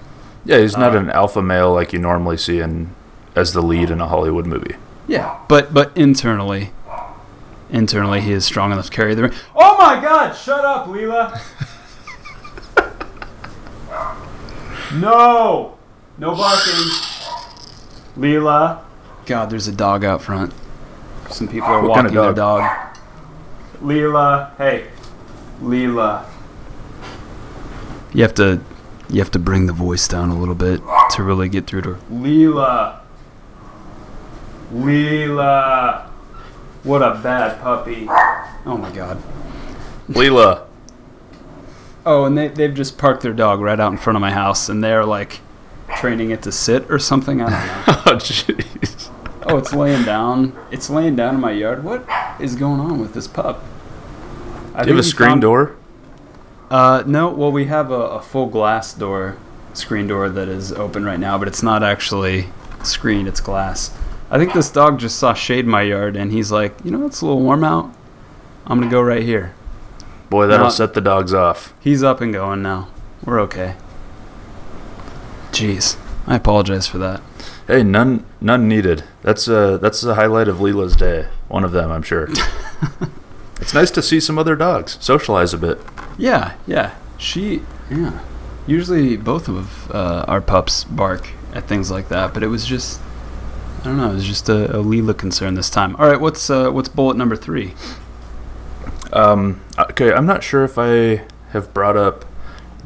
Yeah, 0.48 0.60
he's 0.60 0.78
not 0.78 0.96
Uh, 0.96 1.00
an 1.00 1.10
alpha 1.12 1.42
male 1.42 1.74
like 1.74 1.92
you 1.92 2.00
normally 2.00 2.38
see 2.38 2.60
in 2.62 2.96
as 3.36 3.52
the 3.52 3.62
lead 3.62 3.92
in 3.92 4.00
a 4.00 4.08
Hollywood 4.08 4.46
movie. 4.48 4.78
Yeah, 5.08 5.38
but 5.50 5.74
but 5.74 5.92
internally, 5.96 6.72
internally 7.70 8.22
he 8.22 8.32
is 8.32 8.46
strong 8.46 8.72
enough 8.72 8.86
to 8.86 8.92
carry 8.92 9.14
the 9.14 9.24
ring. 9.24 9.34
Oh 9.56 9.78
my 9.78 10.02
God! 10.02 10.34
Shut 10.36 10.64
up, 10.64 10.88
Leela. 10.88 11.38
no, 14.94 15.78
no 16.18 16.34
barking, 16.34 16.92
Leela. 18.18 18.80
God, 19.26 19.50
there's 19.50 19.68
a 19.68 19.74
dog 19.74 20.06
out 20.06 20.22
front. 20.22 20.54
Some 21.30 21.50
people 21.50 21.68
are 21.68 21.82
What 21.82 21.90
walking 21.90 22.06
kind 22.06 22.18
of 22.18 22.24
their 22.24 22.34
dog. 22.34 22.64
Leela, 23.82 24.56
hey, 24.58 24.88
Leela. 25.62 26.26
You 28.14 28.24
have 28.24 28.34
to, 28.36 28.62
you 29.10 29.20
have 29.20 29.32
to 29.32 29.39
bring 29.39 29.65
the 29.67 29.74
voice 29.74 30.08
down 30.08 30.30
a 30.30 30.38
little 30.38 30.56
bit 30.56 30.82
to 31.12 31.24
really 31.24 31.50
get 31.50 31.65
through 31.67 31.82
to 31.84 31.93
her. 31.93 32.00
Leela. 32.12 33.00
Leela. 34.74 36.06
What 36.84 37.02
a 37.02 37.20
bad 37.22 37.60
puppy. 37.62 38.08
Oh 38.65 38.78
my 38.78 38.91
god. 38.91 39.22
Leela. 40.10 40.65
Oh, 42.06 42.24
and 42.26 42.38
they, 42.38 42.48
they've 42.48 42.74
just 42.74 42.98
parked 42.98 43.22
their 43.24 43.34
dog 43.34 43.60
right 43.60 43.80
out 43.80 43.91
in 43.91 43.98
front 43.98 44.15
of 44.15 44.22
my 44.22 44.32
house, 44.32 44.70
and 44.70 44.84
they're 44.84 45.06
like 45.06 45.41
training 45.98 46.32
it 46.32 46.41
to 46.43 46.52
sit 46.52 46.89
or 46.89 47.00
something. 47.00 47.41
I 47.41 47.50
don't 47.50 47.88
know. 47.88 47.93
Oh, 48.08 48.15
jeez. 48.15 49.10
oh, 49.43 49.58
it's 49.58 49.74
laying 49.74 50.04
down. 50.06 50.58
It's 50.72 50.89
laying 50.89 51.17
down 51.17 51.36
in 51.36 51.41
my 51.41 51.52
yard. 51.52 51.84
What 51.84 52.08
is 52.39 52.56
going 52.56 52.80
on 52.80 53.00
with 53.02 53.13
this 53.13 53.28
pup? 53.28 53.62
I 54.74 54.84
Do 54.84 54.89
you 54.91 54.96
have 54.96 55.04
a 55.06 55.08
screen 55.08 55.30
found- 55.32 55.41
door? 55.41 55.76
Uh, 56.69 57.03
no. 57.06 57.30
Well, 57.30 57.51
we 57.51 57.65
have 57.65 57.91
a, 57.91 57.93
a 57.95 58.21
full 58.21 58.47
glass 58.47 58.93
door, 58.93 59.38
screen 59.73 60.08
door 60.08 60.30
that 60.30 60.47
is 60.47 60.71
open 60.73 61.06
right 61.06 61.19
now, 61.19 61.38
but 61.38 61.47
it's 61.47 61.63
not 61.63 61.84
actually 61.84 62.47
screened. 62.84 63.27
It's 63.27 63.39
glass. 63.39 63.95
I 64.30 64.38
think 64.38 64.53
this 64.53 64.69
dog 64.69 64.99
just 64.99 65.17
saw 65.17 65.34
shade 65.34 65.65
in 65.65 65.71
my 65.71 65.84
yard, 65.84 66.17
and 66.17 66.32
he's 66.32 66.51
like, 66.51 66.73
you 66.84 66.91
know, 66.91 67.06
it's 67.06 67.21
a 67.21 67.25
little 67.25 67.41
warm 67.41 67.63
out. 67.63 67.93
I'm 68.65 68.80
gonna 68.80 68.91
go 68.91 69.01
right 69.01 69.23
here. 69.23 69.53
Boy, 70.30 70.47
that'll 70.47 70.65
No. 70.65 70.69
set 70.69 70.93
the 70.93 70.99
dogs 70.99 71.34
off. 71.34 71.73
He's 71.80 72.03
up 72.03 72.19
and 72.19 72.34
going 72.34 72.62
now. 72.62 72.89
We're 73.23 73.39
okay. 73.41 73.75
Jeez, 75.51 75.97
I 76.27 76.36
apologize 76.36 76.86
for 76.88 76.97
that. 76.97 77.21
Hey, 77.65 77.84
none 77.84 78.25
none 78.41 78.67
needed. 78.67 79.06
That's 79.23 79.47
uh 79.47 79.77
that's 79.77 80.01
the 80.01 80.15
highlight 80.15 80.47
of 80.49 80.58
Leela's 80.60 80.95
day. 80.97 81.27
One 81.47 81.63
of 81.63 81.71
them, 81.71 81.91
I'm 81.91 82.03
sure. 82.03 82.27
it's 83.60 83.74
nice 83.74 83.91
to 83.91 84.02
see 84.02 84.20
some 84.20 84.38
other 84.38 84.56
dogs 84.56 84.98
socialize 85.02 85.54
a 85.54 85.58
bit. 85.58 85.80
Yeah, 86.17 86.56
yeah. 86.65 86.96
She, 87.17 87.62
yeah. 87.89 88.20
Usually 88.65 89.17
both 89.17 89.48
of 89.48 89.91
uh, 89.91 90.26
our 90.28 90.41
pups 90.41 90.84
bark 90.84 91.30
at 91.54 91.67
things 91.67 91.89
like 91.89 92.10
that, 92.10 92.34
but 92.34 92.43
it 92.43 92.48
was 92.48 92.65
just, 92.65 93.00
I 93.82 93.86
don't 93.86 93.98
know, 93.98 94.12
it 94.12 94.15
was 94.15 94.26
just 94.26 94.50
a, 94.50 94.78
a 94.78 94.84
Leela 94.84 95.17
concern 95.17 95.56
this 95.56 95.70
time. 95.70 95.96
All 95.96 96.08
right, 96.08 96.20
what's 96.20 96.50
uh, 96.50 96.70
what's 96.72 96.89
bullet 96.89 97.17
number 97.17 97.36
three? 97.36 97.74
Um, 99.13 99.62
okay, 99.80 100.12
I'm 100.12 100.26
not 100.26 100.43
sure 100.43 100.63
if 100.63 100.78
I 100.78 101.26
have 101.52 101.74
brought 101.74 101.96
up 101.96 102.26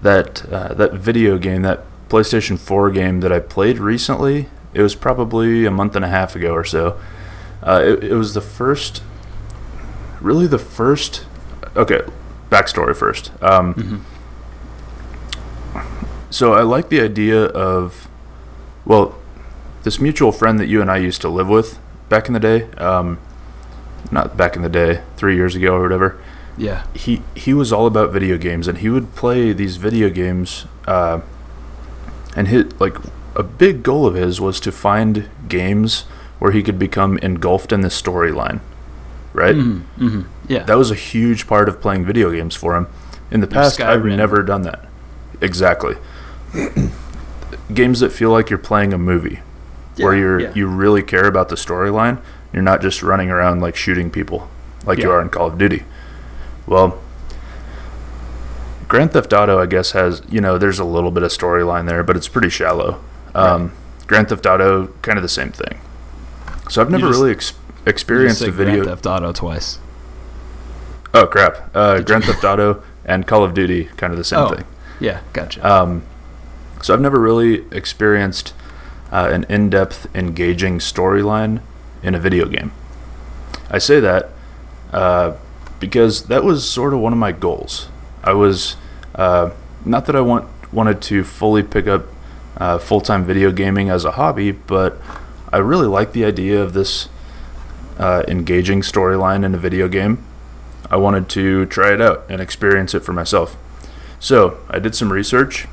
that 0.02 0.46
uh, 0.52 0.74
that 0.76 0.94
video 0.94 1.38
game, 1.38 1.64
that 1.64 1.84
PlayStation 2.12 2.60
4 2.60 2.92
game 2.92 3.22
that 3.22 3.32
I 3.32 3.40
played 3.40 3.80
recently. 3.80 4.48
It 4.74 4.82
was 4.82 4.96
probably 4.96 5.66
a 5.66 5.72
month 5.72 5.96
and 5.96 6.04
a 6.04 6.10
half 6.10 6.36
ago 6.36 6.54
or 6.54 6.66
so. 6.66 7.00
Uh, 7.64 7.82
it, 7.84 8.04
it 8.04 8.14
was 8.16 8.34
the 8.34 8.42
first, 8.42 9.02
really 10.22 10.48
the 10.48 10.60
first. 10.60 11.26
Okay, 11.76 12.02
backstory 12.50 12.96
first. 12.96 13.32
Um, 13.42 13.74
Mm-hmm. 13.74 13.98
So 16.30 16.54
I 16.54 16.62
like 16.62 16.88
the 16.88 17.02
idea 17.02 17.44
of, 17.44 18.08
well, 18.86 19.20
this 19.84 20.00
mutual 20.00 20.32
friend 20.32 20.58
that 20.60 20.68
you 20.68 20.82
and 20.82 20.90
I 20.90 20.98
used 20.98 21.20
to 21.22 21.30
live 21.30 21.50
with 21.50 21.78
back 22.08 22.28
in 22.28 22.34
the 22.34 22.40
day. 22.40 22.72
Um, 22.78 23.20
not 24.12 24.38
back 24.38 24.56
in 24.56 24.62
the 24.62 24.70
day, 24.70 25.04
three 25.18 25.36
years 25.36 25.56
ago 25.56 25.76
or 25.76 25.82
whatever. 25.82 26.18
Yeah. 26.58 26.86
He 26.94 27.22
he 27.36 27.54
was 27.54 27.74
all 27.74 27.86
about 27.86 28.12
video 28.12 28.38
games, 28.38 28.68
and 28.68 28.78
he 28.78 28.90
would 28.90 29.14
play 29.16 29.52
these 29.52 29.76
video 29.76 30.10
games. 30.10 30.66
Uh, 30.88 31.20
and 32.36 32.48
hit 32.48 32.80
like 32.80 32.96
a 33.36 33.44
big 33.44 33.84
goal 33.84 34.06
of 34.06 34.16
his 34.16 34.40
was 34.40 34.60
to 34.62 34.72
find 34.72 35.30
games 35.50 36.04
where 36.40 36.52
he 36.52 36.64
could 36.64 36.80
become 36.80 37.18
engulfed 37.18 37.74
in 37.74 37.82
the 37.82 37.90
storyline. 37.90 38.62
Right. 39.34 39.56
Mm-hmm. 39.56 40.08
hmm 40.08 40.22
Yeah. 40.48 40.64
That 40.64 40.78
was 40.78 40.92
a 40.92 40.96
huge 40.96 41.48
part 41.48 41.70
of 41.70 41.80
playing 41.82 42.06
video 42.06 42.32
games 42.32 42.56
for 42.56 42.76
him. 42.76 42.88
In 43.30 43.40
the 43.40 43.48
past, 43.48 43.80
I've 43.80 44.04
never 44.04 44.44
done 44.44 44.64
that. 44.64 44.86
Exactly. 45.40 45.96
games 47.74 48.02
that 48.02 48.12
feel 48.12 48.30
like 48.30 48.50
you're 48.50 48.60
playing 48.60 48.94
a 48.94 48.98
movie, 48.98 49.40
where 49.98 50.16
you're 50.16 50.40
yeah. 50.40 50.54
you 50.54 50.68
really 50.68 51.02
care 51.02 51.26
about 51.26 51.50
the 51.50 51.56
storyline. 51.56 52.22
You're 52.52 52.62
not 52.62 52.82
just 52.82 53.02
running 53.02 53.30
around 53.30 53.62
like 53.62 53.76
shooting 53.78 54.12
people, 54.12 54.50
like 54.86 55.00
you 55.00 55.10
are 55.10 55.22
in 55.22 55.30
Call 55.30 55.48
of 55.48 55.58
Duty. 55.58 55.84
Well, 56.68 57.02
Grand 58.90 59.14
Theft 59.14 59.32
Auto, 59.32 59.60
I 59.62 59.66
guess, 59.66 59.92
has 59.92 60.22
you 60.30 60.42
know 60.42 60.58
there's 60.58 60.80
a 60.80 60.84
little 60.86 61.12
bit 61.12 61.24
of 61.24 61.32
storyline 61.32 61.88
there, 61.88 62.04
but 62.04 62.18
it's 62.18 62.28
pretty 62.28 62.50
shallow. 62.50 63.02
Um, 63.34 63.72
Grand 64.08 64.28
Theft 64.28 64.46
Auto, 64.46 64.88
kind 65.02 65.18
of 65.18 65.24
the 65.24 65.30
same 65.30 65.52
thing. 65.52 65.80
So 66.70 66.82
I've 66.82 66.90
never 66.90 67.08
just- 67.08 67.20
really 67.20 67.32
ex- 67.32 67.54
You 67.54 67.61
experienced 67.86 68.42
a 68.42 68.52
video. 68.52 68.84
Grand 68.84 68.88
Theft 69.02 69.06
Auto 69.06 69.32
twice. 69.34 69.80
Oh 71.14 71.28
crap! 71.28 71.70
Uh, 71.76 72.02
Grand 72.02 72.24
Theft 72.24 72.44
Auto 72.44 72.84
and 73.06 73.28
Call 73.28 73.44
of 73.44 73.54
Duty, 73.54 73.86
kind 73.98 74.12
of 74.14 74.18
the 74.18 74.24
same 74.24 74.40
Oh. 74.40 74.50
thing. 74.56 74.66
Yeah, 75.00 75.22
gotcha. 75.34 75.68
Um, 75.70 76.04
so 76.82 76.94
I've 76.94 77.02
never 77.02 77.20
really 77.20 77.66
experienced 77.72 78.54
uh, 79.12 79.30
an 79.32 79.46
in-depth, 79.50 80.08
engaging 80.16 80.80
storyline 80.80 81.62
in 82.04 82.16
a 82.16 82.20
video 82.20 82.46
game. 82.46 82.72
I 83.70 83.78
say 83.78 84.00
that 84.00 84.30
uh, 84.94 85.34
because 85.80 86.26
that 86.28 86.44
was 86.44 86.70
sort 86.70 86.94
of 86.94 87.00
one 87.00 87.12
of 87.14 87.20
my 87.20 87.32
goals. 87.32 87.90
I 88.24 88.34
was 88.34 88.76
uh, 89.16 89.50
not 89.84 90.06
that 90.06 90.16
I 90.16 90.22
want 90.22 90.48
wanted 90.72 91.02
to 91.02 91.24
fully 91.24 91.64
pick 91.64 91.88
up 91.88 92.06
uh, 92.58 92.78
full-time 92.78 93.26
video 93.26 93.52
gaming 93.52 93.90
as 93.90 94.06
a 94.06 94.12
hobby, 94.12 94.52
but 94.52 94.98
I 95.52 95.58
really 95.58 95.88
like 95.88 96.14
the 96.14 96.24
idea 96.24 96.62
of 96.62 96.74
this 96.74 97.10
uh, 97.98 98.24
engaging 98.28 98.82
storyline 98.82 99.44
in 99.46 99.54
a 99.54 99.58
video 99.58 99.88
game. 99.88 100.24
I 100.90 100.98
wanted 100.98 101.30
to 101.30 101.66
try 101.68 101.94
it 101.94 102.02
out 102.02 102.26
and 102.30 102.42
experience 102.42 102.94
it 102.94 103.02
for 103.02 103.14
myself. 103.14 103.56
So 104.20 104.58
I 104.70 104.80
did 104.80 104.94
some 104.96 105.12
research. 105.12 105.68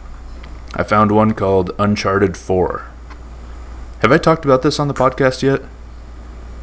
I 0.75 0.83
found 0.83 1.11
one 1.13 1.35
called 1.35 1.73
Uncharted 1.79 2.37
4. 2.37 2.87
Have 4.03 4.13
I 4.13 4.19
talked 4.19 4.45
about 4.45 4.63
this 4.63 4.79
on 4.79 4.87
the 4.89 4.95
podcast 4.95 5.43
yet? 5.43 5.63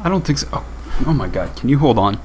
I 0.00 0.08
don't 0.08 0.24
think 0.24 0.38
so. 0.38 0.48
Oh, 0.52 0.66
oh 1.06 1.12
my 1.12 1.28
god! 1.28 1.54
Can 1.56 1.68
you 1.68 1.78
hold 1.78 1.98
on? 1.98 2.20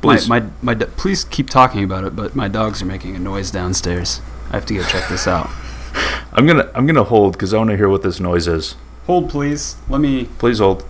Please. 0.00 0.28
My 0.28 0.40
my 0.40 0.46
my. 0.62 0.74
do- 0.74 0.86
Please 0.86 1.24
keep 1.24 1.48
talking 1.50 1.82
about 1.82 2.04
it, 2.04 2.14
but 2.14 2.36
my 2.36 2.46
dogs 2.48 2.82
are 2.82 2.86
making 2.86 3.16
a 3.16 3.18
noise 3.18 3.50
downstairs. 3.50 4.20
I 4.50 4.52
have 4.56 4.66
to 4.66 4.74
go 4.74 4.82
check 4.84 5.08
this 5.08 5.26
out. 5.26 5.50
I'm 6.32 6.46
gonna 6.46 6.70
I'm 6.74 6.86
gonna 6.86 7.04
hold 7.04 7.32
because 7.32 7.52
I 7.54 7.58
want 7.58 7.70
to 7.70 7.76
hear 7.76 7.88
what 7.88 8.02
this 8.02 8.20
noise 8.20 8.46
is. 8.46 8.76
Hold, 9.06 9.30
please. 9.30 9.76
Let 9.88 10.00
me. 10.00 10.26
Please 10.38 10.58
hold. 10.58 10.84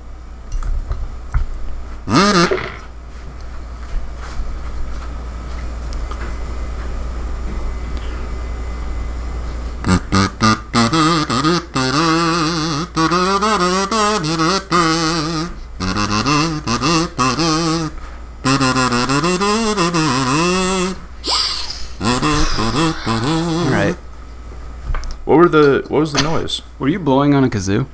All 23.06 23.70
right. 23.70 23.94
What 25.24 25.36
were 25.36 25.48
the 25.48 25.84
what 25.88 26.00
was 26.00 26.12
the 26.12 26.22
noise? 26.22 26.60
Were 26.78 26.88
you 26.88 26.98
blowing 26.98 27.34
on 27.34 27.44
a 27.44 27.48
kazoo? 27.48 27.86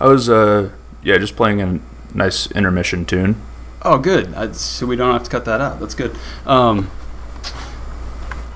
I 0.00 0.06
was 0.06 0.28
uh 0.28 0.70
yeah 1.02 1.18
just 1.18 1.36
playing 1.36 1.60
a 1.60 1.80
nice 2.14 2.50
intermission 2.52 3.04
tune. 3.04 3.36
Oh, 3.82 3.98
good. 3.98 4.32
I, 4.34 4.52
so 4.52 4.86
we 4.86 4.96
don't 4.96 5.12
have 5.12 5.24
to 5.24 5.30
cut 5.30 5.44
that 5.46 5.60
out. 5.60 5.80
That's 5.80 5.94
good. 5.94 6.16
Um, 6.46 6.90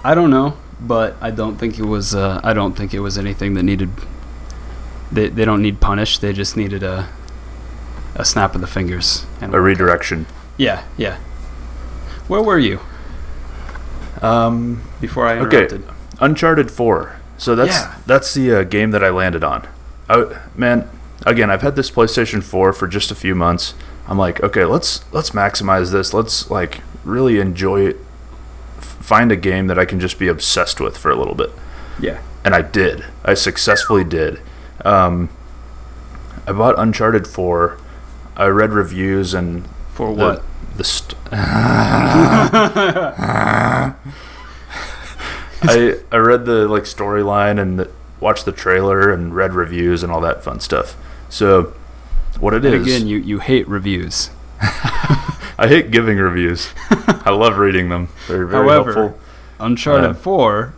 I 0.04 0.14
don't 0.14 0.30
know, 0.30 0.56
but 0.80 1.16
I 1.20 1.30
don't 1.30 1.56
think 1.56 1.78
it 1.78 1.84
was. 1.84 2.14
Uh, 2.14 2.40
I 2.44 2.52
don't 2.52 2.74
think 2.76 2.94
it 2.94 3.00
was 3.00 3.18
anything 3.18 3.54
that 3.54 3.62
needed. 3.64 3.90
They 5.10 5.28
they 5.28 5.44
don't 5.44 5.62
need 5.62 5.80
punish. 5.80 6.18
They 6.18 6.32
just 6.32 6.56
needed 6.56 6.82
a 6.82 7.08
a 8.14 8.24
snap 8.24 8.54
of 8.54 8.60
the 8.60 8.66
fingers 8.66 9.26
and 9.40 9.54
A 9.54 9.60
redirection. 9.60 10.26
Yeah, 10.56 10.84
yeah. 10.96 11.18
Where 12.28 12.42
were 12.42 12.58
you 12.58 12.80
Um, 14.22 14.82
before 15.00 15.26
I 15.26 15.38
Okay. 15.40 15.68
Uncharted 16.20 16.70
4. 16.70 17.16
So 17.36 17.54
that's 17.54 17.76
Yeah. 17.80 17.94
that's 18.06 18.32
the 18.32 18.52
uh, 18.60 18.62
game 18.64 18.90
that 18.92 19.04
I 19.04 19.10
landed 19.10 19.44
on. 19.44 19.66
I, 20.08 20.24
man, 20.56 20.88
again, 21.26 21.50
I've 21.50 21.60
had 21.62 21.76
this 21.76 21.90
PlayStation 21.90 22.42
4 22.42 22.72
for 22.72 22.88
just 22.88 23.10
a 23.10 23.14
few 23.14 23.34
months. 23.34 23.74
I'm 24.08 24.16
like, 24.18 24.42
okay, 24.42 24.64
let's 24.64 25.04
let's 25.12 25.30
maximize 25.30 25.92
this. 25.92 26.14
Let's 26.14 26.50
like 26.50 26.80
really 27.04 27.38
enjoy 27.40 27.86
it. 27.88 27.96
F- 28.78 28.84
Find 29.04 29.30
a 29.32 29.36
game 29.36 29.66
that 29.66 29.78
I 29.78 29.84
can 29.84 30.00
just 30.00 30.18
be 30.18 30.28
obsessed 30.28 30.80
with 30.80 30.96
for 30.96 31.10
a 31.10 31.16
little 31.16 31.34
bit. 31.34 31.50
Yeah. 32.00 32.20
And 32.44 32.54
I 32.54 32.62
did. 32.62 33.04
I 33.24 33.34
successfully 33.34 34.04
did. 34.04 34.40
Um, 34.84 35.28
I 36.46 36.52
bought 36.52 36.78
Uncharted 36.78 37.26
4. 37.26 37.76
I 38.36 38.46
read 38.46 38.70
reviews 38.72 39.34
and 39.34 39.66
For 39.92 40.14
the, 40.14 40.24
what? 40.24 40.42
the 40.76 40.84
st- 40.84 41.16
I 45.62 45.98
I 46.12 46.16
read 46.16 46.44
the 46.44 46.68
like 46.68 46.84
storyline 46.84 47.58
and 47.60 47.80
the, 47.80 47.90
watched 48.20 48.44
the 48.44 48.52
trailer 48.52 49.10
and 49.10 49.34
read 49.34 49.54
reviews 49.54 50.02
and 50.02 50.12
all 50.12 50.20
that 50.20 50.44
fun 50.44 50.60
stuff. 50.60 50.96
So 51.36 51.74
what 52.40 52.54
it 52.54 52.64
And 52.64 52.74
is, 52.74 52.82
again, 52.86 53.06
you 53.06 53.18
you 53.18 53.40
hate 53.40 53.68
reviews. 53.68 54.30
I 54.62 55.66
hate 55.68 55.90
giving 55.90 56.16
reviews. 56.16 56.70
I 56.90 57.28
love 57.30 57.58
reading 57.58 57.90
them. 57.90 58.08
They're 58.26 58.46
very 58.46 58.64
However, 58.64 58.94
helpful. 58.94 59.20
Uncharted 59.60 60.10
Uh, 60.10 60.14
Four. 60.14 60.72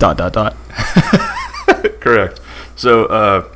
dot 0.00 0.16
dot 0.16 0.32
dot. 0.32 0.56
Correct. 2.00 2.40
So 2.74 3.04
uh, 3.06 3.48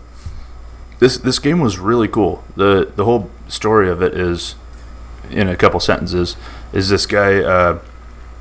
this 1.01 1.19
this 1.19 1.41
game 1.41 1.59
was 1.59 1.79
really 1.81 2.07
cool. 2.07 2.45
the 2.57 2.93
The 2.95 3.05
whole 3.05 3.29
story 3.49 3.89
of 3.91 4.03
it 4.03 4.15
is, 4.15 4.55
in 5.31 5.49
a 5.49 5.57
couple 5.57 5.81
sentences, 5.81 6.37
is 6.73 6.91
this 6.91 7.07
guy 7.07 7.39
uh, 7.43 7.81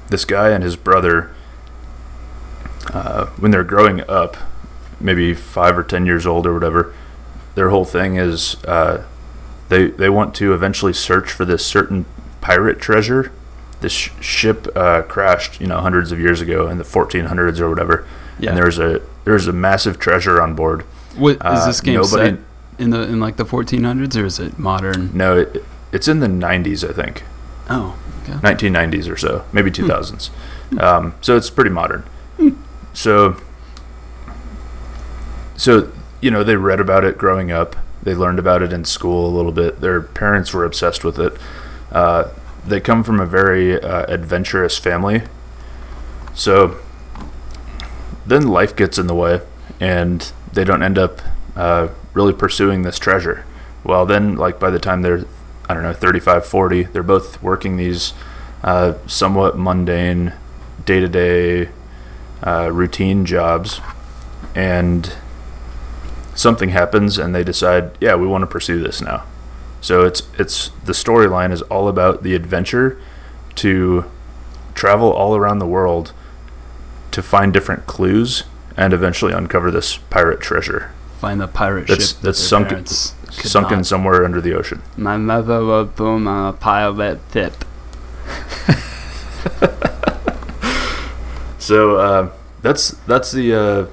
this 0.10 0.26
guy 0.26 0.50
and 0.50 0.64
his 0.64 0.76
brother 0.76 1.32
uh, 2.94 3.26
when 3.40 3.50
they're 3.50 3.64
growing 3.64 4.02
up, 4.08 4.38
maybe 5.02 5.34
five 5.34 5.78
or 5.78 5.84
ten 5.84 6.06
years 6.06 6.26
old 6.26 6.46
or 6.48 6.54
whatever. 6.54 6.94
Their 7.56 7.70
whole 7.70 7.86
thing 7.86 8.16
is 8.18 8.56
uh, 8.66 9.04
they 9.70 9.88
they 9.88 10.10
want 10.10 10.34
to 10.36 10.54
eventually 10.54 10.94
search 10.94 11.32
for 11.32 11.46
this 11.46 11.66
certain 11.66 12.06
pirate 12.42 12.80
treasure. 12.80 13.32
This 13.82 13.92
sh- 13.94 14.12
ship 14.22 14.68
uh, 14.76 15.02
crashed, 15.04 15.60
you 15.60 15.68
know, 15.68 15.80
hundreds 15.80 16.12
of 16.12 16.20
years 16.20 16.40
ago 16.40 16.68
in 16.68 16.78
the 16.78 16.84
1400s 16.84 17.60
or 17.60 17.68
whatever 17.70 18.06
Yeah. 18.40 18.50
and 18.52 18.58
there's 18.58 18.78
a 18.80 19.02
there's 19.26 19.48
a 19.48 19.52
massive 19.54 19.98
treasure 20.00 20.40
on 20.42 20.54
board. 20.56 20.84
What 21.18 21.36
is 21.38 21.42
uh, 21.42 21.66
this 21.68 21.82
game 21.82 21.96
nobody- 21.96 22.38
set 22.38 22.40
in 22.80 22.90
the 22.92 23.02
in 23.02 23.20
like 23.20 23.38
the 23.38 23.46
1400s 23.46 24.22
or 24.22 24.26
is 24.26 24.40
it 24.40 24.58
modern? 24.60 25.10
No, 25.18 25.38
it, 25.40 25.64
it's 25.92 26.08
in 26.08 26.20
the 26.22 26.28
90s, 26.28 26.88
I 26.90 26.94
think, 26.94 27.24
Oh, 27.70 27.98
okay. 28.24 28.34
1990s 28.34 29.12
or 29.12 29.18
so, 29.18 29.44
maybe 29.52 29.70
2000s. 29.72 30.30
Um, 30.80 31.14
so 31.22 31.36
it's 31.36 31.50
pretty 31.50 31.70
modern. 31.72 32.04
So, 32.94 33.36
so 35.62 35.92
you 36.22 36.32
know, 36.32 36.44
they 36.44 36.56
read 36.56 36.80
about 36.80 37.04
it 37.04 37.20
growing 37.20 37.52
up. 37.52 37.76
They 38.02 38.16
learned 38.16 38.40
about 38.40 38.64
it 38.64 38.74
in 38.74 38.84
school 38.84 39.28
a 39.28 39.34
little 39.36 39.52
bit. 39.52 39.80
Their 39.80 40.02
parents 40.02 40.54
were 40.54 40.66
obsessed 40.66 41.04
with 41.04 41.20
it. 41.20 41.34
Uh, 41.92 42.30
they 42.66 42.80
come 42.80 43.04
from 43.04 43.20
a 43.20 43.28
very 43.28 43.80
uh, 43.80 44.06
adventurous 44.12 44.80
family. 44.80 45.22
So 46.34 46.78
then 48.26 48.48
life 48.48 48.76
gets 48.76 48.98
in 48.98 49.06
the 49.06 49.14
way, 49.14 49.42
and 49.80 50.32
they 50.52 50.64
don't 50.64 50.82
end 50.82 50.98
up 50.98 51.22
uh, 51.56 51.90
really 52.16 52.34
pursuing 52.34 52.82
this 52.82 52.98
treasure. 52.98 53.46
Well, 53.84 54.08
then, 54.08 54.38
like 54.38 54.60
by 54.60 54.72
the 54.72 54.80
time 54.80 55.04
they're, 55.04 55.26
I 55.70 55.76
don't 55.76 55.84
know, 55.84 55.94
35, 55.94 56.44
40, 56.44 56.84
they're 56.86 57.04
both 57.04 57.42
working 57.44 57.78
these 57.78 58.14
uh, 58.64 58.94
somewhat 59.06 59.60
mundane, 59.60 60.34
day 60.86 61.00
to 61.00 61.08
day 61.08 61.70
routine 62.44 63.26
jobs, 63.26 63.80
and 64.56 65.16
something 66.36 66.70
happens, 66.70 67.18
and 67.18 67.34
they 67.36 67.44
decide, 67.44 67.92
yeah, 68.00 68.16
we 68.16 68.28
want 68.28 68.42
to 68.44 68.48
pursue 68.48 68.82
this 68.82 69.02
now. 69.02 69.24
So 69.82 70.06
it's 70.06 70.24
it's 70.38 70.70
the 70.86 70.94
storyline 70.94 71.52
is 71.52 71.62
all 71.64 71.88
about 71.88 72.24
the 72.24 72.36
adventure 72.36 73.00
to 73.56 74.06
travel 74.76 75.12
all 75.12 75.36
around 75.36 75.60
the 75.60 75.68
world 75.68 76.14
to 77.12 77.22
find 77.22 77.52
different 77.52 77.88
clues 77.88 78.44
and 78.78 78.94
eventually 78.94 79.34
uncover 79.34 79.70
this 79.70 79.98
pirate 79.98 80.40
treasure 80.40 80.92
Find 81.20 81.42
the 81.42 81.48
pirate 81.48 81.88
that's 81.88 82.12
ship. 82.12 82.18
that 82.22 82.26
that's 82.28 82.50
their 82.50 82.86
sunk 82.86 82.88
sunken 83.32 83.78
not- 83.80 83.86
somewhere 83.86 84.24
under 84.24 84.40
the 84.40 84.54
ocean. 84.54 84.82
My 84.98 85.18
mother 85.18 85.64
was 85.66 85.90
born 85.90 86.28
on 86.28 86.50
a 86.50 86.54
pirate 86.54 87.20
ship. 87.34 87.66
So 91.62 91.98
uh, 91.98 92.32
that's 92.64 92.90
that's 93.06 93.32
the 93.32 93.54
uh, 93.54 93.86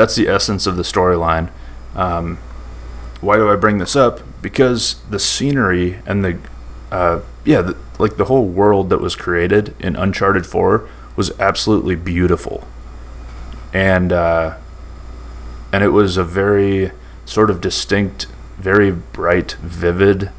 that's 0.00 0.16
the 0.16 0.28
essence 0.28 0.66
of 0.66 0.76
the 0.76 0.82
storyline. 0.82 1.50
Um, 1.94 2.38
why 3.20 3.36
do 3.36 3.50
I 3.50 3.56
bring 3.56 3.76
this 3.76 3.94
up? 3.94 4.20
Because 4.40 4.94
the 5.10 5.18
scenery 5.18 5.98
and 6.06 6.24
the 6.24 6.38
uh, 6.90 7.20
yeah, 7.44 7.60
the, 7.60 7.76
like 7.98 8.16
the 8.16 8.24
whole 8.24 8.46
world 8.46 8.88
that 8.88 9.02
was 9.02 9.14
created 9.14 9.76
in 9.78 9.96
Uncharted 9.96 10.46
Four 10.46 10.88
was 11.16 11.38
absolutely 11.38 11.96
beautiful, 11.96 12.66
and 13.74 14.10
uh, 14.10 14.56
and 15.70 15.84
it 15.84 15.90
was 15.90 16.16
a 16.16 16.24
very 16.24 16.92
sort 17.26 17.50
of 17.50 17.60
distinct, 17.60 18.26
very 18.56 18.90
bright, 18.90 19.52
vivid 19.60 20.30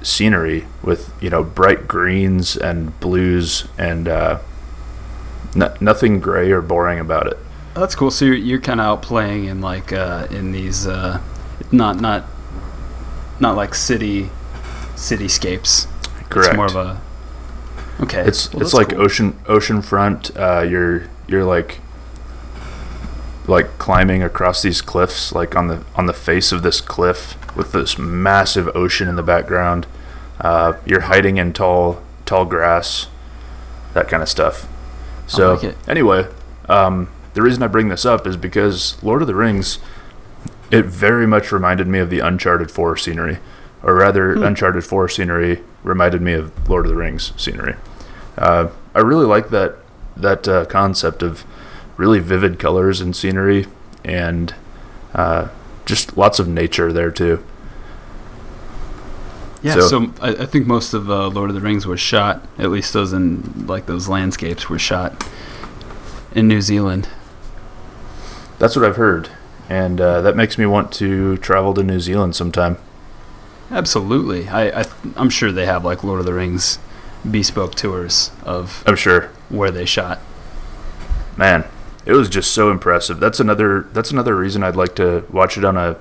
scenery 0.00 0.66
with 0.82 1.12
you 1.20 1.28
know 1.28 1.44
bright 1.44 1.86
greens 1.86 2.56
and 2.56 2.98
blues 3.00 3.68
and 3.76 4.08
uh, 4.08 4.38
no, 5.54 5.74
nothing 5.78 6.20
gray 6.20 6.50
or 6.50 6.62
boring 6.62 6.98
about 6.98 7.26
it. 7.26 7.38
That's 7.74 7.94
cool. 7.94 8.10
So 8.10 8.24
you're, 8.24 8.34
you're 8.34 8.60
kind 8.60 8.80
of 8.80 8.86
out 8.86 9.02
playing 9.02 9.44
in 9.44 9.60
like 9.60 9.92
uh, 9.92 10.26
in 10.30 10.52
these 10.52 10.86
uh, 10.86 11.20
not 11.70 12.00
not 12.00 12.24
not 13.40 13.56
like 13.56 13.74
city 13.74 14.30
cityscapes. 14.94 15.86
Correct. 16.28 16.48
It's 16.48 16.56
more 16.56 16.66
of 16.66 16.76
a 16.76 17.00
okay. 18.00 18.20
It's 18.26 18.52
Well, 18.52 18.62
it's 18.62 18.74
like 18.74 18.90
cool. 18.90 19.02
ocean 19.46 19.82
front. 19.82 20.36
Uh, 20.36 20.62
you're 20.68 21.04
you're 21.28 21.44
like 21.44 21.80
like 23.46 23.78
climbing 23.78 24.22
across 24.22 24.62
these 24.62 24.82
cliffs, 24.82 25.32
like 25.32 25.56
on 25.56 25.68
the 25.68 25.84
on 25.94 26.06
the 26.06 26.12
face 26.12 26.52
of 26.52 26.62
this 26.62 26.80
cliff 26.80 27.36
with 27.56 27.72
this 27.72 27.98
massive 27.98 28.68
ocean 28.76 29.08
in 29.08 29.16
the 29.16 29.22
background. 29.22 29.86
Uh, 30.40 30.74
you're 30.84 31.02
hiding 31.02 31.38
in 31.38 31.52
tall 31.52 32.02
tall 32.26 32.44
grass, 32.44 33.06
that 33.94 34.08
kind 34.08 34.22
of 34.22 34.28
stuff. 34.28 34.68
So 35.26 35.54
like 35.54 35.64
it. 35.64 35.76
anyway, 35.88 36.26
um, 36.68 37.08
the 37.34 37.42
reason 37.42 37.62
I 37.62 37.66
bring 37.68 37.88
this 37.88 38.04
up 38.04 38.26
is 38.26 38.36
because 38.36 38.96
Lord 39.02 39.22
of 39.22 39.28
the 39.28 39.34
Rings, 39.34 39.78
it 40.70 40.84
very 40.86 41.26
much 41.26 41.52
reminded 41.52 41.86
me 41.86 41.98
of 41.98 42.10
the 42.10 42.20
Uncharted 42.20 42.70
Four 42.70 42.96
scenery, 42.96 43.38
or 43.82 43.94
rather, 43.94 44.34
Hmm. 44.34 44.42
Uncharted 44.44 44.84
Four 44.84 45.08
scenery 45.08 45.62
reminded 45.84 46.20
me 46.22 46.32
of 46.34 46.52
Lord 46.68 46.84
of 46.86 46.90
the 46.90 46.96
Rings 46.96 47.32
scenery. 47.36 47.74
Uh, 48.36 48.68
I 48.94 49.00
really 49.00 49.26
like 49.26 49.50
that 49.50 49.76
that 50.16 50.48
uh, 50.48 50.64
concept 50.64 51.22
of 51.22 51.44
really 51.96 52.18
vivid 52.18 52.58
colors 52.58 53.00
and 53.00 53.14
scenery, 53.14 53.66
and 54.04 54.54
uh, 55.14 55.48
just 55.86 56.16
lots 56.16 56.38
of 56.40 56.48
nature 56.48 56.92
there 56.92 57.10
too. 57.12 57.42
Yeah, 59.62 59.74
So- 59.74 59.80
so, 59.88 60.10
I, 60.20 60.28
I 60.30 60.46
think 60.46 60.66
most 60.66 60.94
of 60.94 61.10
uh, 61.10 61.28
Lord 61.28 61.50
of 61.50 61.54
the 61.54 61.60
Rings 61.60 61.86
was 61.86 62.00
shot, 62.00 62.46
at 62.58 62.70
least 62.70 62.92
those 62.92 63.12
in 63.12 63.66
like 63.66 63.86
those 63.86 64.08
landscapes 64.08 64.68
were 64.68 64.78
shot 64.78 65.24
in 66.32 66.46
New 66.46 66.60
Zealand. 66.60 67.08
That's 68.58 68.74
what 68.74 68.84
I've 68.84 68.96
heard, 68.96 69.28
and 69.68 70.00
uh, 70.00 70.20
that 70.22 70.34
makes 70.36 70.58
me 70.58 70.66
want 70.66 70.92
to 70.94 71.36
travel 71.38 71.74
to 71.74 71.82
New 71.82 72.00
Zealand 72.00 72.34
sometime. 72.34 72.76
Absolutely, 73.70 74.48
I, 74.48 74.80
I 74.80 74.84
I'm 75.16 75.30
sure 75.30 75.52
they 75.52 75.66
have 75.66 75.84
like 75.84 76.02
Lord 76.02 76.20
of 76.20 76.26
the 76.26 76.34
Rings 76.34 76.78
bespoke 77.28 77.74
tours 77.74 78.30
of 78.44 78.82
I'm 78.86 78.96
sure. 78.96 79.30
where 79.48 79.70
they 79.70 79.84
shot. 79.84 80.20
Man, 81.36 81.64
it 82.04 82.12
was 82.12 82.28
just 82.28 82.52
so 82.52 82.70
impressive. 82.70 83.20
That's 83.20 83.38
another 83.40 83.82
that's 83.92 84.10
another 84.10 84.34
reason 84.36 84.62
I'd 84.64 84.76
like 84.76 84.94
to 84.96 85.24
watch 85.30 85.56
it 85.56 85.64
on 85.64 85.76
a 85.76 85.96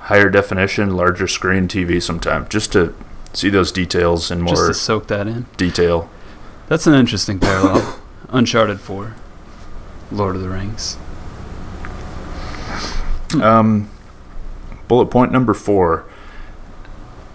higher 0.00 0.28
definition, 0.28 0.96
larger 0.96 1.26
screen 1.26 1.66
TV 1.68 2.02
sometime, 2.02 2.48
just 2.48 2.72
to 2.72 2.94
see 3.32 3.48
those 3.50 3.72
details 3.72 4.28
Just 4.28 4.40
more 4.40 4.66
to 4.68 4.74
soak 4.74 5.06
that 5.08 5.26
in. 5.26 5.46
detail. 5.56 6.10
That's 6.68 6.86
an 6.86 6.94
interesting 6.94 7.38
parallel. 7.38 8.00
Uncharted 8.28 8.80
4, 8.80 9.14
Lord 10.10 10.36
of 10.36 10.42
the 10.42 10.48
Rings. 10.48 10.96
Um, 13.34 13.90
bullet 14.88 15.06
point 15.06 15.32
number 15.32 15.54
four. 15.54 16.04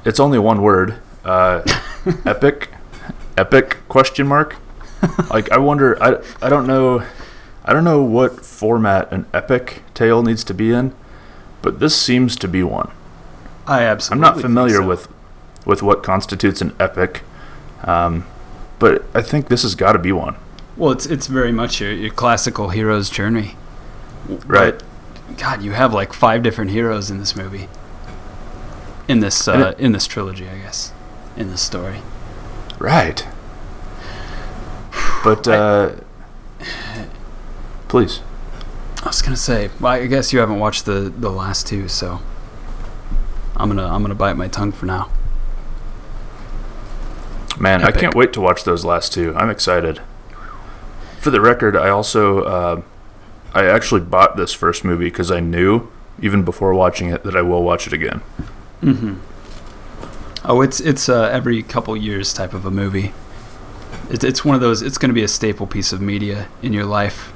It's 0.06 0.20
only 0.20 0.40
one 0.40 0.62
word. 0.62 0.96
Uh, 1.24 1.62
epic, 2.26 2.70
epic 3.38 3.78
question 3.88 4.28
mark. 4.28 4.58
Like 5.30 5.52
I 5.52 5.58
wonder. 5.58 6.02
I 6.02 6.22
I 6.42 6.50
don't 6.50 6.68
know. 6.68 7.04
I 7.64 7.74
don't 7.74 7.84
know 7.84 8.02
what 8.02 8.44
format 8.44 9.12
an 9.12 9.26
epic 9.34 9.84
tale 9.94 10.24
needs 10.24 10.44
to 10.46 10.54
be 10.54 10.72
in, 10.72 10.94
but 11.62 11.80
this 11.80 11.96
seems 11.96 12.36
to 12.38 12.48
be 12.48 12.64
one. 12.64 12.92
I 13.68 13.84
absolutely. 13.84 14.28
I'm 14.28 14.34
not 14.34 14.42
familiar 14.42 14.78
so. 14.78 14.88
with 14.88 15.08
with 15.66 15.84
what 15.84 16.04
constitutes 16.04 16.62
an 16.62 16.76
epic, 16.80 17.22
um, 17.84 18.26
but 18.80 19.06
I 19.14 19.22
think 19.22 19.48
this 19.48 19.64
has 19.64 19.76
got 19.76 19.94
to 19.94 20.00
be 20.00 20.12
one. 20.12 20.36
Well, 20.78 20.92
it's 20.92 21.06
it's 21.06 21.28
very 21.28 21.52
much 21.52 21.82
your, 21.82 21.92
your 21.92 22.12
classical 22.12 22.70
hero's 22.70 23.10
journey. 23.10 23.56
Right. 24.28 24.78
But, 24.78 24.84
God, 25.38 25.62
you 25.62 25.72
have 25.72 25.94
like 25.94 26.14
five 26.14 26.44
different 26.44 26.72
heroes 26.72 27.10
in 27.10 27.18
this 27.18 27.36
movie. 27.36 27.68
In 29.08 29.20
this 29.20 29.48
uh, 29.48 29.74
in 29.78 29.92
this 29.92 30.08
trilogy, 30.08 30.48
I 30.48 30.58
guess. 30.58 30.94
In 31.36 31.50
this 31.50 31.62
story. 31.62 32.02
Right. 32.80 33.26
But 35.24 35.48
uh, 35.48 35.96
please. 37.88 38.22
I 39.04 39.08
was 39.08 39.22
gonna 39.22 39.36
say, 39.36 39.70
well, 39.80 39.94
I 39.94 40.06
guess 40.08 40.32
you 40.32 40.40
haven't 40.40 40.60
watched 40.60 40.86
the 40.86 41.14
the 41.16 41.30
last 41.30 41.68
two, 41.68 41.88
so 41.88 42.22
I'm 43.56 43.70
gonna 43.70 43.88
I'm 43.88 44.02
gonna 44.02 44.16
bite 44.16 44.38
my 44.38 44.48
tongue 44.48 44.72
for 44.72 44.86
now. 44.86 45.12
Man, 47.60 47.84
I 47.84 47.92
can't 47.92 48.16
wait 48.16 48.34
to 48.34 48.42
watch 48.42 48.64
those 48.64 48.86
last 48.86 49.14
two. 49.14 49.36
I'm 49.36 49.50
excited. 49.50 50.02
For 51.20 51.30
the 51.30 51.42
record, 51.42 51.76
I 51.76 51.90
also 51.90 52.44
uh, 52.44 52.82
I 53.54 53.66
actually 53.66 54.02
bought 54.02 54.38
this 54.38 54.54
first 54.54 54.84
movie 54.84 55.06
because 55.06 55.32
I 55.32 55.40
knew 55.40 55.90
even 56.22 56.44
before 56.44 56.74
watching 56.74 57.10
it 57.10 57.24
that 57.24 57.36
I 57.36 57.42
will 57.42 57.64
watch 57.64 57.88
it 57.88 57.94
again. 57.94 58.22
Mm-hmm. 58.82 59.16
Oh, 60.44 60.62
it's 60.62 60.80
it's 60.80 61.10
uh, 61.10 61.30
every 61.32 61.62
couple 61.62 61.96
years 61.96 62.34
type 62.34 62.54
of 62.54 62.66
a 62.66 62.72
movie. 62.72 63.14
It's 64.10 64.24
it's 64.24 64.44
one 64.44 64.56
of 64.56 64.62
those. 64.62 64.82
It's 64.82 64.98
gonna 64.98 65.14
be 65.14 65.24
a 65.24 65.28
staple 65.28 65.68
piece 65.68 65.94
of 65.94 66.02
media 66.02 66.48
in 66.62 66.74
your 66.74 66.86
life. 66.86 67.34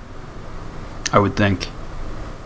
I 1.11 1.19
would 1.19 1.35
think. 1.35 1.67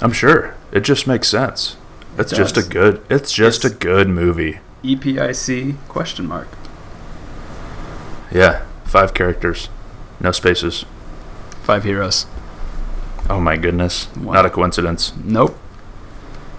I'm 0.02 0.12
sure 0.12 0.56
it 0.72 0.82
just 0.82 1.08
makes 1.08 1.28
sense. 1.28 1.78
It's 2.18 2.32
just 2.32 2.58
a 2.58 2.64
good. 2.64 3.02
It's 3.10 3.32
just 3.32 3.64
a 3.64 3.70
good 3.70 4.10
movie. 4.10 4.60
E 4.84 4.96
EPIC 4.96 5.76
question 5.88 6.26
mark. 6.26 6.48
Yeah, 8.32 8.66
five 8.84 9.14
characters, 9.14 9.70
no 10.20 10.32
spaces. 10.32 10.86
Five 11.64 11.84
heroes. 11.84 12.26
Oh 13.30 13.40
my 13.40 13.58
goodness, 13.58 14.08
Wow. 14.18 14.34
not 14.34 14.46
a 14.46 14.50
coincidence. 14.50 15.14
Nope. 15.24 15.58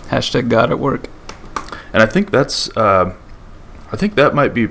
Hashtag 0.09 0.49
God 0.49 0.71
at 0.71 0.79
work. 0.79 1.09
And 1.93 2.03
I 2.03 2.07
think 2.07 2.31
that's, 2.31 2.75
uh, 2.77 3.13
I 3.93 3.97
think 3.97 4.15
that 4.15 4.35
might 4.35 4.55
be 4.55 4.69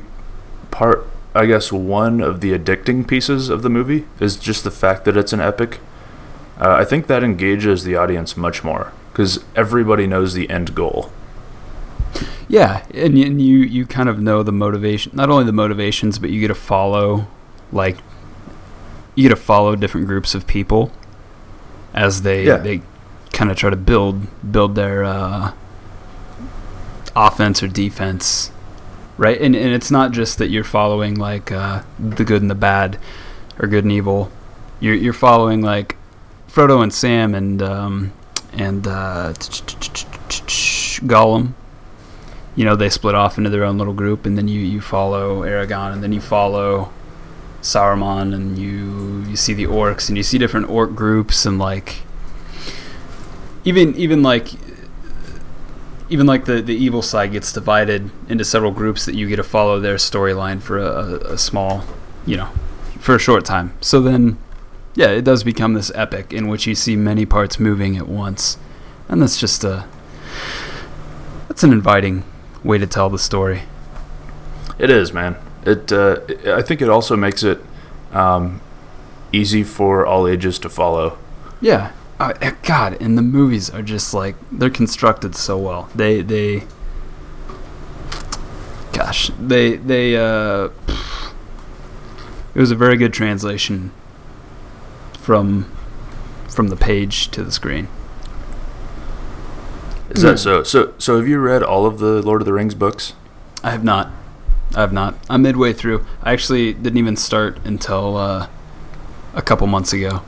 part. 0.71 1.05
I 1.35 1.45
guess 1.45 1.71
one 1.71 2.21
of 2.21 2.41
the 2.41 2.57
addicting 2.57 3.07
pieces 3.07 3.49
of 3.49 3.61
the 3.61 3.69
movie 3.69 4.05
is 4.19 4.35
just 4.37 4.63
the 4.63 4.71
fact 4.71 5.05
that 5.05 5.15
it's 5.17 5.33
an 5.33 5.39
epic. 5.41 5.79
Uh, 6.59 6.71
I 6.71 6.85
think 6.85 7.07
that 7.07 7.23
engages 7.23 7.83
the 7.83 7.95
audience 7.95 8.35
much 8.35 8.63
more 8.63 8.91
because 9.11 9.43
everybody 9.55 10.07
knows 10.07 10.33
the 10.33 10.49
end 10.49 10.73
goal. 10.75 11.11
Yeah, 12.47 12.83
and, 12.93 13.15
and 13.17 13.41
you 13.41 13.59
you 13.59 13.85
kind 13.85 14.09
of 14.09 14.19
know 14.19 14.41
the 14.41 14.51
motivation. 14.51 15.11
Not 15.15 15.29
only 15.29 15.43
the 15.45 15.51
motivations, 15.53 16.17
but 16.17 16.31
you 16.31 16.39
get 16.41 16.47
to 16.47 16.55
follow, 16.55 17.27
like, 17.71 17.97
you 19.15 19.23
get 19.23 19.29
to 19.29 19.35
follow 19.41 19.75
different 19.75 20.07
groups 20.07 20.33
of 20.33 20.47
people 20.47 20.91
as 21.93 22.21
they 22.21 22.45
Yeah. 22.45 22.57
they 22.57 22.81
kind 23.33 23.51
of 23.51 23.57
try 23.57 23.69
to 23.69 23.75
build 23.75 24.27
build 24.51 24.75
their 24.75 25.03
uh, 25.03 25.51
offense 27.15 27.61
or 27.63 27.67
defense, 27.67 28.51
right? 29.17 29.39
And 29.39 29.55
and 29.55 29.73
it's 29.73 29.91
not 29.91 30.11
just 30.11 30.37
that 30.37 30.49
you're 30.49 30.63
following 30.63 31.15
like 31.15 31.51
uh, 31.51 31.81
the 31.99 32.23
good 32.25 32.41
and 32.41 32.49
the 32.51 32.55
bad, 32.55 32.97
or 33.59 33.67
good 33.67 33.83
and 33.83 33.91
evil. 33.91 34.31
You're 34.79 34.95
you're 34.95 35.13
following 35.13 35.61
like 35.61 35.95
Frodo 36.49 36.81
and 36.81 36.93
Sam 36.93 37.35
and 37.35 37.61
um, 37.61 38.13
and 38.53 38.87
uh, 38.87 39.33
Gollum 41.05 41.53
you 42.55 42.65
know 42.65 42.75
they 42.75 42.89
split 42.89 43.15
off 43.15 43.37
into 43.37 43.49
their 43.49 43.63
own 43.63 43.77
little 43.77 43.93
group 43.93 44.25
and 44.25 44.37
then 44.37 44.47
you 44.47 44.59
you 44.59 44.81
follow 44.81 45.43
Aragon 45.43 45.93
and 45.93 46.03
then 46.03 46.11
you 46.11 46.19
follow 46.19 46.91
Sauron 47.61 48.33
and 48.33 48.57
you 48.57 49.23
you 49.29 49.35
see 49.35 49.53
the 49.53 49.65
orcs 49.65 50.07
and 50.07 50.17
you 50.17 50.23
see 50.23 50.37
different 50.37 50.69
orc 50.69 50.95
groups 50.95 51.45
and 51.45 51.59
like 51.59 51.97
even 53.63 53.95
even 53.95 54.23
like 54.23 54.53
even 56.09 56.25
like 56.25 56.45
the 56.45 56.61
the 56.61 56.75
evil 56.75 57.01
side 57.01 57.31
gets 57.31 57.51
divided 57.51 58.09
into 58.27 58.43
several 58.43 58.71
groups 58.71 59.05
that 59.05 59.15
you 59.15 59.27
get 59.27 59.35
to 59.35 59.43
follow 59.43 59.79
their 59.79 59.95
storyline 59.95 60.61
for 60.61 60.77
a, 60.79 61.33
a 61.33 61.37
small 61.37 61.83
you 62.25 62.37
know 62.37 62.49
for 62.99 63.15
a 63.15 63.19
short 63.19 63.45
time 63.45 63.73
so 63.81 64.01
then 64.01 64.37
yeah 64.95 65.07
it 65.07 65.23
does 65.23 65.43
become 65.43 65.73
this 65.73 65.91
epic 65.95 66.33
in 66.33 66.47
which 66.47 66.65
you 66.65 66.75
see 66.75 66.95
many 66.95 67.25
parts 67.25 67.59
moving 67.59 67.97
at 67.97 68.07
once 68.07 68.57
and 69.07 69.21
that's 69.21 69.39
just 69.39 69.63
a 69.63 69.85
that's 71.47 71.63
an 71.63 71.73
inviting 71.73 72.23
way 72.63 72.77
to 72.77 72.87
tell 72.87 73.09
the 73.09 73.19
story. 73.19 73.63
It 74.77 74.89
is, 74.89 75.11
man. 75.11 75.35
It. 75.69 75.91
Uh, 75.91 76.19
I 76.55 76.61
think 76.61 76.81
it 76.81 76.89
also 76.89 77.15
makes 77.15 77.43
it 77.43 77.59
um, 78.11 78.61
easy 79.31 79.63
for 79.63 80.05
all 80.05 80.27
ages 80.27 80.59
to 80.59 80.69
follow. 80.69 81.17
Yeah. 81.61 81.91
Uh, 82.19 82.33
eh, 82.41 82.51
God, 82.63 83.01
and 83.01 83.17
the 83.17 83.21
movies 83.21 83.69
are 83.69 83.81
just 83.81 84.13
like 84.13 84.35
they're 84.51 84.69
constructed 84.69 85.35
so 85.35 85.57
well. 85.57 85.89
They 85.95 86.21
they. 86.21 86.63
Gosh, 88.93 89.31
they 89.39 89.77
they 89.77 90.17
uh. 90.17 90.69
It 92.55 92.59
was 92.59 92.71
a 92.71 92.75
very 92.75 92.97
good 92.97 93.13
translation. 93.13 93.91
From, 95.19 95.71
from 96.47 96.69
the 96.69 96.75
page 96.75 97.29
to 97.29 97.43
the 97.43 97.51
screen. 97.51 97.87
Is 100.09 100.23
that 100.23 100.39
so? 100.39 100.63
So, 100.63 100.95
so 100.97 101.17
have 101.17 101.27
you 101.27 101.37
read 101.37 101.61
all 101.61 101.85
of 101.85 101.99
the 101.99 102.23
Lord 102.23 102.41
of 102.41 102.47
the 102.47 102.53
Rings 102.53 102.73
books? 102.73 103.13
I 103.63 103.69
have 103.69 103.83
not. 103.83 104.11
I 104.75 104.81
have 104.81 104.93
not. 104.93 105.15
I'm 105.29 105.41
midway 105.41 105.73
through. 105.73 106.05
I 106.21 106.33
actually 106.33 106.73
didn't 106.73 106.97
even 106.97 107.15
start 107.15 107.57
until 107.63 108.17
uh, 108.17 108.47
a 109.33 109.41
couple 109.41 109.67
months 109.67 109.93
ago. 109.93 110.21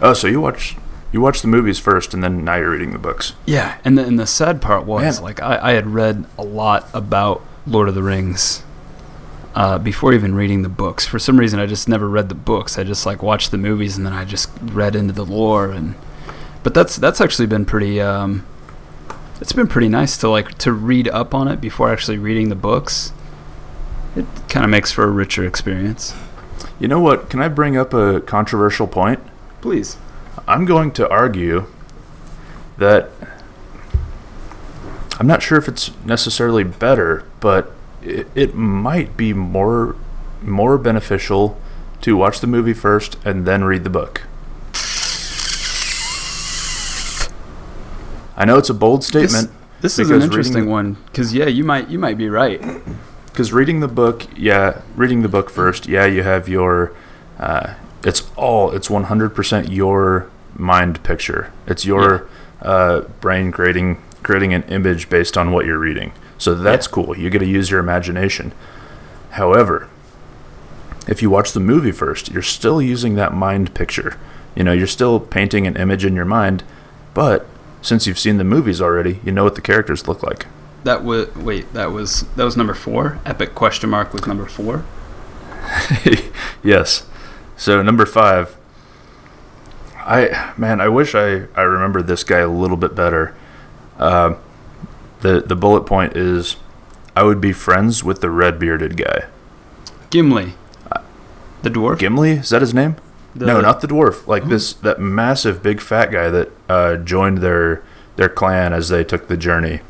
Oh, 0.00 0.12
so 0.12 0.26
you 0.28 0.40
watched 0.40 0.76
you 1.12 1.20
watch 1.20 1.42
the 1.42 1.48
movies 1.48 1.78
first, 1.78 2.14
and 2.14 2.22
then 2.22 2.44
now 2.44 2.56
you're 2.56 2.70
reading 2.70 2.92
the 2.92 2.98
books. 2.98 3.34
Yeah, 3.44 3.78
and 3.84 3.98
the, 3.98 4.04
and 4.04 4.18
the 4.18 4.26
sad 4.26 4.62
part 4.62 4.86
was 4.86 5.16
Man. 5.16 5.24
like 5.24 5.42
I, 5.42 5.70
I 5.70 5.72
had 5.72 5.88
read 5.88 6.24
a 6.38 6.44
lot 6.44 6.88
about 6.94 7.44
Lord 7.66 7.88
of 7.88 7.94
the 7.94 8.02
Rings 8.02 8.62
uh, 9.54 9.78
before 9.78 10.12
even 10.12 10.34
reading 10.34 10.62
the 10.62 10.68
books. 10.68 11.06
For 11.06 11.18
some 11.18 11.38
reason, 11.38 11.58
I 11.58 11.66
just 11.66 11.88
never 11.88 12.08
read 12.08 12.28
the 12.28 12.34
books. 12.34 12.78
I 12.78 12.84
just 12.84 13.04
like 13.06 13.22
watched 13.22 13.50
the 13.50 13.58
movies 13.58 13.96
and 13.96 14.06
then 14.06 14.12
I 14.12 14.24
just 14.24 14.50
read 14.62 14.94
into 14.94 15.12
the 15.12 15.24
lore 15.24 15.70
and. 15.70 15.94
But 16.62 16.74
that's 16.74 16.96
that's 16.96 17.22
actually 17.22 17.46
been 17.46 17.64
pretty. 17.64 18.00
Um, 18.02 18.46
it's 19.40 19.54
been 19.54 19.66
pretty 19.66 19.88
nice 19.88 20.18
to 20.18 20.28
like 20.28 20.58
to 20.58 20.72
read 20.72 21.08
up 21.08 21.34
on 21.34 21.48
it 21.48 21.58
before 21.60 21.90
actually 21.90 22.18
reading 22.18 22.50
the 22.50 22.54
books. 22.54 23.12
It 24.16 24.26
kind 24.48 24.64
of 24.64 24.70
makes 24.70 24.90
for 24.90 25.04
a 25.04 25.10
richer 25.10 25.46
experience. 25.46 26.14
You 26.78 26.88
know 26.88 27.00
what? 27.00 27.30
Can 27.30 27.40
I 27.40 27.48
bring 27.48 27.76
up 27.76 27.94
a 27.94 28.20
controversial 28.20 28.86
point? 28.86 29.20
Please. 29.60 29.98
I'm 30.48 30.64
going 30.64 30.90
to 30.92 31.08
argue 31.08 31.66
that 32.78 33.10
I'm 35.18 35.26
not 35.26 35.42
sure 35.42 35.58
if 35.58 35.68
it's 35.68 35.90
necessarily 36.04 36.64
better, 36.64 37.24
but 37.40 37.72
it, 38.02 38.26
it 38.34 38.54
might 38.54 39.16
be 39.16 39.32
more 39.32 39.96
more 40.42 40.78
beneficial 40.78 41.60
to 42.00 42.16
watch 42.16 42.40
the 42.40 42.46
movie 42.46 42.72
first 42.72 43.18
and 43.26 43.46
then 43.46 43.62
read 43.64 43.84
the 43.84 43.90
book. 43.90 44.22
I 48.36 48.46
know 48.46 48.56
it's 48.56 48.70
a 48.70 48.74
bold 48.74 49.04
statement 49.04 49.50
This 49.82 49.98
is 49.98 50.08
an 50.08 50.22
interesting 50.22 50.64
the- 50.64 50.70
one 50.70 50.94
because 51.06 51.34
yeah, 51.34 51.46
you 51.46 51.62
might 51.64 51.90
you 51.90 51.98
might 51.98 52.16
be 52.16 52.30
right. 52.30 52.62
Because 53.32 53.52
reading 53.52 53.80
the 53.80 53.88
book, 53.88 54.26
yeah, 54.36 54.82
reading 54.96 55.22
the 55.22 55.28
book 55.28 55.50
first, 55.50 55.86
yeah, 55.86 56.04
you 56.06 56.22
have 56.22 56.48
your, 56.48 56.92
uh, 57.38 57.74
it's 58.04 58.28
all, 58.36 58.70
it's 58.72 58.88
100% 58.88 59.70
your 59.74 60.30
mind 60.56 61.02
picture. 61.02 61.52
It's 61.66 61.84
your 61.84 62.26
uh, 62.62 63.02
brain 63.20 63.52
creating 63.52 64.02
creating 64.22 64.52
an 64.52 64.62
image 64.64 65.08
based 65.08 65.38
on 65.38 65.50
what 65.50 65.64
you're 65.64 65.78
reading. 65.78 66.12
So 66.36 66.54
that's 66.54 66.86
Yeah. 66.86 66.90
cool. 66.92 67.16
You 67.16 67.30
get 67.30 67.38
to 67.38 67.46
use 67.46 67.70
your 67.70 67.80
imagination. 67.80 68.52
However, 69.30 69.88
if 71.08 71.22
you 71.22 71.30
watch 71.30 71.52
the 71.52 71.60
movie 71.60 71.90
first, 71.92 72.30
you're 72.30 72.42
still 72.42 72.82
using 72.82 73.14
that 73.14 73.32
mind 73.32 73.72
picture. 73.72 74.16
You 74.54 74.64
know, 74.64 74.72
you're 74.72 74.86
still 74.86 75.18
painting 75.20 75.66
an 75.66 75.76
image 75.76 76.04
in 76.04 76.14
your 76.14 76.26
mind, 76.26 76.62
but 77.14 77.46
since 77.80 78.06
you've 78.06 78.18
seen 78.18 78.36
the 78.36 78.44
movies 78.44 78.82
already, 78.82 79.20
you 79.24 79.32
know 79.32 79.44
what 79.44 79.54
the 79.54 79.62
characters 79.62 80.06
look 80.06 80.22
like. 80.22 80.44
That 80.84 81.04
was 81.04 81.34
wait. 81.36 81.72
That 81.74 81.92
was 81.92 82.22
that 82.36 82.44
was 82.44 82.56
number 82.56 82.74
four. 82.74 83.18
Epic 83.26 83.54
question 83.54 83.90
mark 83.90 84.12
was 84.12 84.26
number 84.26 84.46
four. 84.46 84.84
yes. 86.62 87.06
So 87.56 87.82
number 87.82 88.06
five. 88.06 88.56
I 89.96 90.52
man, 90.56 90.80
I 90.80 90.88
wish 90.88 91.14
I 91.14 91.46
I 91.54 91.62
remember 91.62 92.02
this 92.02 92.24
guy 92.24 92.38
a 92.38 92.48
little 92.48 92.76
bit 92.78 92.94
better. 92.94 93.34
Uh, 93.98 94.36
the 95.20 95.40
the 95.42 95.54
bullet 95.54 95.82
point 95.82 96.16
is, 96.16 96.56
I 97.14 97.22
would 97.22 97.40
be 97.40 97.52
friends 97.52 98.02
with 98.02 98.20
the 98.22 98.30
red 98.30 98.58
bearded 98.58 98.96
guy. 98.96 99.26
Gimli, 100.08 100.54
the 101.62 101.70
dwarf. 101.70 101.98
Gimli 101.98 102.30
is 102.32 102.48
that 102.48 102.62
his 102.62 102.72
name? 102.74 102.96
The- 103.34 103.46
no, 103.46 103.60
not 103.60 103.80
the 103.82 103.86
dwarf. 103.88 104.26
Like 104.26 104.44
Who? 104.44 104.48
this 104.48 104.72
that 104.72 104.98
massive 104.98 105.62
big 105.62 105.80
fat 105.80 106.10
guy 106.10 106.30
that 106.30 106.50
uh, 106.68 106.96
joined 106.96 107.38
their 107.38 107.82
their 108.16 108.28
clan 108.30 108.72
as 108.72 108.88
they 108.88 109.04
took 109.04 109.28
the 109.28 109.36
journey. 109.36 109.80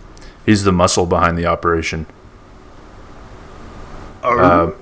He's 0.47 0.65
the 0.65 0.73
muscle 0.73 1.07
behind 1.07 1.37
the 1.39 1.47
operation. 1.47 2.07
Uh, 4.23 4.73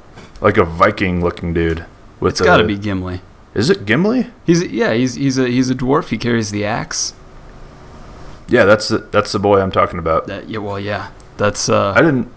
like 0.40 0.56
a 0.56 0.64
Viking 0.64 1.22
looking 1.22 1.54
dude. 1.54 1.84
With 2.20 2.32
it's 2.32 2.40
got 2.40 2.56
to 2.58 2.64
be 2.64 2.76
Gimli. 2.78 3.20
Is 3.54 3.70
it 3.70 3.84
Gimli? 3.86 4.28
He's 4.44 4.62
yeah. 4.64 4.92
He's 4.94 5.14
he's 5.14 5.38
a 5.38 5.48
he's 5.48 5.70
a 5.70 5.74
dwarf. 5.74 6.08
He 6.08 6.18
carries 6.18 6.50
the 6.50 6.64
axe. 6.64 7.14
Yeah, 8.48 8.64
that's 8.64 8.88
the 8.88 8.98
that's 8.98 9.32
the 9.32 9.38
boy 9.38 9.60
I'm 9.60 9.70
talking 9.70 9.98
about. 9.98 10.26
That 10.26 10.48
yeah. 10.48 10.58
Well 10.58 10.80
yeah. 10.80 11.10
That's 11.36 11.68
uh. 11.68 11.92
I 11.96 12.00
didn't 12.02 12.32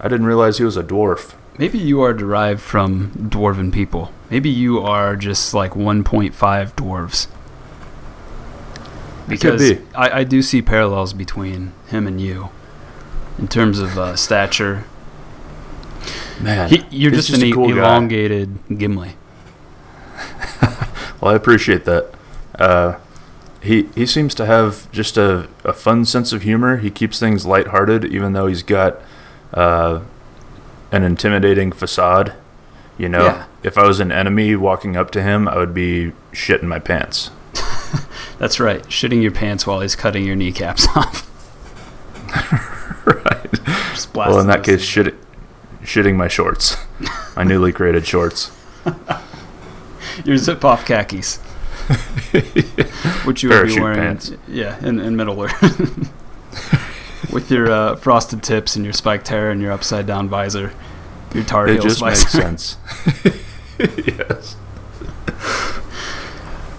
I 0.00 0.08
didn't 0.08 0.26
realize 0.26 0.58
he 0.58 0.64
was 0.64 0.76
a 0.76 0.84
dwarf. 0.84 1.34
maybe 1.58 1.78
you 1.78 2.00
are 2.02 2.12
derived 2.12 2.60
from 2.60 3.10
dwarven 3.30 3.72
people. 3.72 4.12
Maybe 4.30 4.50
you 4.50 4.80
are 4.80 5.14
just 5.16 5.54
like 5.54 5.72
1.5 5.72 6.32
dwarves. 6.74 7.28
It 9.26 9.40
could 9.40 9.58
Because 9.58 9.70
be. 9.72 9.78
I, 9.94 10.20
I 10.20 10.24
do 10.24 10.42
see 10.42 10.60
parallels 10.62 11.12
between 11.12 11.72
him 11.86 12.06
and 12.06 12.20
you 12.20 12.50
in 13.38 13.48
terms 13.48 13.78
of 13.80 13.98
uh, 13.98 14.16
stature. 14.16 14.84
Man, 16.40 16.68
He, 16.68 16.84
you're 16.90 17.12
he's 17.12 17.28
just, 17.28 17.42
an 17.42 17.52
cool 17.52 17.68
guy. 17.70 17.78
elongated 17.78 18.58
Gimli. 18.78 19.16
Well, 21.20 21.32
I 21.32 21.36
appreciate 21.36 21.86
that. 21.86 22.10
Uh, 22.58 22.96
he 23.62 23.88
he 23.94 24.04
seems 24.04 24.34
to 24.34 24.44
have 24.44 24.90
just 24.92 25.16
a, 25.16 25.48
a 25.64 25.72
fun 25.72 26.04
sense 26.04 26.34
of 26.34 26.42
humor. 26.42 26.76
He 26.76 26.90
keeps 26.90 27.18
things 27.18 27.46
lighthearted, 27.46 28.04
even 28.04 28.34
though 28.34 28.46
he's 28.46 28.62
got 28.62 28.98
uh, 29.54 30.00
an 30.92 31.02
intimidating 31.02 31.72
facade. 31.72 32.34
You 32.98 33.08
know, 33.08 33.24
Yeah. 33.24 33.44
if 33.62 33.78
I 33.78 33.86
was 33.86 34.00
an 34.00 34.12
enemy 34.12 34.54
walking 34.54 34.96
up 34.98 35.10
to 35.12 35.22
him, 35.22 35.48
I 35.48 35.56
would 35.56 35.72
be 35.72 36.12
shitting 36.32 36.64
my 36.64 36.78
pants. 36.78 37.30
That's 38.38 38.60
right. 38.60 38.82
Shitting 38.84 39.22
your 39.22 39.32
pants 39.32 39.66
while 39.66 39.80
he's 39.80 39.96
cutting 39.96 40.26
your 40.26 40.36
kneecaps 40.36 40.86
off. 40.94 41.30
right. 43.24 44.14
Well, 44.14 44.38
in 44.40 44.46
that 44.46 44.64
case, 44.64 44.82
shit, 44.82 45.14
shitting 45.82 46.16
my 46.16 46.28
shorts, 46.28 46.76
my 47.36 47.44
newly 47.44 47.72
created 47.72 48.06
shorts. 48.06 48.50
your 50.24 50.36
zip 50.36 50.64
off 50.64 50.84
khakis, 50.84 51.38
which 53.24 53.42
you 53.42 53.50
would 53.50 53.66
be 53.66 53.80
wearing, 53.80 53.98
pants. 53.98 54.32
yeah, 54.48 54.78
in, 54.84 54.98
in 55.00 55.16
middle 55.16 55.36
wear, 55.36 55.48
with 57.32 57.50
your 57.50 57.70
uh, 57.70 57.96
frosted 57.96 58.42
tips 58.42 58.76
and 58.76 58.84
your 58.84 58.94
spiked 58.94 59.28
hair 59.28 59.50
and 59.50 59.60
your 59.60 59.72
upside 59.72 60.06
down 60.06 60.28
visor, 60.28 60.72
your 61.34 61.44
tar 61.44 61.68
It 61.68 61.74
heel 61.74 61.82
just 61.82 62.02
makes 62.02 62.30
sense. 62.30 62.76
yes. 63.78 64.56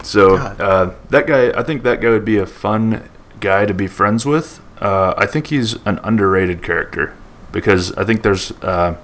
So 0.04 0.38
uh, 0.38 0.94
that 1.10 1.28
guy, 1.28 1.50
I 1.60 1.64
think 1.64 1.84
that 1.84 2.00
guy 2.00 2.10
would 2.10 2.26
be 2.26 2.38
a 2.38 2.46
fun 2.46 3.10
guy 3.40 3.66
to 3.66 3.74
be 3.74 3.88
friends 3.88 4.26
with. 4.26 4.62
Uh, 4.82 5.14
I 5.18 5.26
think 5.26 5.48
he's 5.48 5.74
an 5.86 6.00
underrated 6.04 6.62
character 6.62 7.14
because 7.52 7.92
I 7.94 8.04
think 8.04 8.24
there's 8.24 8.52
uh, 8.62 8.98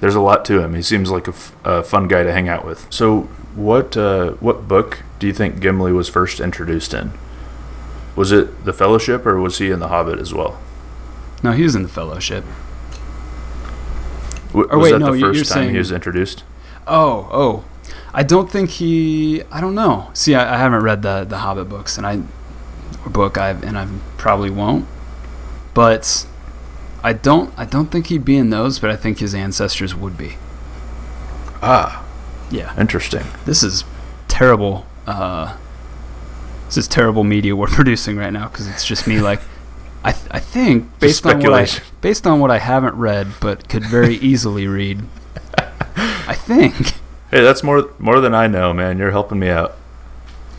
there's 0.00 0.14
a 0.14 0.20
lot 0.20 0.44
to 0.46 0.60
him. 0.62 0.74
He 0.74 0.82
seems 0.82 1.10
like 1.10 1.26
a, 1.26 1.32
f- 1.32 1.54
a 1.64 1.82
fun 1.82 2.06
guy 2.08 2.22
to 2.22 2.32
hang 2.32 2.48
out 2.48 2.64
with. 2.64 2.86
So 2.90 3.22
what 3.54 3.96
uh, 3.96 4.32
what 4.40 4.68
book 4.68 5.02
do 5.18 5.26
you 5.26 5.32
think 5.32 5.60
Gimli 5.60 5.92
was 5.92 6.08
first 6.08 6.38
introduced 6.40 6.94
in? 6.94 7.12
Was 8.16 8.32
it 8.32 8.64
the 8.64 8.72
Fellowship 8.72 9.26
or 9.26 9.40
was 9.40 9.58
he 9.58 9.70
in 9.70 9.80
the 9.80 9.88
Hobbit 9.88 10.18
as 10.18 10.32
well? 10.32 10.58
No, 11.42 11.52
he 11.52 11.62
was 11.62 11.74
in 11.74 11.82
the 11.82 11.88
Fellowship. 11.88 12.44
W- 14.48 14.68
Or 14.70 14.78
was 14.78 14.84
wait, 14.84 14.92
that 14.92 14.98
no, 15.00 15.12
the 15.14 15.20
first 15.20 15.50
time 15.50 15.62
saying- 15.64 15.70
he 15.70 15.78
was 15.78 15.92
introduced? 15.92 16.44
Oh, 16.86 17.28
oh, 17.30 17.64
I 18.12 18.22
don't 18.22 18.50
think 18.50 18.70
he. 18.70 19.42
I 19.52 19.60
don't 19.60 19.74
know. 19.74 20.10
See, 20.12 20.34
I, 20.34 20.54
I 20.54 20.58
haven't 20.58 20.82
read 20.82 21.02
the 21.02 21.24
the 21.24 21.38
Hobbit 21.38 21.68
books, 21.68 21.96
and 21.98 22.06
I 22.06 22.20
book 23.08 23.38
I've 23.38 23.62
and 23.62 23.78
I 23.78 23.88
probably 24.18 24.50
won't. 24.50 24.86
But 25.72 26.26
I 27.02 27.12
don't. 27.14 27.54
I 27.56 27.64
don't 27.64 27.86
think 27.90 28.08
he'd 28.08 28.24
be 28.24 28.36
in 28.36 28.50
those, 28.50 28.78
but 28.78 28.90
I 28.90 28.96
think 28.96 29.20
his 29.20 29.34
ancestors 29.34 29.94
would 29.94 30.18
be. 30.18 30.36
Ah, 31.62 32.04
Yeah. 32.50 32.74
interesting. 32.78 33.24
This 33.44 33.62
is 33.62 33.84
terrible. 34.28 34.86
Uh, 35.06 35.56
this 36.66 36.76
is 36.76 36.88
terrible 36.88 37.24
media 37.24 37.54
we're 37.56 37.66
producing 37.68 38.16
right 38.16 38.32
now 38.32 38.48
because 38.48 38.66
it's 38.68 38.84
just 38.84 39.06
me 39.06 39.20
like. 39.20 39.40
I, 40.02 40.12
th- 40.12 40.28
I 40.30 40.38
think 40.38 40.98
based 40.98 41.26
on 41.26 41.40
what 41.40 41.52
I 41.52 41.66
based 42.00 42.26
on 42.26 42.40
what 42.40 42.50
I 42.50 42.56
haven't 42.58 42.94
read 42.94 43.26
but 43.38 43.68
could 43.68 43.84
very 43.84 44.14
easily 44.30 44.66
read, 44.66 45.02
I 46.26 46.34
think 46.34 46.94
Hey, 47.30 47.42
that's 47.42 47.62
more 47.62 47.90
more 47.98 48.18
than 48.20 48.34
I 48.34 48.46
know, 48.46 48.72
man. 48.72 48.96
You're 48.96 49.10
helping 49.10 49.38
me 49.38 49.50
out. 49.50 49.76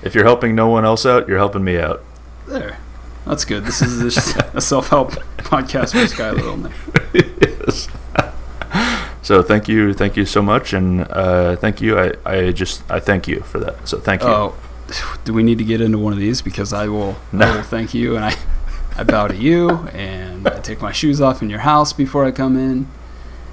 If 0.03 0.13
you're 0.13 0.25
helping 0.25 0.53
no 0.53 0.67
one 0.69 0.85
else 0.85 1.07
out, 1.07 1.27
you're 1.27 1.39
helping 1.39 1.63
me 1.63 1.79
out. 1.79 2.03
There. 2.51 2.77
That's 3.25 3.45
good. 3.45 3.65
This 3.65 3.81
is 3.81 3.99
this 4.01 4.35
a 4.53 4.61
self 4.61 4.89
help 4.89 5.11
podcast 5.37 5.91
for 5.99 6.07
Sky 6.07 6.31
Little. 6.31 6.71
yes. 7.13 7.87
So 9.23 9.43
thank 9.43 9.67
you, 9.67 9.93
thank 9.93 10.17
you 10.17 10.25
so 10.25 10.41
much, 10.41 10.73
and 10.73 11.01
uh, 11.11 11.55
thank 11.57 11.79
you. 11.81 11.99
I, 11.99 12.13
I 12.25 12.51
just 12.51 12.83
I 12.89 12.99
thank 12.99 13.27
you 13.27 13.41
for 13.41 13.59
that. 13.59 13.87
So 13.87 13.99
thank 13.99 14.23
you. 14.23 14.27
Oh, 14.27 14.55
do 15.23 15.33
we 15.33 15.43
need 15.43 15.59
to 15.59 15.63
get 15.63 15.79
into 15.79 15.99
one 15.99 16.11
of 16.13 16.19
these? 16.19 16.41
Because 16.41 16.73
I 16.73 16.87
will, 16.87 17.15
No. 17.31 17.45
I 17.45 17.55
will 17.57 17.63
thank 17.63 17.93
you, 17.93 18.15
and 18.15 18.25
I, 18.25 18.35
I 18.97 19.03
bow 19.03 19.27
to 19.27 19.35
you, 19.35 19.69
and 19.93 20.47
I 20.47 20.59
take 20.59 20.81
my 20.81 20.91
shoes 20.91 21.21
off 21.21 21.41
in 21.43 21.49
your 21.51 21.59
house 21.59 21.93
before 21.93 22.25
I 22.25 22.31
come 22.31 22.57
in, 22.57 22.87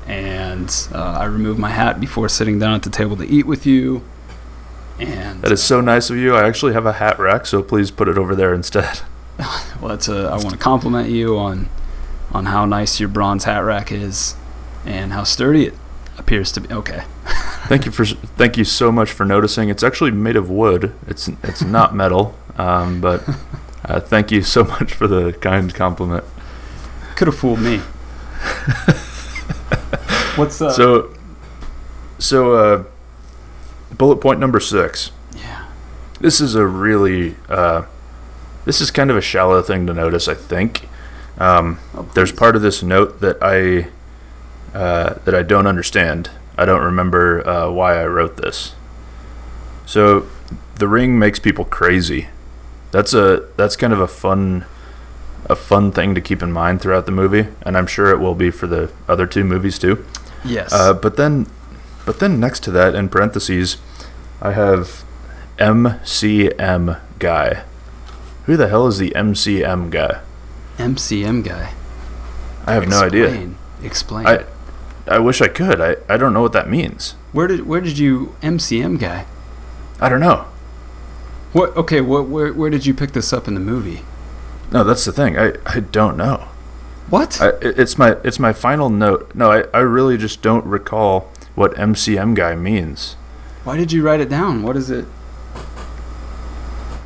and 0.07 0.88
uh, 0.92 1.18
I 1.20 1.24
remove 1.26 1.59
my 1.59 1.70
hat 1.70 2.01
before 2.01 2.28
sitting 2.30 2.59
down 2.59 2.74
at 2.74 2.82
the 2.82 2.90
table 2.90 3.16
to 3.18 3.26
eat 3.28 3.46
with 3.46 3.66
you, 3.66 4.03
and 4.99 5.42
That 5.42 5.53
is 5.53 5.62
so 5.62 5.80
nice 5.80 6.11
of 6.11 6.16
you. 6.16 6.34
I 6.34 6.46
actually 6.46 6.72
have 6.72 6.86
a 6.86 6.94
hat 6.94 7.18
rack, 7.18 7.46
so 7.46 7.62
please 7.62 7.90
put 7.90 8.09
it 8.09 8.18
over 8.18 8.34
there 8.34 8.55
instead. 8.55 9.01
well, 9.38 9.88
that's 9.88 10.09
a, 10.09 10.28
I 10.28 10.36
want 10.36 10.51
to 10.51 10.57
compliment 10.57 11.09
you 11.09 11.38
on, 11.38 11.68
on 12.32 12.46
how 12.46 12.64
nice 12.64 12.99
your 12.99 13.09
bronze 13.09 13.44
hat 13.44 13.61
rack 13.61 13.92
is, 13.92 14.34
and 14.84 15.12
how 15.12 15.24
sturdy 15.24 15.66
it 15.66 15.74
appears 16.16 16.51
to 16.53 16.61
be. 16.61 16.72
Okay, 16.74 17.05
Thank 17.68 17.84
you 17.84 17.92
for 17.92 18.07
thank 18.07 18.57
you 18.57 18.64
so 18.64 18.90
much 18.90 19.11
for 19.11 19.26
noticing. 19.26 19.68
It's 19.68 19.82
actually 19.82 20.11
made 20.11 20.36
of 20.36 20.49
wood. 20.49 20.94
It's 21.07 21.28
it's 21.42 21.62
not 21.62 21.94
metal. 22.03 22.34
Um, 22.57 23.01
but 23.01 23.22
uh, 23.84 24.01
thank 24.01 24.32
you 24.32 24.42
so 24.42 24.64
much 24.64 24.94
for 24.94 25.07
the 25.07 25.34
kind 25.34 25.72
compliment. 25.74 26.24
Could 27.14 27.28
have 27.28 27.36
fooled 27.36 27.61
me. 27.61 27.78
What's 30.36 30.61
up? 30.62 30.72
So, 30.72 31.14
so 32.18 32.53
uh, 32.55 32.84
bullet 33.95 34.16
point 34.16 34.41
number 34.41 34.61
six. 34.61 35.11
yeah. 35.34 35.66
This 36.20 36.41
is 36.41 36.55
a 36.57 36.66
really, 36.66 37.36
uh, 37.49 37.82
this 38.64 38.80
is 38.80 38.91
kind 38.91 39.11
of 39.11 39.16
a 39.16 39.20
shallow 39.20 39.62
thing 39.62 39.86
to 39.86 39.95
notice. 39.95 40.26
I 40.28 40.34
think 40.34 40.89
um, 41.39 41.78
Oh, 41.95 42.09
there's 42.14 42.32
part 42.32 42.57
of 42.57 42.62
this 42.62 42.82
note 42.82 43.20
that 43.20 43.39
I 43.41 43.89
uh, 44.76 45.14
that 45.24 45.34
I 45.34 45.43
don't 45.43 45.66
understand. 45.66 46.30
I 46.57 46.64
don't 46.64 46.82
remember 46.82 47.47
uh, 47.49 47.70
why 47.70 48.01
I 48.01 48.07
wrote 48.07 48.36
this. 48.36 48.74
So, 49.86 50.26
the 50.74 50.89
ring 50.89 51.18
makes 51.18 51.39
people 51.39 51.64
crazy. 51.64 52.28
That's 52.91 53.14
a 53.14 53.49
that's 53.57 53.76
kind 53.76 53.93
of 53.93 54.01
a 54.01 54.09
fun 54.09 54.64
a 55.47 55.55
fun 55.57 55.93
thing 55.93 56.14
to 56.14 56.20
keep 56.20 56.43
in 56.43 56.51
mind 56.53 56.80
throughout 56.82 57.07
the 57.07 57.12
movie, 57.12 57.47
and 57.62 57.76
I'm 57.76 57.86
sure 57.86 58.11
it 58.11 58.18
will 58.18 58.34
be 58.34 58.51
for 58.51 58.66
the 58.66 58.91
other 59.09 59.26
two 59.26 59.45
movies 59.45 59.78
too. 59.78 60.05
Yes. 60.45 60.72
Uh, 60.72 60.93
but 60.95 61.16
then, 61.16 61.47
but 62.09 62.20
then 62.20 62.40
next 62.40 62.61
to 62.61 62.70
that, 62.70 62.94
in 62.94 63.11
parentheses, 63.11 63.76
I 64.40 64.52
have 64.52 65.04
MCM 65.59 66.98
guy. 67.18 67.64
Who 68.46 68.56
the 68.56 68.68
hell 68.68 68.86
is 68.86 68.96
the 68.96 69.11
MCM 69.11 69.90
guy? 69.90 70.22
MCM 70.78 71.44
guy. 71.44 71.74
I 72.66 72.72
have 72.72 72.88
no 72.88 73.02
idea. 73.02 73.26
Explain. 73.26 73.56
Explain. 73.82 74.26
I 74.26 74.44
I 75.06 75.18
wish 75.18 75.42
I 75.42 75.48
could. 75.48 75.82
I, 75.82 75.96
I 76.09 76.16
don't 76.16 76.32
know 76.32 76.40
what 76.40 76.54
that 76.54 76.70
means. 76.70 77.14
where 77.32 77.46
did 77.46 77.66
where 77.66 77.82
did 77.82 77.98
you 77.98 78.34
MCM 78.40 78.98
guy? 78.98 79.26
I 80.00 80.09
don't 80.09 80.20
know. 80.20 80.46
What? 81.52 81.76
Okay. 81.76 82.00
What? 82.00 82.26
Where? 82.26 82.54
Where 82.54 82.70
did 82.70 82.86
you 82.86 82.94
pick 82.94 83.12
this 83.12 83.34
up 83.34 83.46
in 83.46 83.52
the 83.52 83.61
movie? 83.61 84.00
No, 84.72 84.82
that's 84.82 85.04
the 85.04 85.12
thing. 85.12 85.38
I, 85.38 85.56
I 85.66 85.80
don't 85.80 86.16
know. 86.16 86.48
What? 87.11 87.38
I, 87.38 87.50
it's 87.61 87.98
my 87.98 88.16
it's 88.24 88.38
my 88.38 88.54
final 88.54 88.88
note. 88.88 89.34
No, 89.34 89.52
I, 89.52 89.64
I 89.74 89.80
really 89.80 90.16
just 90.16 90.40
don't 90.40 90.64
recall 90.64 91.30
what 91.59 91.74
MCM 91.74 92.34
guy 92.34 92.54
means. 92.54 93.14
Why 93.64 93.76
did 93.76 93.92
you 93.92 94.02
write 94.02 94.20
it 94.20 94.28
down? 94.28 94.62
What 94.62 94.76
is 94.76 94.90
it? 94.90 95.06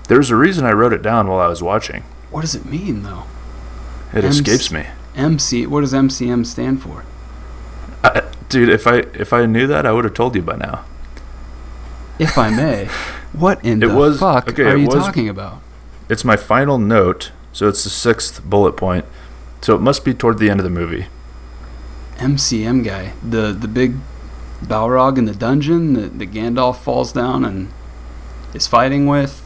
There's 0.08 0.30
a 0.30 0.36
reason 0.36 0.64
I 0.66 0.72
wrote 0.72 0.92
it 0.92 1.02
down 1.02 1.26
while 1.28 1.40
I 1.40 1.46
was 1.48 1.62
watching. 1.62 2.02
What 2.30 2.42
does 2.42 2.54
it 2.54 2.64
mean 2.66 3.02
though? 3.02 3.24
It 4.12 4.24
escapes 4.24 4.70
me. 4.70 4.86
MC. 5.16 5.66
What 5.66 5.80
does 5.80 5.92
MCM 5.94 6.44
stand 6.44 6.82
for? 6.82 7.04
I, 8.04 8.22
dude, 8.48 8.68
if 8.68 8.86
I 8.86 8.98
if 9.14 9.32
I 9.32 9.46
knew 9.46 9.66
that, 9.66 9.86
I 9.86 9.92
would 9.92 10.04
have 10.04 10.14
told 10.14 10.34
you 10.34 10.42
by 10.42 10.56
now. 10.56 10.84
If 12.18 12.36
I 12.36 12.50
may. 12.50 12.86
what 13.32 13.64
in 13.64 13.82
It 13.82 13.86
the 13.86 13.94
was- 13.94 14.20
fuck 14.20 14.48
okay, 14.50 14.64
are 14.64 14.76
you 14.76 14.86
was- 14.86 14.94
talking 14.96 15.28
about? 15.28 15.60
It's 16.08 16.24
my 16.24 16.36
final 16.36 16.76
note, 16.78 17.32
so 17.52 17.68
it's 17.68 17.84
the 17.84 17.90
sixth 17.90 18.44
bullet 18.44 18.72
point. 18.76 19.06
So 19.62 19.74
it 19.76 19.80
must 19.80 20.04
be 20.04 20.12
toward 20.12 20.38
the 20.38 20.50
end 20.50 20.60
of 20.60 20.64
the 20.64 20.70
movie. 20.70 21.06
MCM 22.16 22.84
guy. 22.84 23.12
The 23.22 23.52
the 23.52 23.68
big 23.68 23.96
Balrog 24.62 25.18
in 25.18 25.24
the 25.24 25.34
dungeon 25.34 25.94
that, 25.94 26.18
that 26.18 26.30
Gandalf 26.32 26.76
falls 26.78 27.12
down 27.12 27.44
and 27.44 27.70
is 28.54 28.66
fighting 28.66 29.06
with. 29.06 29.38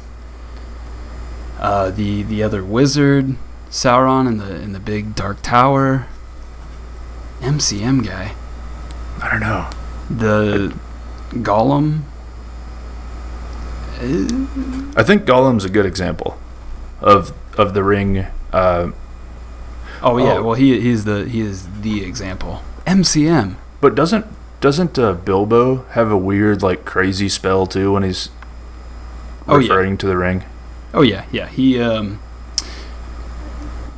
Uh, 1.59 1.91
the 1.91 2.23
the 2.23 2.43
other 2.43 2.62
wizard, 2.62 3.35
Sauron 3.71 4.29
in 4.29 4.37
the 4.39 4.55
in 4.57 4.73
the 4.73 4.81
big 4.81 5.14
dark 5.14 5.41
tower. 5.43 6.07
MCM 7.41 8.05
guy. 8.07 8.35
I 9.23 9.31
don't 9.31 9.41
know. 9.41 9.69
The 10.11 10.75
Gollum. 11.31 12.03
I 13.99 15.03
think 15.03 15.25
Gollum's 15.25 15.64
a 15.64 15.71
good 15.71 15.87
example 15.87 16.39
of 17.01 17.33
of 17.57 17.75
the 17.75 17.83
ring. 17.83 18.27
Uh, 18.53 18.91
Oh 20.03 20.19
yeah, 20.19 20.35
Oh. 20.35 20.43
well 20.43 20.55
he 20.55 20.79
he's 20.81 21.05
the 21.05 21.25
he 21.27 21.41
is 21.41 21.67
the 21.81 22.05
example. 22.05 22.62
MCM. 22.87 23.57
but 23.81 23.95
doesn't 23.95 24.27
doesn't 24.61 24.98
uh, 24.98 25.12
Bilbo 25.14 25.84
have 25.90 26.11
a 26.11 26.16
weird 26.16 26.62
like 26.62 26.84
crazy 26.84 27.28
spell 27.28 27.66
too 27.66 27.92
when 27.92 28.02
he's 28.02 28.30
Oh, 29.48 29.59
yeah. 29.59 29.68
referring 29.68 29.96
to 29.98 30.07
the 30.07 30.16
ring? 30.16 30.44
Oh 30.92 31.02
yeah, 31.02 31.24
yeah. 31.30 31.46
He 31.48 31.80
um. 31.80 32.18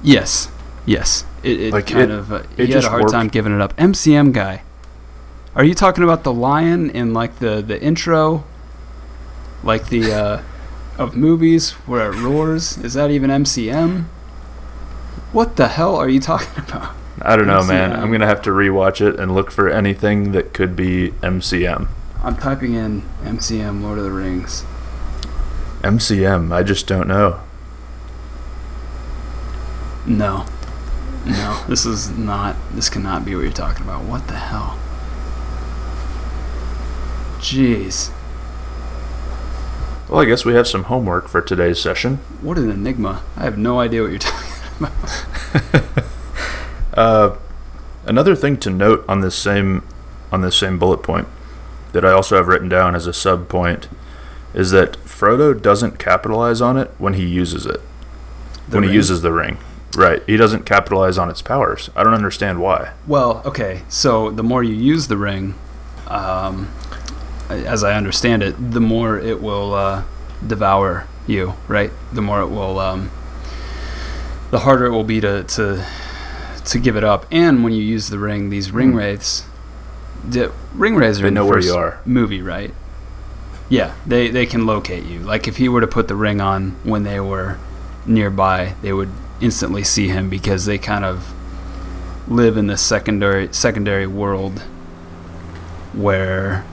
Yes, 0.03 0.49
yes. 0.87 1.25
It, 1.43 1.61
it 1.61 1.73
Like, 1.73 1.87
kind 1.87 2.11
it- 2.11 2.19
of 2.19 2.33
uh, 2.33 2.43
he 2.57 2.67
had 2.71 2.85
a 2.85 2.89
hard 2.89 3.03
worked. 3.03 3.13
time 3.13 3.29
giving 3.29 3.55
it 3.55 3.61
up. 3.61 3.75
MCM 3.77 4.33
guy. 4.33 4.63
Are 5.55 5.65
you 5.65 5.75
talking 5.75 6.05
about 6.05 6.23
the 6.23 6.33
lion 6.33 6.91
in 6.91 7.13
like 7.15 7.39
the 7.39 7.61
the 7.63 7.81
intro, 7.83 8.45
like 9.65 9.89
the 9.89 10.13
uh, 10.13 10.43
of 10.99 11.17
movies 11.17 11.73
where 11.87 12.13
it 12.13 12.17
roars? 12.21 12.79
Is 12.79 12.95
that 12.95 13.11
even 13.11 13.31
MCM? 13.31 14.05
What 15.33 15.57
the 15.57 15.69
hell 15.69 15.97
are 15.97 16.09
you 16.09 16.21
talking 16.21 16.63
about? 16.69 16.95
I 17.23 17.37
don't 17.37 17.47
know, 17.47 17.63
man. 17.65 17.93
I'm 17.93 18.11
gonna 18.13 18.27
have 18.27 18.43
to 18.43 18.51
rewatch 18.51 19.01
it 19.01 19.19
and 19.19 19.35
look 19.35 19.51
for 19.51 19.69
anything 19.69 20.33
that 20.33 20.53
could 20.53 20.77
be 20.77 21.11
MCM. 21.23 21.89
I'm 22.23 22.37
typing 22.37 22.75
in 22.75 23.03
MCM 23.23 23.83
Lord 23.83 23.99
of 23.99 24.05
the 24.05 24.11
Rings. 24.11 24.65
MCM. 25.83 26.53
I 26.53 26.63
just 26.63 26.87
don't 26.87 27.09
know. 27.09 27.41
No. 30.07 30.47
No, 31.25 31.65
this 31.69 31.85
is 31.87 32.11
not. 32.11 32.57
This 32.73 32.89
cannot 32.89 33.25
be 33.25 33.35
what 33.35 33.43
you're 33.43 33.53
talking 33.53 33.85
about. 33.85 34.05
What 34.05 34.27
the 34.29 34.37
hell? 34.37 34.79
Jeez. 37.39 38.11
Well, 40.09 40.21
I 40.21 40.25
guess 40.25 40.45
we 40.45 40.55
have 40.55 40.67
some 40.67 40.85
homework 40.85 41.29
for 41.29 41.43
today's 41.43 41.79
session. 41.79 42.17
What 42.41 42.57
an 42.59 42.71
enigma. 42.71 43.23
I 43.37 43.45
have 43.45 43.59
no 43.59 43.79
idea 43.79 44.03
what 44.03 44.11
you're 44.11 44.19
talking 44.19 44.53
about. 44.81 46.05
Uh, 46.99 47.37
another 48.07 48.35
thing 48.35 48.57
to 48.57 48.69
note 48.69 49.05
on 49.09 49.21
this 49.21 49.37
same 49.37 49.87
on 50.33 50.41
this 50.41 50.57
same 50.57 50.81
bullet 50.81 50.99
point 50.99 51.29
that 51.93 52.05
I 52.05 52.11
also 52.11 52.35
have 52.35 52.49
written 52.49 52.69
down 52.69 52.97
as 52.97 53.07
a 53.07 53.13
sub 53.13 53.49
point 53.49 53.89
is 54.53 54.73
that 54.73 54.95
Frodo 55.05 55.55
doesn't 55.55 56.01
capitalize 56.01 56.61
on 56.61 56.77
it 56.77 56.91
when 56.99 57.15
he 57.15 57.25
uses 57.25 57.67
it. 57.67 57.81
The 58.69 58.79
when 58.79 58.89
he 58.89 58.93
uses 58.93 59.23
the 59.23 59.31
ring. 59.33 59.59
Right. 59.97 60.25
He 60.27 60.37
doesn't 60.37 60.67
capitalize 60.67 61.19
on 61.19 61.31
its 61.31 61.41
powers. 61.41 61.89
I 61.95 62.03
don't 62.03 62.15
understand 62.15 62.61
why. 62.61 62.95
Well, 63.07 63.43
okay. 63.45 63.83
So 63.89 64.33
the 64.33 64.43
more 64.43 64.65
you 64.65 64.75
use 64.75 65.07
the 65.07 65.17
ring, 65.17 65.55
um, 66.09 66.69
as 67.49 67.85
I 67.85 67.95
understand 67.95 68.43
it, 68.43 68.73
the 68.73 68.81
more 68.81 69.17
it 69.17 69.41
will 69.41 69.73
uh, 69.73 70.03
devour 70.45 71.07
you. 71.29 71.55
Right. 71.69 71.93
The 72.13 72.23
more 72.23 72.41
it 72.41 72.49
will. 72.49 72.81
Um, 72.81 73.13
the 74.51 74.59
harder 74.61 74.87
it 74.87 74.91
will 74.91 75.05
be 75.05 75.21
to 75.21 75.45
to 75.45 75.87
to 76.69 76.79
give 76.79 76.97
it 76.97 77.05
up. 77.05 77.27
And 77.31 77.63
when 77.65 77.73
you 77.73 77.83
use 77.83 78.09
the 78.09 78.19
ring, 78.19 78.51
these 78.51 78.71
ring 78.73 78.93
Hmm. 78.93 78.97
wraiths, 78.99 79.45
the 80.29 80.53
ring 80.75 80.97
wraiths 80.97 81.19
are 81.19 81.23
They 81.23 81.29
in 81.29 81.35
know 81.35 81.45
the 81.45 81.51
where 81.51 81.59
first 81.59 81.69
you 81.69 81.75
are. 81.75 82.01
movie, 82.05 82.43
right? 82.43 82.73
Yeah, 83.69 83.93
they 84.07 84.31
they 84.31 84.47
can 84.47 84.65
locate 84.67 85.05
you. 85.05 85.19
Like 85.21 85.47
if 85.47 85.57
he 85.59 85.69
were 85.69 85.81
to 85.83 85.87
put 85.87 86.09
the 86.09 86.15
ring 86.17 86.41
on 86.41 86.77
when 86.85 87.03
they 87.05 87.21
were 87.21 87.59
nearby, 88.07 88.75
they 88.83 88.93
would 88.93 89.11
instantly 89.41 89.85
see 89.85 90.09
him 90.09 90.29
because 90.31 90.65
they 90.65 90.79
kind 90.79 91.05
of 91.05 91.33
live 92.27 92.57
in 92.57 92.67
this 92.67 92.81
secondary 92.81 93.49
secondary 93.53 94.07
world 94.07 94.63
where 95.93 96.65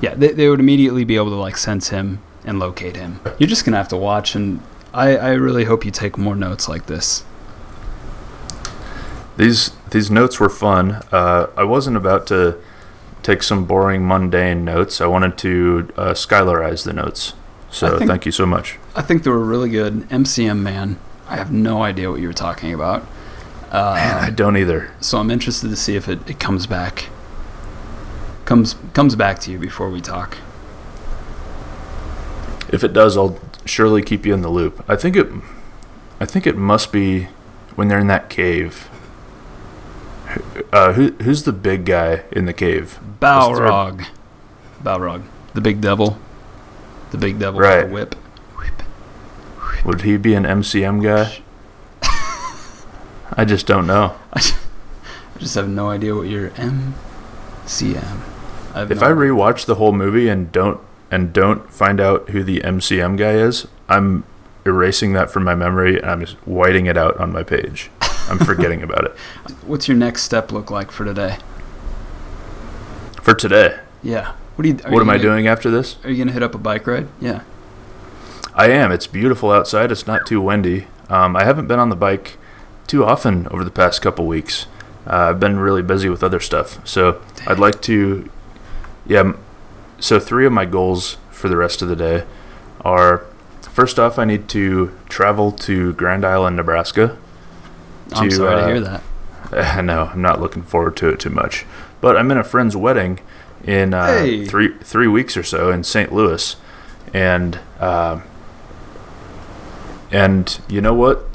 yeah, 0.00 0.14
they, 0.14 0.28
they 0.32 0.48
would 0.48 0.60
immediately 0.60 1.04
be 1.04 1.16
able 1.16 1.30
to 1.30 1.36
like 1.36 1.56
sense 1.56 1.88
him 1.88 2.20
and 2.44 2.58
locate 2.58 2.96
him. 2.96 3.20
You're 3.38 3.48
just 3.48 3.64
gonna 3.64 3.76
have 3.78 3.88
to 3.88 3.96
watch 3.96 4.34
and 4.34 4.60
I, 4.92 5.16
I 5.16 5.30
really 5.32 5.64
hope 5.64 5.84
you 5.84 5.90
take 5.90 6.16
more 6.18 6.36
notes 6.36 6.68
like 6.68 6.86
this. 6.86 7.24
These 9.36 9.72
these 9.90 10.10
notes 10.10 10.38
were 10.38 10.48
fun. 10.48 11.02
Uh, 11.10 11.46
I 11.56 11.64
wasn't 11.64 11.96
about 11.96 12.26
to 12.28 12.56
take 13.22 13.42
some 13.42 13.64
boring, 13.64 14.06
mundane 14.06 14.64
notes. 14.64 15.00
I 15.00 15.06
wanted 15.06 15.38
to 15.38 15.88
uh, 15.96 16.12
skylarize 16.12 16.84
the 16.84 16.92
notes. 16.92 17.34
So 17.70 17.98
think- 17.98 18.08
thank 18.10 18.26
you 18.26 18.32
so 18.32 18.46
much. 18.46 18.78
I 18.94 19.02
think 19.02 19.24
they 19.24 19.30
were 19.30 19.44
really 19.44 19.70
good. 19.70 20.08
MCM 20.08 20.60
man, 20.60 20.98
I 21.28 21.36
have 21.36 21.50
no 21.50 21.82
idea 21.82 22.10
what 22.10 22.20
you 22.20 22.28
were 22.28 22.32
talking 22.34 22.72
about. 22.72 23.04
Uh, 23.72 23.94
Man, 23.96 24.22
I 24.22 24.30
don't 24.30 24.56
either. 24.56 24.92
so 25.00 25.18
I'm 25.18 25.32
interested 25.32 25.68
to 25.68 25.74
see 25.74 25.96
if 25.96 26.08
it, 26.08 26.30
it 26.30 26.38
comes 26.38 26.68
back. 26.68 27.08
Comes 28.44 28.76
comes 28.92 29.16
back 29.16 29.40
to 29.40 29.50
you 29.50 29.58
before 29.58 29.90
we 29.90 30.00
talk. 30.00 30.36
If 32.72 32.84
it 32.84 32.92
does, 32.92 33.16
I'll 33.16 33.38
surely 33.64 34.02
keep 34.02 34.24
you 34.26 34.34
in 34.34 34.42
the 34.42 34.48
loop. 34.48 34.84
I 34.88 34.94
think 34.96 35.16
it, 35.16 35.28
I 36.20 36.24
think 36.26 36.46
it 36.46 36.56
must 36.56 36.92
be 36.92 37.28
when 37.74 37.88
they're 37.88 37.98
in 37.98 38.06
that 38.08 38.28
cave. 38.30 38.88
Uh, 40.72 40.92
who 40.94 41.12
who's 41.22 41.44
the 41.44 41.52
big 41.52 41.84
guy 41.84 42.24
in 42.32 42.46
the 42.46 42.52
cave? 42.52 42.98
Balrog. 43.20 44.06
Balrog. 44.82 45.22
The 45.54 45.60
big 45.60 45.80
devil. 45.80 46.18
The 47.10 47.18
big 47.18 47.38
devil 47.38 47.60
Right. 47.60 47.88
with 47.88 48.10
the 48.10 48.16
whip. 48.16 48.82
Would 49.84 50.00
he 50.02 50.16
be 50.16 50.34
an 50.34 50.44
MCM 50.44 51.02
guy? 51.02 51.38
I 53.36 53.44
just 53.44 53.66
don't 53.66 53.86
know. 53.86 54.16
I 54.32 54.40
just 55.38 55.54
have 55.56 55.68
no 55.68 55.90
idea 55.90 56.14
what 56.14 56.28
your 56.28 56.50
MCM. 56.50 58.20
I 58.74 58.82
If 58.82 59.00
no 59.00 59.06
I 59.06 59.10
idea. 59.10 59.14
rewatch 59.14 59.66
the 59.66 59.74
whole 59.76 59.92
movie 59.92 60.28
and 60.28 60.50
don't 60.52 60.80
and 61.10 61.32
don't 61.32 61.70
find 61.72 62.00
out 62.00 62.30
who 62.30 62.42
the 62.42 62.60
MCM 62.60 63.16
guy 63.16 63.32
is, 63.32 63.66
I'm 63.88 64.24
erasing 64.66 65.12
that 65.12 65.30
from 65.30 65.44
my 65.44 65.54
memory 65.54 65.96
and 66.00 66.10
I'm 66.10 66.20
just 66.20 66.36
whiting 66.46 66.86
it 66.86 66.96
out 66.96 67.16
on 67.18 67.32
my 67.32 67.42
page. 67.42 67.90
I'm 68.28 68.38
forgetting 68.38 68.82
about 68.82 69.04
it. 69.04 69.12
What's 69.66 69.86
your 69.88 69.96
next 69.96 70.22
step 70.22 70.50
look 70.52 70.70
like 70.70 70.90
for 70.90 71.04
today? 71.04 71.38
For 73.22 73.34
today, 73.34 73.78
Yeah. 74.02 74.32
What 74.56 74.62
do 74.62 74.68
you? 74.68 74.78
are 74.84 74.92
what 74.92 75.00
am 75.00 75.10
I 75.10 75.14
gonna- 75.14 75.22
doing 75.24 75.46
after 75.48 75.70
this? 75.70 75.96
Are 76.04 76.10
you 76.10 76.18
gonna 76.22 76.32
hit 76.32 76.42
up 76.42 76.54
a 76.54 76.58
bike 76.58 76.86
ride? 76.86 77.08
Yeah. 77.20 77.40
I 78.54 78.68
am. 78.68 78.92
It's 78.92 79.06
beautiful 79.08 79.50
outside. 79.50 79.90
It's 79.90 80.06
not 80.06 80.26
too 80.26 80.40
windy. 80.40 80.86
Um, 81.10 81.34
I 81.34 81.42
haven't 81.44 81.66
been 81.66 81.80
on 81.80 81.88
the 81.88 81.96
bike 81.96 82.36
too 82.86 83.04
often 83.04 83.48
over 83.50 83.64
the 83.64 83.70
past 83.70 84.00
couple 84.00 84.26
weeks. 84.26 84.66
Uh, 85.06 85.30
I've 85.30 85.40
been 85.40 85.58
really 85.58 85.82
busy 85.82 86.08
with 86.08 86.22
other 86.22 86.38
stuff. 86.38 86.78
So 86.86 87.20
I'd 87.48 87.58
like 87.58 87.82
to, 87.82 88.30
yeah. 89.06 89.32
So 89.98 90.20
three 90.20 90.46
of 90.46 90.52
my 90.52 90.66
goals 90.66 91.16
for 91.30 91.48
the 91.48 91.56
rest 91.56 91.82
of 91.82 91.88
the 91.88 91.96
day 91.96 92.24
are: 92.82 93.24
first 93.62 93.98
off, 93.98 94.18
I 94.20 94.24
need 94.24 94.48
to 94.50 94.92
travel 95.08 95.50
to 95.52 95.94
Grand 95.94 96.24
Island, 96.24 96.56
Nebraska. 96.56 97.16
I'm 98.12 98.28
to, 98.28 98.34
sorry 98.34 98.56
to 98.56 98.62
uh, 98.62 98.66
hear 98.68 98.80
that. 98.80 99.02
I 99.76 99.80
know 99.80 100.10
I'm 100.12 100.22
not 100.22 100.40
looking 100.40 100.62
forward 100.62 100.96
to 100.98 101.08
it 101.08 101.20
too 101.20 101.30
much, 101.30 101.64
but 102.00 102.16
I'm 102.16 102.30
in 102.30 102.38
a 102.38 102.44
friend's 102.44 102.76
wedding 102.76 103.20
in 103.64 103.94
uh, 103.94 104.06
Hey. 104.18 104.44
three 104.44 104.76
three 104.78 105.08
weeks 105.08 105.36
or 105.36 105.42
so 105.42 105.70
in 105.70 105.84
St. 105.84 106.12
Louis, 106.12 106.56
and 107.12 107.58
um 107.80 108.22
and 110.10 110.60
you 110.68 110.80
know 110.80 110.94
what? 110.94 111.26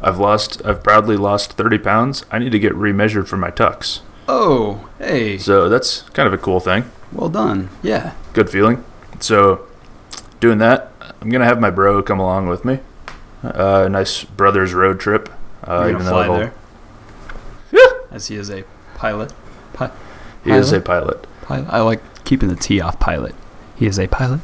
I've 0.00 0.18
lost. 0.18 0.64
I've 0.64 0.82
proudly 0.82 1.16
lost 1.16 1.54
30 1.54 1.78
pounds. 1.78 2.24
I 2.30 2.38
need 2.38 2.52
to 2.52 2.58
get 2.58 2.72
remeasured 2.72 3.26
for 3.26 3.36
my 3.36 3.50
tux. 3.50 4.00
Oh, 4.28 4.88
hey. 4.98 5.38
So 5.38 5.68
that's 5.68 6.02
kind 6.10 6.26
of 6.26 6.32
a 6.32 6.38
cool 6.38 6.60
thing. 6.60 6.84
Well 7.12 7.28
done. 7.28 7.70
Yeah. 7.82 8.12
Good 8.34 8.48
feeling. 8.50 8.84
So 9.18 9.66
doing 10.38 10.58
that, 10.58 10.92
I'm 11.20 11.30
gonna 11.30 11.46
have 11.46 11.60
my 11.60 11.70
bro 11.70 12.02
come 12.02 12.20
along 12.20 12.46
with 12.48 12.64
me. 12.64 12.78
Uh, 13.42 13.84
a 13.86 13.88
nice 13.88 14.22
brothers 14.24 14.72
road 14.74 15.00
trip. 15.00 15.28
Uh, 15.68 15.82
You're 15.86 15.98
gonna 15.98 16.04
fly 16.10 16.28
there. 16.38 16.52
As 18.10 18.28
he 18.28 18.36
is 18.36 18.48
a 18.50 18.64
pilot. 18.94 19.32
Pi- 19.74 19.90
he 20.42 20.50
is 20.50 20.72
a 20.72 20.80
Pilot? 20.80 21.26
pilot. 21.42 21.68
I 21.68 21.80
like 21.82 22.00
keeping 22.24 22.48
the 22.48 22.56
T 22.56 22.80
off 22.80 22.98
pilot. 22.98 23.34
He 23.76 23.86
is 23.86 23.98
a 23.98 24.06
pilot. 24.08 24.40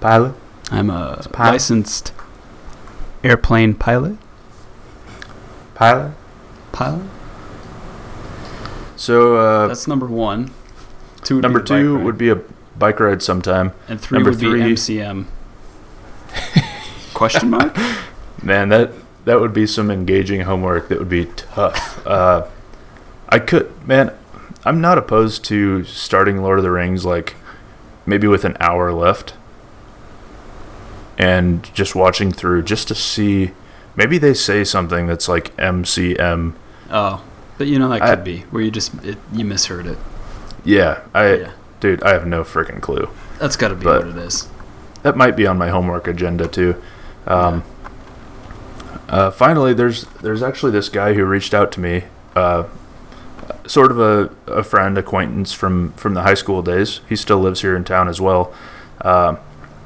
Pilot. 0.00 0.34
I'm 0.70 0.90
a 0.90 1.22
a 1.24 1.28
pilot. 1.30 1.52
licensed 1.52 2.12
airplane 3.24 3.74
pilot. 3.74 4.16
Pilot. 5.74 6.12
Pilot. 6.72 7.02
So 8.96 9.36
uh, 9.36 9.68
That's 9.68 9.88
number 9.88 10.06
one. 10.06 10.50
Two. 11.24 11.36
Would 11.36 11.42
number 11.42 11.60
be 11.60 11.66
two 11.66 11.96
ride. 11.96 12.04
would 12.04 12.18
be 12.18 12.28
a 12.28 12.36
bike 12.78 13.00
ride 13.00 13.22
sometime. 13.22 13.72
and 13.88 13.98
three 14.00 14.18
number 14.18 14.30
would 14.30 14.38
three- 14.38 14.62
be 14.62 14.74
MCM. 14.74 15.26
Question 17.14 17.50
mark? 17.50 17.76
Man, 18.42 18.68
that 18.68 18.92
that 19.28 19.40
would 19.40 19.52
be 19.52 19.66
some 19.66 19.90
engaging 19.90 20.40
homework. 20.40 20.88
That 20.88 20.98
would 20.98 21.08
be 21.10 21.26
tough. 21.26 22.06
Uh, 22.06 22.46
I 23.28 23.38
could, 23.38 23.86
man. 23.86 24.10
I'm 24.64 24.80
not 24.80 24.96
opposed 24.98 25.44
to 25.46 25.84
starting 25.84 26.38
Lord 26.42 26.58
of 26.58 26.64
the 26.64 26.70
Rings 26.70 27.04
like 27.04 27.36
maybe 28.06 28.26
with 28.26 28.44
an 28.46 28.56
hour 28.58 28.90
left, 28.92 29.34
and 31.18 31.72
just 31.74 31.94
watching 31.94 32.32
through 32.32 32.62
just 32.62 32.88
to 32.88 32.94
see. 32.94 33.52
Maybe 33.96 34.18
they 34.18 34.34
say 34.34 34.64
something 34.64 35.06
that's 35.06 35.28
like 35.28 35.54
MCM. 35.56 36.54
Oh, 36.90 37.22
but 37.58 37.66
you 37.66 37.78
know 37.78 37.88
that 37.88 38.02
I- 38.02 38.14
could 38.14 38.24
be 38.24 38.40
where 38.50 38.62
you 38.62 38.70
just 38.70 38.94
it, 39.04 39.18
you 39.32 39.44
misheard 39.44 39.86
it. 39.86 39.98
Yeah, 40.64 41.00
I, 41.14 41.34
yeah, 41.34 41.52
dude, 41.80 42.02
I 42.02 42.12
have 42.12 42.26
no 42.26 42.42
freaking 42.44 42.80
clue. 42.80 43.08
that's 43.38 43.56
got 43.56 43.68
to 43.68 43.74
be 43.74 43.84
but- 43.84 44.06
what 44.06 44.16
it 44.16 44.18
is. 44.22 44.48
that 45.02 45.16
might 45.16 45.36
be 45.36 45.46
on 45.46 45.56
my 45.58 45.68
homework 45.68 46.06
agenda 46.08 46.48
too. 46.48 46.80
Um, 47.26 47.62
uh, 49.08 49.30
finally, 49.30 49.74
there's 49.74 50.04
there's 50.22 50.42
actually 50.42 50.72
this 50.72 50.88
guy 50.88 51.14
who 51.14 51.24
reached 51.24 51.54
out 51.54 51.72
to 51.72 51.80
me, 51.80 52.04
uh, 52.34 52.64
sort 53.66 53.90
of 53.90 53.98
a, 53.98 54.30
a 54.46 54.62
friend 54.62 54.98
acquaintance 54.98 55.52
from 55.52 55.92
from 55.92 56.14
the 56.14 56.22
high 56.22 56.34
school 56.34 56.62
days. 56.62 57.00
He 57.08 57.16
still 57.16 57.38
lives 57.38 57.62
here 57.62 57.76
in 57.76 57.84
town 57.84 58.08
as 58.08 58.20
well. 58.20 58.52
Uh, 59.00 59.36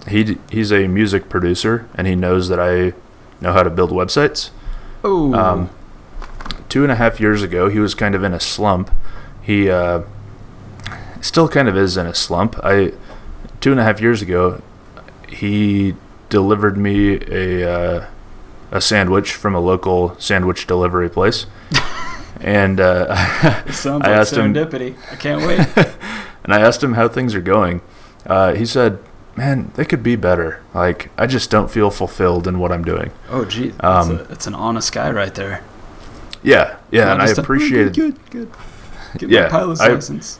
he 0.09 0.39
he's 0.51 0.73
a 0.73 0.89
music 0.89 1.29
producer 1.29 1.89
and 1.95 2.07
he 2.07 2.15
knows 2.15 2.49
that 2.49 2.59
I 2.59 2.95
know 3.41 3.53
how 3.53 3.63
to 3.63 3.71
build 3.71 3.91
websites. 3.91 4.51
Oh, 5.05 5.35
Um, 5.35 5.71
two 6.69 6.83
and 6.83 6.93
a 6.93 6.97
half 6.97 7.21
years 7.21 7.43
ago, 7.43 7.69
he 7.69 7.79
was 7.79 7.95
kind 7.95 8.15
of 8.15 8.23
in 8.25 8.33
a 8.33 8.41
slump. 8.41 8.91
He 9.43 9.69
uh, 9.69 10.03
still 11.21 11.49
kind 11.49 11.69
of 11.69 11.77
is 11.77 11.97
in 11.97 12.07
a 12.07 12.15
slump. 12.15 12.59
I 12.65 12.93
two 13.61 13.71
and 13.71 13.81
a 13.81 13.85
half 13.85 14.01
years 14.01 14.23
ago, 14.23 14.63
he 15.29 15.95
delivered 16.29 16.77
me 16.77 17.19
a 17.29 17.71
uh, 17.71 18.07
a 18.73 18.81
sandwich 18.81 19.33
from 19.35 19.55
a 19.55 19.61
local 19.61 20.17
sandwich 20.19 20.67
delivery 20.67 21.09
place, 21.09 21.47
and 22.41 22.81
uh, 22.81 23.07
it 23.67 23.73
sounds 23.75 24.03
I 24.05 24.11
like 24.11 24.19
asked 24.21 24.33
him- 24.35 24.57
I 24.57 25.17
can't 25.17 25.47
wait. 25.47 25.61
and 26.45 26.53
I 26.53 26.61
asked 26.61 26.83
him 26.83 26.95
how 26.95 27.07
things 27.09 27.35
are 27.35 27.41
going. 27.41 27.81
Uh, 28.27 28.55
he 28.55 28.65
said, 28.67 28.99
"Man, 29.37 29.71
they 29.75 29.85
could 29.85 30.03
be 30.03 30.17
better. 30.17 30.63
Like 30.75 31.11
I 31.17 31.27
just 31.27 31.51
don't 31.51 31.71
feel 31.71 31.91
fulfilled 31.91 32.47
in 32.49 32.59
what 32.59 32.73
I'm 32.73 32.85
doing." 32.85 33.13
oh, 33.31 33.45
gee, 33.45 33.69
that's, 33.69 34.09
Um, 34.09 34.19
a, 34.19 34.23
that's 34.25 34.47
an 34.47 34.55
honest 34.55 34.93
guy 34.93 35.11
right 35.11 35.35
there. 35.35 35.63
Yeah, 36.43 36.77
yeah, 36.91 37.05
Not 37.05 37.13
and 37.15 37.23
I 37.23 37.27
just 37.27 37.39
a, 37.39 37.41
"Oh, 37.41 37.45
appreciated. 37.45 37.95
good, 37.95 38.31
good. 38.31 38.51
Get 39.19 39.29
Yeah, 39.31 39.43
my 39.43 39.49
pilot's 39.49 39.81
I- 39.81 39.89
license. 39.89 40.39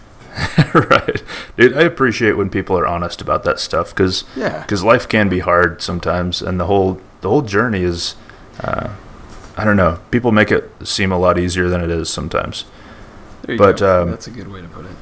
right, 0.75 1.23
dude. 1.59 1.77
I 1.77 1.83
appreciate 1.83 2.33
when 2.39 2.49
people 2.49 2.79
are 2.79 2.87
honest 2.87 3.21
about 3.21 3.45
that 3.45 3.61
stuff 3.61 3.91
because 3.91 4.25
Yeah, 4.35 4.65
cause 4.65 4.83
life 4.83 5.07
can 5.07 5.29
be 5.29 5.41
hard 5.41 5.83
sometimes, 5.83 6.41
and 6.41 6.59
the 6.59 6.65
whole 6.67 6.99
the 7.23 7.29
whole 7.31 7.43
journey 7.43 7.83
is, 7.83 8.17
uh, 8.61 8.91
I 9.57 9.65
don't 9.65 9.77
know. 9.77 10.01
People 10.11 10.33
make 10.33 10.53
it 10.53 10.71
seem 10.85 11.11
a 11.11 11.19
lot 11.19 11.39
easier 11.39 11.69
than 11.69 11.83
it 11.83 11.91
is 11.91 12.11
sometimes. 12.11 12.67
there 13.43 13.55
you 13.55 13.59
but, 13.59 13.79
go. 13.79 14.03
um, 14.03 14.11
that's 14.11 14.27
a 14.27 14.31
good 14.31 14.49
way 14.49 14.61
to 14.61 14.69
put 14.69 14.85
it. 14.85 14.97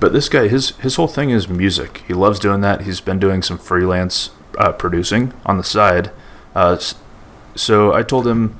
But 0.00 0.12
this 0.12 0.28
guy, 0.28 0.48
his 0.48 0.70
his 0.78 0.96
whole 0.96 1.06
thing 1.06 1.30
is 1.30 1.48
music. 1.48 2.02
He 2.08 2.14
loves 2.14 2.38
doing 2.38 2.60
that. 2.62 2.82
He's 2.82 3.00
been 3.00 3.18
doing 3.18 3.42
some 3.42 3.58
freelance 3.58 4.30
uh, 4.58 4.72
producing 4.72 5.32
on 5.46 5.56
the 5.56 5.64
side. 5.64 6.10
Uh, 6.54 6.78
so 7.54 7.92
I 7.92 8.02
told 8.02 8.26
him. 8.26 8.58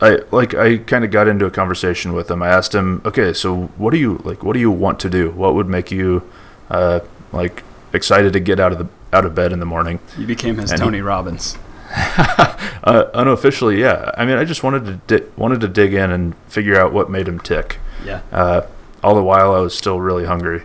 I 0.00 0.18
like 0.32 0.54
I 0.54 0.78
kind 0.78 1.04
of 1.04 1.12
got 1.12 1.28
into 1.28 1.44
a 1.46 1.50
conversation 1.50 2.12
with 2.12 2.28
him. 2.28 2.42
I 2.42 2.48
asked 2.48 2.74
him, 2.74 3.02
okay, 3.04 3.32
so 3.32 3.70
what 3.76 3.92
do 3.92 3.98
you 3.98 4.20
like? 4.24 4.42
What 4.42 4.54
do 4.54 4.60
you 4.60 4.70
want 4.70 4.98
to 5.00 5.10
do? 5.10 5.30
What 5.30 5.54
would 5.54 5.68
make 5.68 5.92
you, 5.92 6.28
uh, 6.70 7.00
like 7.30 7.62
excited 7.92 8.32
to 8.32 8.40
get 8.40 8.58
out 8.58 8.72
of 8.72 8.78
the 8.78 8.88
out 9.12 9.24
of 9.24 9.34
bed 9.34 9.52
in 9.52 9.60
the 9.60 9.66
morning? 9.66 10.00
You 10.18 10.26
became 10.26 10.56
his 10.56 10.70
and 10.72 10.80
he- 10.80 10.84
Tony 10.86 11.00
Robbins. 11.00 11.56
Uh, 12.84 13.08
unofficially, 13.14 13.80
yeah. 13.80 14.10
I 14.16 14.24
mean, 14.24 14.36
I 14.38 14.44
just 14.44 14.64
wanted 14.64 14.84
to 15.06 15.18
di- 15.20 15.26
wanted 15.36 15.60
to 15.60 15.68
dig 15.68 15.94
in 15.94 16.10
and 16.10 16.34
figure 16.48 16.76
out 16.80 16.92
what 16.92 17.08
made 17.08 17.28
him 17.28 17.38
tick. 17.38 17.78
Yeah. 18.04 18.22
Uh, 18.32 18.62
all 19.04 19.14
the 19.14 19.22
while, 19.22 19.54
I 19.54 19.60
was 19.60 19.72
still 19.78 20.00
really 20.00 20.24
hungry. 20.24 20.64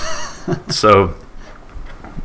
so, 0.70 1.14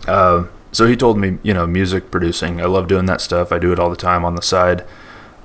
uh, 0.07 0.45
so 0.71 0.87
he 0.87 0.95
told 0.95 1.17
me, 1.17 1.39
you 1.43 1.53
know, 1.53 1.67
music 1.67 2.09
producing. 2.09 2.61
I 2.61 2.67
love 2.67 2.87
doing 2.87 3.05
that 3.07 3.19
stuff. 3.19 3.51
I 3.51 3.59
do 3.59 3.73
it 3.73 3.79
all 3.79 3.89
the 3.89 3.97
time 3.97 4.23
on 4.23 4.35
the 4.35 4.41
side. 4.41 4.85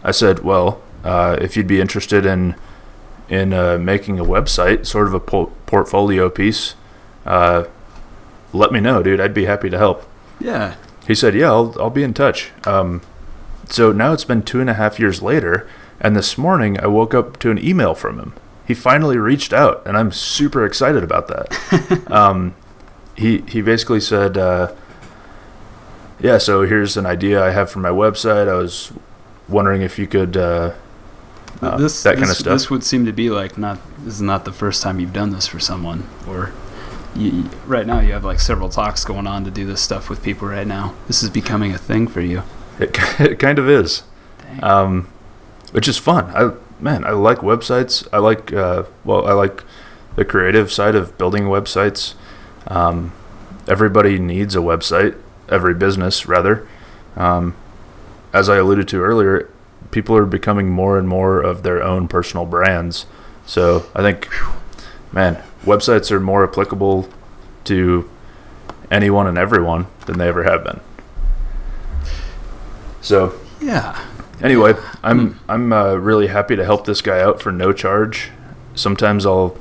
I 0.05 0.13
said, 0.13 0.41
well, 0.45 0.81
uh, 1.03 1.37
if 1.41 1.57
you'd 1.57 1.67
be 1.67 1.81
interested 1.81 2.25
in 2.25 2.55
in 3.29 3.53
uh, 3.53 3.79
making 3.79 4.21
a 4.21 4.25
website, 4.25 4.87
sort 4.87 5.09
of 5.09 5.15
a 5.15 5.21
po- 5.21 5.51
portfolio 5.67 6.29
piece, 6.31 6.75
uh, 7.27 7.65
let 8.53 8.73
me 8.73 8.81
know, 8.81 9.03
dude. 9.03 9.21
I'd 9.21 9.35
be 9.35 9.45
happy 9.45 9.71
to 9.71 9.79
help. 9.79 10.09
Yeah. 10.41 10.75
He 11.07 11.15
said, 11.15 11.35
"Yeah, 11.35 11.49
I'll 11.49 11.75
I'll 11.81 11.91
be 11.91 12.03
in 12.03 12.15
touch." 12.15 12.51
Um, 12.65 13.03
so 13.69 13.93
now 13.93 14.13
it's 14.13 14.25
been 14.25 14.43
two 14.43 14.61
and 14.61 14.71
a 14.71 14.75
half 14.75 14.99
years 14.99 15.23
later, 15.23 15.67
and 16.01 16.15
this 16.15 16.37
morning 16.37 16.79
I 16.81 16.87
woke 16.87 17.15
up 17.15 17.39
to 17.41 17.51
an 17.51 17.59
email 17.59 17.95
from 17.95 18.19
him. 18.19 18.35
He 18.67 18.75
finally 18.75 19.17
reached 19.17 19.53
out, 19.53 19.83
and 19.87 19.97
I'm 19.97 20.13
super 20.13 20.65
excited 20.65 21.03
about 21.03 21.29
that. 21.29 22.07
um, 22.11 22.55
he 23.17 23.39
he 23.49 23.63
basically 23.63 24.01
said, 24.01 24.37
uh, 24.37 24.73
"Yeah, 26.21 26.39
so 26.39 26.63
here's 26.63 26.97
an 26.97 27.07
idea 27.07 27.45
I 27.45 27.51
have 27.51 27.71
for 27.71 27.81
my 27.81 27.91
website. 27.91 28.49
I 28.49 28.55
was 28.55 28.93
wondering 29.49 29.83
if 29.83 29.99
you 29.99 30.07
could 30.07 30.37
uh, 30.37 30.73
uh, 31.61 31.77
this 31.79 32.03
that 32.05 32.15
kind 32.15 32.29
this, 32.29 32.31
of 32.33 32.37
stuff." 32.37 32.53
This 32.53 32.71
would 32.71 32.85
seem 32.85 33.05
to 33.07 33.13
be 33.13 33.31
like 33.31 33.59
not. 33.59 33.79
This 33.99 34.15
is 34.15 34.23
not 34.23 34.45
the 34.45 34.53
first 34.53 34.83
time 34.83 35.01
you've 35.01 35.13
done 35.13 35.31
this 35.31 35.47
for 35.47 35.59
someone, 35.59 36.09
or 36.29 36.53
you, 37.15 37.51
right 37.67 37.87
now 37.87 38.01
you 38.01 38.13
have 38.13 38.25
like 38.25 38.41
several 38.41 38.69
talks 38.69 39.05
going 39.05 39.27
on 39.27 39.45
to 39.45 39.51
do 39.51 39.67
this 39.67 39.81
stuff 39.81 40.09
with 40.09 40.23
people 40.23 40.49
right 40.49 40.67
now. 40.67 40.95
This 41.07 41.23
is 41.23 41.31
becoming 41.31 41.73
a 41.73 41.79
thing 41.79 42.07
for 42.07 42.21
you. 42.21 42.43
It, 42.79 42.97
it 43.21 43.39
kind 43.39 43.59
of 43.59 43.69
is. 43.69 44.03
Um, 44.63 45.09
which 45.73 45.89
is 45.89 45.97
fun. 45.99 46.27
I 46.37 46.53
man, 46.81 47.05
I 47.05 47.11
like 47.11 47.39
websites. 47.39 48.07
I 48.13 48.19
like 48.19 48.53
uh, 48.53 48.85
well, 49.05 49.27
I 49.27 49.33
like 49.33 49.65
the 50.17 50.25
creative 50.25 50.71
side 50.71 50.95
of 50.95 51.17
building 51.19 51.45
websites. 51.45 52.15
Um, 52.67 53.13
everybody 53.69 54.19
needs 54.19 54.55
a 54.55 54.59
website. 54.59 55.17
Every 55.49 55.75
business, 55.75 56.27
rather. 56.27 56.67
Um, 57.17 57.55
as 58.33 58.49
I 58.49 58.57
alluded 58.57 58.89
to 58.89 59.03
earlier, 59.03 59.51
people 59.91 60.17
are 60.17 60.27
becoming 60.27 60.71
more 60.71 60.99
and 60.99 61.09
more 61.09 61.41
of 61.41 61.63
their 61.63 61.83
own 61.83 62.09
personal 62.09 62.47
brands. 62.47 63.07
So 63.45 63.87
I 63.95 64.03
think, 64.03 64.29
man, 65.13 65.43
websites 65.65 66.11
are 66.11 66.21
more 66.21 66.45
applicable 66.45 67.09
to 67.65 68.09
anyone 68.91 69.27
and 69.27 69.39
everyone 69.39 69.87
than 70.07 70.19
they 70.19 70.29
ever 70.29 70.45
have 70.45 70.65
been. 70.65 70.81
So 73.01 73.35
Yeah. 73.61 73.99
anyway, 74.43 74.75
I'm 75.03 75.39
I'm 75.49 75.73
uh, 75.73 75.95
really 75.95 76.29
happy 76.29 76.57
to 76.57 76.65
help 76.65 76.87
this 76.87 77.01
guy 77.03 77.21
out 77.21 77.41
for 77.41 77.53
no 77.53 77.73
charge. 77.73 78.31
Sometimes 78.75 79.27
I'll 79.27 79.57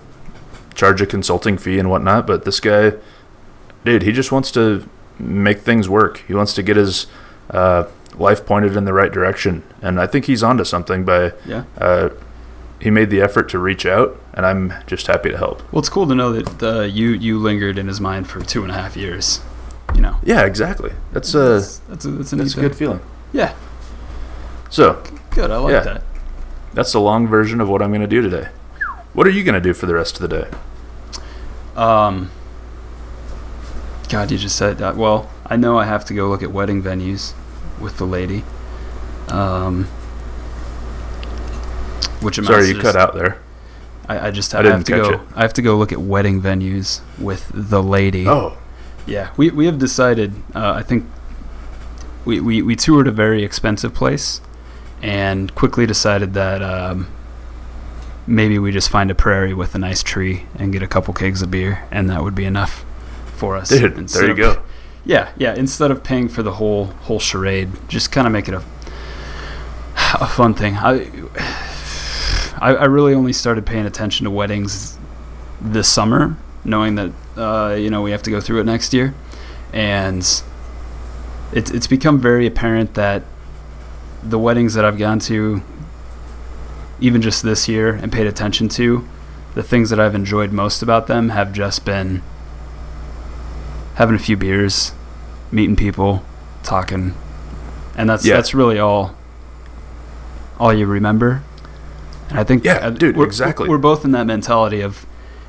charge 0.74 1.02
a 1.02 1.06
consulting 1.06 1.58
fee 1.58 1.80
and 1.80 1.90
whatnot, 1.90 2.26
but 2.28 2.46
this 2.46 2.60
guy, 2.60 2.94
dude, 3.86 4.04
he 4.04 4.12
just 4.12 4.32
wants 4.32 4.52
to 4.52 4.88
make 5.20 5.60
things 5.60 5.90
work. 5.90 6.24
He 6.28 6.34
wants 6.34 6.54
to 6.56 6.64
get 6.64 6.78
his 6.78 7.08
uh, 7.50 7.86
life 8.16 8.46
pointed 8.46 8.76
in 8.78 8.86
the 8.86 8.94
right 8.94 9.12
direction, 9.12 9.64
and 9.82 10.00
I 10.00 10.08
think 10.08 10.26
he's 10.26 10.44
onto 10.44 10.64
something 10.64 11.04
by 11.04 11.34
Yeah. 11.46 11.64
uh, 11.78 12.10
he 12.80 12.90
made 12.90 13.10
the 13.10 13.22
effort 13.22 13.50
to 13.50 13.60
reach 13.60 13.86
out, 13.86 14.20
and 14.34 14.46
I'm 14.46 14.74
just 14.88 15.08
happy 15.08 15.30
to 15.30 15.38
help. 15.38 15.62
Well, 15.72 15.80
it's 15.80 15.90
cool 15.90 16.08
to 16.08 16.16
know 16.16 16.32
that 16.34 16.64
uh, 16.64 16.82
you 16.82 17.10
you 17.10 17.38
lingered 17.40 17.78
in 17.78 17.88
his 17.88 18.00
mind 18.02 18.28
for 18.30 18.42
two 18.42 18.64
and 18.64 18.72
a 18.72 18.76
half 18.76 18.96
years. 18.96 19.42
You 19.96 20.02
know. 20.02 20.18
Yeah, 20.24 20.46
exactly. 20.46 20.94
That's 21.12 21.34
a 21.34 21.38
that's, 21.60 21.78
that's 21.80 22.06
a 22.06 22.12
that's 22.12 22.34
a, 22.34 22.36
that's 22.38 22.56
a 22.56 22.62
good 22.62 22.76
feeling. 22.76 23.02
Yeah. 23.34 23.54
So 24.70 25.04
Good. 25.32 25.52
I 25.52 25.58
like 25.58 25.72
Yeah. 25.74 25.80
that. 25.82 26.04
that's 26.74 26.92
the 26.94 27.00
long 27.02 27.28
version 27.28 27.60
of 27.62 27.68
what 27.70 27.82
I'm 27.82 27.90
going 27.90 28.02
to 28.02 28.08
do 28.08 28.22
today. 28.22 28.50
What 29.14 29.28
are 29.28 29.32
you 29.32 29.44
going 29.44 29.56
to 29.56 29.62
do 29.62 29.74
for 29.74 29.86
the 29.86 29.94
rest 29.94 30.20
of 30.22 30.30
the 30.30 30.44
day? 30.44 30.50
Um. 31.76 32.32
God, 34.10 34.30
you 34.32 34.38
just 34.38 34.56
said 34.58 34.78
that. 34.80 34.96
Well, 34.98 35.30
I 35.46 35.56
know 35.58 35.78
I 35.78 35.86
have 35.86 36.04
to 36.06 36.14
go 36.14 36.28
look 36.30 36.44
at 36.44 36.52
wedding 36.52 36.82
venues 36.84 37.34
with 37.80 37.98
the 37.98 38.06
lady. 38.06 38.44
Um. 39.28 39.86
Which 42.22 42.38
amounts 42.38 42.54
Sorry, 42.54 42.68
you 42.70 42.80
cut 42.80 42.96
out 42.96 43.14
there. 43.14 43.40
I, 44.12 44.28
I 44.28 44.32
just 44.32 44.54
I 44.56 44.60
I, 44.60 44.64
have 44.72 44.84
to 44.86 44.92
go. 44.92 45.10
it. 45.14 45.20
I 45.36 45.42
have 45.42 45.54
to 45.54 45.62
go 45.62 45.78
look 45.78 45.92
at 45.92 46.00
wedding 46.02 46.42
venues 46.42 47.02
with 47.20 47.52
the 47.54 47.82
lady. 47.84 48.28
Oh, 48.28 48.58
Yeah, 49.06 49.30
we 49.38 49.50
we 49.50 49.66
have 49.66 49.78
decided. 49.80 50.34
Uh, 50.56 50.74
I 50.74 50.84
think 50.84 51.06
we, 52.26 52.40
we 52.40 52.62
we 52.62 52.76
toured 52.76 53.08
a 53.08 53.12
very 53.12 53.44
expensive 53.44 53.94
place, 53.94 54.42
and 55.02 55.54
quickly 55.56 55.86
decided 55.86 56.34
that 56.34 56.62
um, 56.62 57.08
maybe 58.28 58.60
we 58.60 58.72
just 58.72 58.90
find 58.90 59.10
a 59.12 59.16
prairie 59.16 59.54
with 59.54 59.74
a 59.76 59.80
nice 59.80 60.04
tree 60.04 60.46
and 60.56 60.72
get 60.72 60.84
a 60.84 60.88
couple 60.88 61.14
kegs 61.14 61.42
of 61.42 61.50
beer, 61.52 61.84
and 61.92 62.10
that 62.10 62.24
would 62.24 62.36
be 62.36 62.46
enough 62.46 62.86
for 63.36 63.56
us. 63.58 63.70
dude, 63.70 63.98
Instead 63.98 64.20
there 64.22 64.38
you 64.38 64.46
of- 64.50 64.56
go. 64.58 64.64
Yeah, 65.04 65.32
yeah. 65.36 65.56
Instead 65.56 65.90
of 65.90 66.04
paying 66.04 66.30
for 66.30 66.44
the 66.44 66.54
whole 66.54 66.86
whole 67.08 67.20
charade, 67.20 67.70
just 67.88 68.12
kind 68.12 68.28
of 68.28 68.34
make 68.34 68.48
it 68.48 68.54
a 68.54 68.62
a 70.22 70.28
fun 70.28 70.54
thing. 70.54 70.78
I, 70.78 71.10
I 72.62 72.70
I 72.76 72.86
really 72.86 73.14
only 73.14 73.34
started 73.34 73.66
paying 73.66 73.86
attention 73.86 74.24
to 74.26 74.32
weddings 74.32 74.98
this 75.60 75.90
summer, 75.90 76.38
knowing 76.64 76.96
that 76.96 77.12
uh, 77.36 77.76
you 77.78 77.90
know 77.90 78.02
we 78.02 78.12
have 78.12 78.24
to 78.24 78.32
go 78.32 78.40
through 78.40 78.62
it 78.62 78.66
next 78.66 78.94
year, 78.94 79.14
and 79.74 80.20
it's 81.52 81.72
it's 81.72 81.88
become 81.88 82.20
very 82.20 82.46
apparent 82.46 82.94
that 82.94 83.24
the 84.24 84.38
weddings 84.40 84.76
that 84.76 84.86
I've 84.86 85.00
gone 85.00 85.20
to, 85.22 85.62
even 87.00 87.22
just 87.22 87.42
this 87.44 87.68
year, 87.68 87.94
and 87.94 88.12
paid 88.12 88.28
attention 88.28 88.70
to, 88.70 89.08
the 89.56 89.64
things 89.64 89.90
that 89.90 90.00
I've 90.00 90.14
enjoyed 90.16 90.52
most 90.52 90.84
about 90.84 91.08
them 91.08 91.30
have 91.30 91.52
just 91.52 91.84
been 91.84 92.22
having 93.96 94.16
a 94.16 94.20
few 94.20 94.38
beers, 94.38 94.94
meeting 95.52 95.76
people, 95.76 96.24
talking, 96.64 97.16
and 97.98 98.08
that's 98.08 98.24
Yeah. 98.26 98.36
that's 98.36 98.54
really 98.54 98.78
all 98.78 99.16
all 100.60 100.72
you 100.72 100.86
remember. 100.86 101.42
And 102.32 102.40
I 102.40 102.44
think 102.44 102.64
Yeah, 102.64 102.78
uh, 102.78 102.90
dude, 102.90 103.18
we're, 103.18 103.26
exactly. 103.26 103.68
We're 103.68 103.78
both 103.78 104.06
in 104.06 104.12
that 104.12 104.26
mentality 104.26 104.82
of 104.82 105.06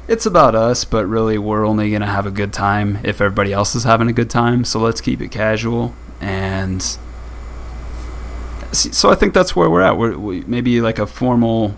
it's 0.09 0.27
about 0.27 0.57
us, 0.57 0.85
but 0.85 1.07
really 1.07 1.39
we're 1.39 1.65
only 1.65 1.93
gonna 1.93 2.07
have 2.07 2.27
a 2.27 2.31
good 2.31 2.53
time 2.53 2.99
if 3.05 3.21
everybody 3.21 3.53
else 3.53 3.75
is 3.77 3.85
having 3.85 4.09
a 4.09 4.13
good 4.13 4.29
time. 4.29 4.65
So 4.65 4.81
let's 4.81 5.01
keep 5.01 5.21
it 5.21 5.31
casual 5.31 5.95
and. 6.21 6.99
So 8.73 9.11
I 9.11 9.15
think 9.15 9.33
that's 9.35 9.55
where 9.55 9.71
we're 9.71 9.83
at. 9.83 9.97
We're 9.97 10.19
we, 10.19 10.41
maybe 10.43 10.81
like 10.81 10.99
a 10.99 11.07
formal, 11.07 11.77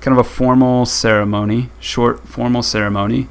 kind 0.00 0.18
of 0.18 0.26
a 0.26 0.28
formal 0.28 0.84
ceremony, 0.84 1.70
short 1.80 2.28
formal 2.28 2.62
ceremony, 2.62 3.28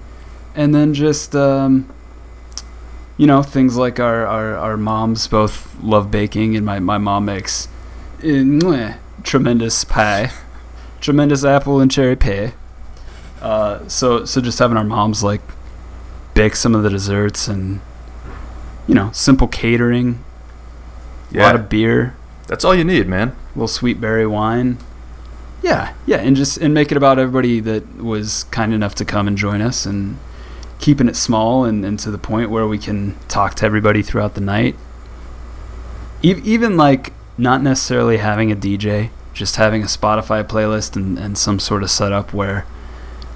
and 0.56 0.74
then 0.74 0.94
just 0.94 1.36
um, 1.36 1.94
you 3.18 3.28
know 3.28 3.44
things 3.44 3.76
like 3.78 4.00
our, 4.00 4.26
our, 4.26 4.56
our 4.56 4.78
moms 4.78 5.28
both 5.28 5.76
love 5.84 6.10
baking, 6.10 6.56
and 6.56 6.66
my, 6.66 6.80
my 6.80 6.98
mom 6.98 7.26
makes 7.26 7.68
eh, 8.24 8.96
tremendous 9.24 9.84
pie, 9.84 10.32
tremendous 11.06 11.46
apple 11.46 11.80
and 11.80 11.90
cherry 11.92 12.16
pie. 12.16 12.54
Uh, 13.42 13.88
so 13.88 14.26
so 14.26 14.42
just 14.42 14.58
having 14.60 14.76
our 14.76 14.84
moms 14.84 15.24
like 15.24 15.42
bake 16.34 16.56
some 16.56 16.74
of 16.76 16.82
the 16.84 16.90
desserts 16.90 17.48
and 17.48 17.80
you 18.88 18.96
know 18.96 19.12
simple 19.14 19.48
catering, 19.48 20.24
Yeah. 21.32 21.44
a 21.44 21.46
lot 21.46 21.56
of 21.56 21.70
beer 21.70 22.16
that's 22.48 22.64
all 22.64 22.76
you 22.76 22.84
need, 22.84 23.08
man. 23.08 23.30
A 23.30 23.36
little 23.58 23.68
sweet 23.68 24.00
berry 24.00 24.28
wine. 24.28 24.78
Yeah, 25.64 25.94
yeah, 26.06 26.18
and 26.18 26.36
just 26.36 26.58
and 26.58 26.74
make 26.76 26.92
it 26.92 26.98
about 26.98 27.18
everybody 27.18 27.60
that 27.62 27.96
was 27.98 28.44
kind 28.52 28.72
enough 28.74 28.94
to 28.96 29.06
come 29.06 29.28
and 29.28 29.36
join 29.36 29.62
us, 29.62 29.86
and 29.88 30.18
keeping 30.80 31.08
it 31.08 31.16
small 31.16 31.66
and, 31.66 31.84
and 31.86 31.98
to 32.00 32.12
the 32.12 32.20
point 32.20 32.52
where 32.52 32.68
we 32.68 32.78
can 32.78 33.16
talk 33.28 33.56
to 33.56 33.66
everybody 33.66 34.02
throughout 34.04 34.36
the 34.36 34.42
night. 34.42 34.76
E- 36.22 36.42
even 36.44 36.78
like 36.78 37.14
not 37.38 37.64
necessarily 37.64 38.18
having 38.18 38.52
a 38.52 38.56
DJ, 38.56 39.10
just 39.36 39.58
having 39.58 39.84
a 39.84 39.86
Spotify 39.86 40.44
playlist 40.44 40.96
and, 40.96 41.20
and 41.20 41.38
some 41.38 41.60
sort 41.60 41.84
of 41.84 41.92
setup 41.92 42.34
where 42.34 42.66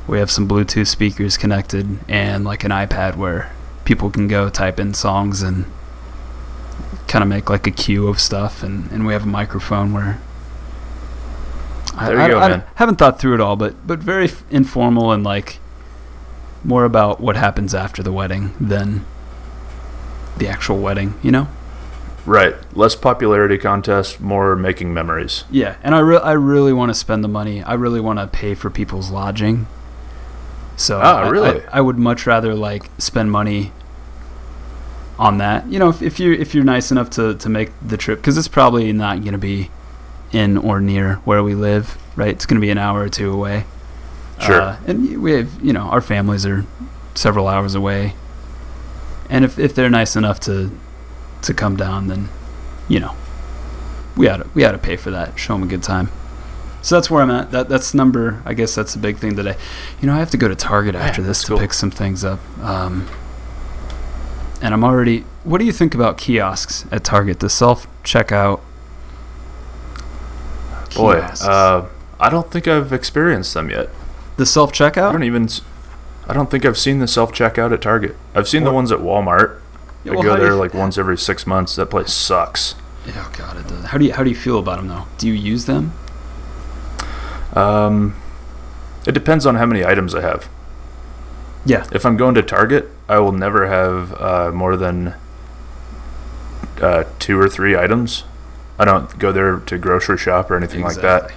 we 0.08 0.18
have 0.18 0.32
some 0.32 0.48
Bluetooth 0.48 0.88
speakers 0.88 1.38
connected 1.38 2.00
and 2.08 2.44
like 2.46 2.64
an 2.64 2.72
iPad 2.72 3.16
where 3.18 3.52
people 3.86 4.10
can 4.10 4.28
go 4.28 4.50
type 4.50 4.80
in 4.80 4.94
songs 4.94 5.42
and 5.44 5.66
kind 7.08 7.22
of 7.22 7.28
make 7.28 7.50
like 7.50 7.68
a 7.68 7.72
queue 7.72 8.08
of 8.08 8.20
stuff 8.20 8.64
and, 8.64 8.90
and 8.92 9.06
we 9.06 9.14
have 9.14 9.24
a 9.24 9.28
microphone 9.28 9.94
where 9.94 10.20
There 12.00 12.16
you 12.16 12.22
I, 12.22 12.28
go, 12.30 12.40
I, 12.40 12.48
man. 12.48 12.62
I 12.62 12.66
haven't 12.76 12.96
thought 12.96 13.20
through 13.20 13.34
it 13.36 13.42
all 13.42 13.56
but 13.56 13.76
but 13.86 14.00
very 14.00 14.26
f- 14.26 14.44
informal 14.50 15.12
and 15.12 15.24
like 15.24 15.60
more 16.64 16.86
about 16.86 17.20
what 17.20 17.36
happens 17.36 17.74
after 17.74 18.02
the 18.04 18.12
wedding 18.12 18.54
than 18.60 19.06
the 20.38 20.48
actual 20.48 20.80
wedding 20.80 21.16
you 21.24 21.32
know 21.32 21.48
Right, 22.26 22.56
less 22.76 22.96
popularity 22.96 23.58
contest, 23.58 24.20
more 24.22 24.56
making 24.56 24.94
memories. 24.94 25.46
yeah 25.50 25.76
and 25.84 25.96
i, 25.96 26.00
re- 26.00 26.18
I 26.18 26.34
really 26.34 26.74
want 26.74 26.90
to 26.90 26.94
spend 26.94 27.24
the 27.24 27.28
money. 27.30 27.64
I 27.64 27.74
really 27.74 28.00
want 28.02 28.20
to 28.20 28.28
pay 28.28 28.54
for 28.56 28.70
people's 28.70 29.10
lodging. 29.10 29.68
So 30.78 31.00
Ah, 31.02 31.20
I- 31.20 31.24
I- 31.24 31.30
really? 31.30 31.62
I, 31.72 31.82
would 31.82 31.98
much 31.98 32.26
rather 32.28 32.54
like 32.56 32.90
spend 32.98 33.32
money 33.32 33.72
on 35.18 35.38
that. 35.40 35.68
You 35.72 35.80
know 35.80 35.90
if, 35.90 36.02
if 36.02 36.20
you 36.20 36.34
if 36.34 36.54
you're 36.56 36.64
nice 36.64 36.92
enough 36.92 37.10
to 37.12 37.36
to 37.36 37.50
make 37.50 37.72
the 37.86 37.98
trip 37.98 38.20
because 38.20 38.38
it's 38.38 38.48
probably 38.48 38.92
not 38.94 39.22
going 39.22 39.34
to 39.34 39.38
be 39.38 39.70
in 40.32 40.58
or 40.58 40.80
near 40.80 41.16
where 41.26 41.44
we 41.44 41.56
live 41.56 41.98
right? 42.16 42.30
It's 42.30 42.46
going 42.46 42.60
to 42.60 42.66
be 42.66 42.70
an 42.72 42.78
hour 42.78 43.00
or 43.02 43.10
two 43.10 43.32
away. 43.32 43.66
Sure. 44.42 44.62
Uh, 44.62 44.78
and 44.88 45.22
we 45.22 45.32
have 45.34 45.62
you 45.64 45.74
know 45.74 45.84
our 45.84 46.02
families 46.02 46.46
are 46.46 46.66
several 47.16 47.48
hours 47.48 47.76
away. 47.76 48.14
And 49.30 49.44
if, 49.46 49.60
if 49.60 49.76
they're 49.76 49.90
nice 49.90 50.16
enough 50.16 50.40
to 50.42 50.72
to 51.42 51.54
come 51.54 51.76
down 51.76 52.08
then 52.08 52.30
you 52.88 53.00
know 53.00 53.16
we 54.18 54.26
had 54.28 54.38
to 54.38 54.50
we 54.54 54.64
ought 54.66 54.72
to 54.72 54.78
pay 54.78 54.96
for 54.96 55.12
that 55.12 55.38
show 55.40 55.54
them 55.54 55.64
a 55.64 55.68
good 55.68 55.84
time 55.84 56.10
so 56.82 56.96
that's 56.96 57.10
where 57.10 57.22
i'm 57.22 57.32
at 57.32 57.52
that 57.52 57.70
that's 57.70 57.94
number 57.94 58.42
i 58.46 58.54
guess 58.54 58.76
that's 58.76 58.94
the 58.94 59.00
big 59.00 59.18
thing 59.18 59.36
today 59.36 59.56
you 60.02 60.08
know 60.08 60.14
i 60.14 60.20
have 60.20 60.30
to 60.30 60.38
go 60.38 60.48
to 60.48 60.56
target 60.56 60.96
after 60.96 61.22
this 61.22 61.42
to 61.42 61.50
cool. 61.50 61.60
pick 61.60 61.74
some 61.74 61.92
things 61.92 62.24
up 62.24 62.40
um, 62.60 63.08
and 64.62 64.74
i'm 64.74 64.84
already 64.84 65.26
what 65.44 65.58
do 65.60 65.66
you 65.66 65.72
think 65.72 65.94
about 65.96 66.18
kiosks 66.18 66.86
at 66.92 67.04
target 67.04 67.40
the 67.40 67.50
self 67.50 67.88
checkout 68.04 68.62
Boy, 70.96 71.18
uh, 71.20 71.88
I 72.20 72.30
don't 72.30 72.52
think 72.52 72.68
I've 72.68 72.92
experienced 72.92 73.54
them 73.54 73.70
yet. 73.70 73.90
the 74.38 74.46
self 74.46 74.72
checkout. 74.72 75.10
I 75.10 75.12
don't 75.12 75.24
even. 75.24 75.48
I 76.28 76.34
don't 76.34 76.52
think 76.52 76.66
I've 76.66 76.78
seen 76.78 77.00
the 77.00 77.08
self 77.08 77.32
checkout 77.32 77.74
at 77.74 77.82
Target. 77.82 78.16
I've 78.36 78.48
seen 78.48 78.64
the 78.64 78.72
ones 78.72 78.92
at 78.92 79.00
Walmart. 79.00 79.60
Yeah, 80.04 80.14
I 80.14 80.22
go 80.22 80.38
there 80.38 80.56
like 80.56 80.74
once 80.74 80.98
every 80.98 81.18
six 81.18 81.46
months. 81.46 81.76
That 81.76 81.88
place 81.88 82.14
sucks. 82.14 82.76
oh 83.08 83.32
god 83.38 83.58
it 83.58 83.68
does 83.68 83.86
how 83.86 83.98
do 83.98 84.06
you 84.06 84.14
how 84.14 84.24
do 84.24 84.30
you 84.30 84.36
feel 84.36 84.60
about 84.60 84.78
them 84.78 84.88
though 84.88 85.06
do 85.18 85.28
you 85.28 85.34
use 85.34 85.66
them 85.66 85.92
Um, 87.54 88.16
it 89.08 89.14
depends 89.14 89.46
on 89.46 89.56
how 89.56 89.66
many 89.66 89.84
items 89.84 90.14
I 90.14 90.22
have. 90.22 90.48
yeah 91.66 91.86
If 91.92 92.06
I'm 92.06 92.18
going 92.18 92.36
to 92.36 92.44
Target, 92.44 92.90
I 93.08 93.18
will 93.20 93.32
never 93.32 93.68
have 93.68 94.14
uh, 94.22 94.52
more 94.54 94.78
than 94.78 95.16
uh, 96.82 97.04
two 97.18 97.40
or 97.40 97.50
three 97.50 97.76
items. 97.76 98.24
I 98.78 98.86
don't 98.86 99.18
go 99.20 99.32
there 99.32 99.58
to 99.58 99.78
grocery 99.78 100.18
shop 100.18 100.50
or 100.52 100.56
anything 100.56 100.82
like 100.82 100.98
that. 101.02 101.32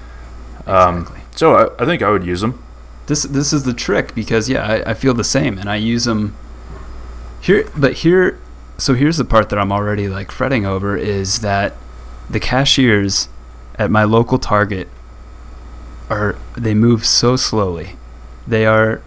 Um, 0.66 0.98
Exactly. 1.00 1.20
So 1.34 1.54
I, 1.54 1.82
I 1.82 1.86
think 1.86 2.02
I 2.02 2.10
would 2.10 2.24
use 2.24 2.40
them. 2.42 2.62
This 3.06 3.22
this 3.24 3.52
is 3.52 3.64
the 3.64 3.72
trick 3.74 4.14
because 4.14 4.48
yeah, 4.48 4.64
I, 4.64 4.90
I 4.90 4.94
feel 4.94 5.14
the 5.14 5.24
same 5.24 5.58
and 5.58 5.68
I 5.68 5.76
use 5.76 6.04
them 6.04 6.36
here. 7.40 7.66
But 7.76 7.94
here, 7.94 8.38
so 8.82 8.94
here's 8.94 9.16
the 9.16 9.24
part 9.24 9.48
that 9.50 9.58
I'm 9.58 9.70
already 9.72 10.08
like 10.08 10.30
fretting 10.32 10.66
over 10.66 10.96
is 10.96 11.40
that 11.40 11.74
the 12.28 12.40
cashiers 12.40 13.28
at 13.78 13.90
my 13.90 14.04
local 14.04 14.38
Target 14.38 14.88
are 16.10 16.36
they 16.56 16.74
move 16.74 17.06
so 17.06 17.36
slowly. 17.36 17.96
They 18.46 18.66
are 18.66 19.00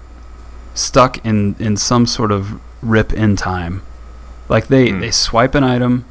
stuck 0.73 1.23
in 1.25 1.55
in 1.59 1.75
some 1.77 2.05
sort 2.05 2.31
of 2.31 2.59
rip 2.81 3.11
in 3.13 3.35
time. 3.35 3.81
Like 4.47 4.67
they 4.67 4.89
Hmm. 4.91 4.99
they 5.01 5.11
swipe 5.11 5.55
an 5.55 5.63
item 5.63 6.05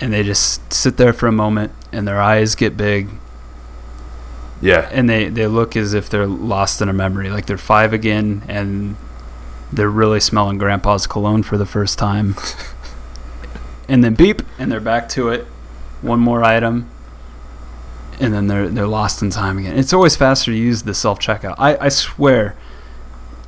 and 0.00 0.12
they 0.12 0.22
just 0.22 0.72
sit 0.72 0.98
there 0.98 1.12
for 1.12 1.26
a 1.26 1.32
moment, 1.32 1.72
and 1.90 2.06
their 2.06 2.20
eyes 2.20 2.54
get 2.54 2.76
big, 2.76 3.08
Yeah. 4.60 4.88
and 4.92 5.08
they 5.08 5.28
they 5.30 5.46
look 5.46 5.74
as 5.76 5.94
if 5.94 6.08
they're 6.10 6.26
lost 6.26 6.80
in 6.82 6.88
a 6.88 6.92
memory, 6.92 7.30
like 7.30 7.46
they're 7.46 7.56
five 7.74 7.92
again, 7.94 8.42
and 8.46 8.96
they're 9.72 9.90
really 9.90 10.20
smelling 10.20 10.58
Grandpa's 10.58 11.06
cologne 11.06 11.42
for 11.42 11.58
the 11.58 11.66
first 11.66 11.98
time, 11.98 12.36
and 13.88 14.02
then 14.02 14.14
beep, 14.14 14.42
and 14.58 14.70
they're 14.70 14.80
back 14.80 15.08
to 15.10 15.28
it. 15.28 15.46
One 16.02 16.20
more 16.20 16.44
item, 16.44 16.88
and 18.20 18.32
then 18.32 18.46
they're 18.46 18.68
they're 18.68 18.86
lost 18.86 19.22
in 19.22 19.30
time 19.30 19.58
again. 19.58 19.78
It's 19.78 19.92
always 19.92 20.16
faster 20.16 20.50
to 20.50 20.56
use 20.56 20.82
the 20.82 20.94
self 20.94 21.18
checkout. 21.18 21.56
I 21.58 21.76
I 21.78 21.88
swear, 21.88 22.54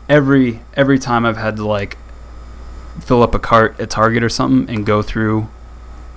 every 0.09 0.61
every 0.75 0.99
time 0.99 1.25
I've 1.25 1.37
had 1.37 1.57
to 1.57 1.67
like 1.67 1.99
fill 3.01 3.23
up 3.23 3.35
a 3.35 3.39
cart 3.39 3.79
at 3.79 3.91
Target 3.91 4.23
or 4.23 4.29
something 4.29 4.75
and 4.75 4.85
go 4.85 5.03
through 5.03 5.49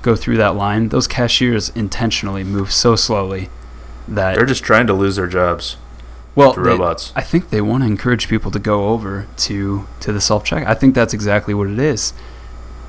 go 0.01 0.15
through 0.15 0.37
that 0.37 0.55
line, 0.55 0.89
those 0.89 1.07
cashiers 1.07 1.69
intentionally 1.69 2.43
move 2.43 2.71
so 2.71 2.95
slowly 2.95 3.49
that 4.07 4.35
They're 4.35 4.45
just 4.45 4.63
trying 4.63 4.87
to 4.87 4.93
lose 4.93 5.15
their 5.15 5.27
jobs 5.27 5.77
well, 6.35 6.53
they- 6.53 6.61
robots. 6.61 7.11
I 7.15 7.21
think 7.21 7.49
they 7.49 7.61
want 7.61 7.83
to 7.83 7.87
encourage 7.87 8.27
people 8.27 8.51
to 8.51 8.59
go 8.59 8.89
over 8.89 9.27
to 9.37 9.87
to 10.01 10.13
the 10.13 10.21
self 10.21 10.43
check. 10.43 10.65
I 10.67 10.73
think 10.73 10.95
that's 10.95 11.13
exactly 11.13 11.53
what 11.53 11.67
it 11.67 11.79
is, 11.79 12.13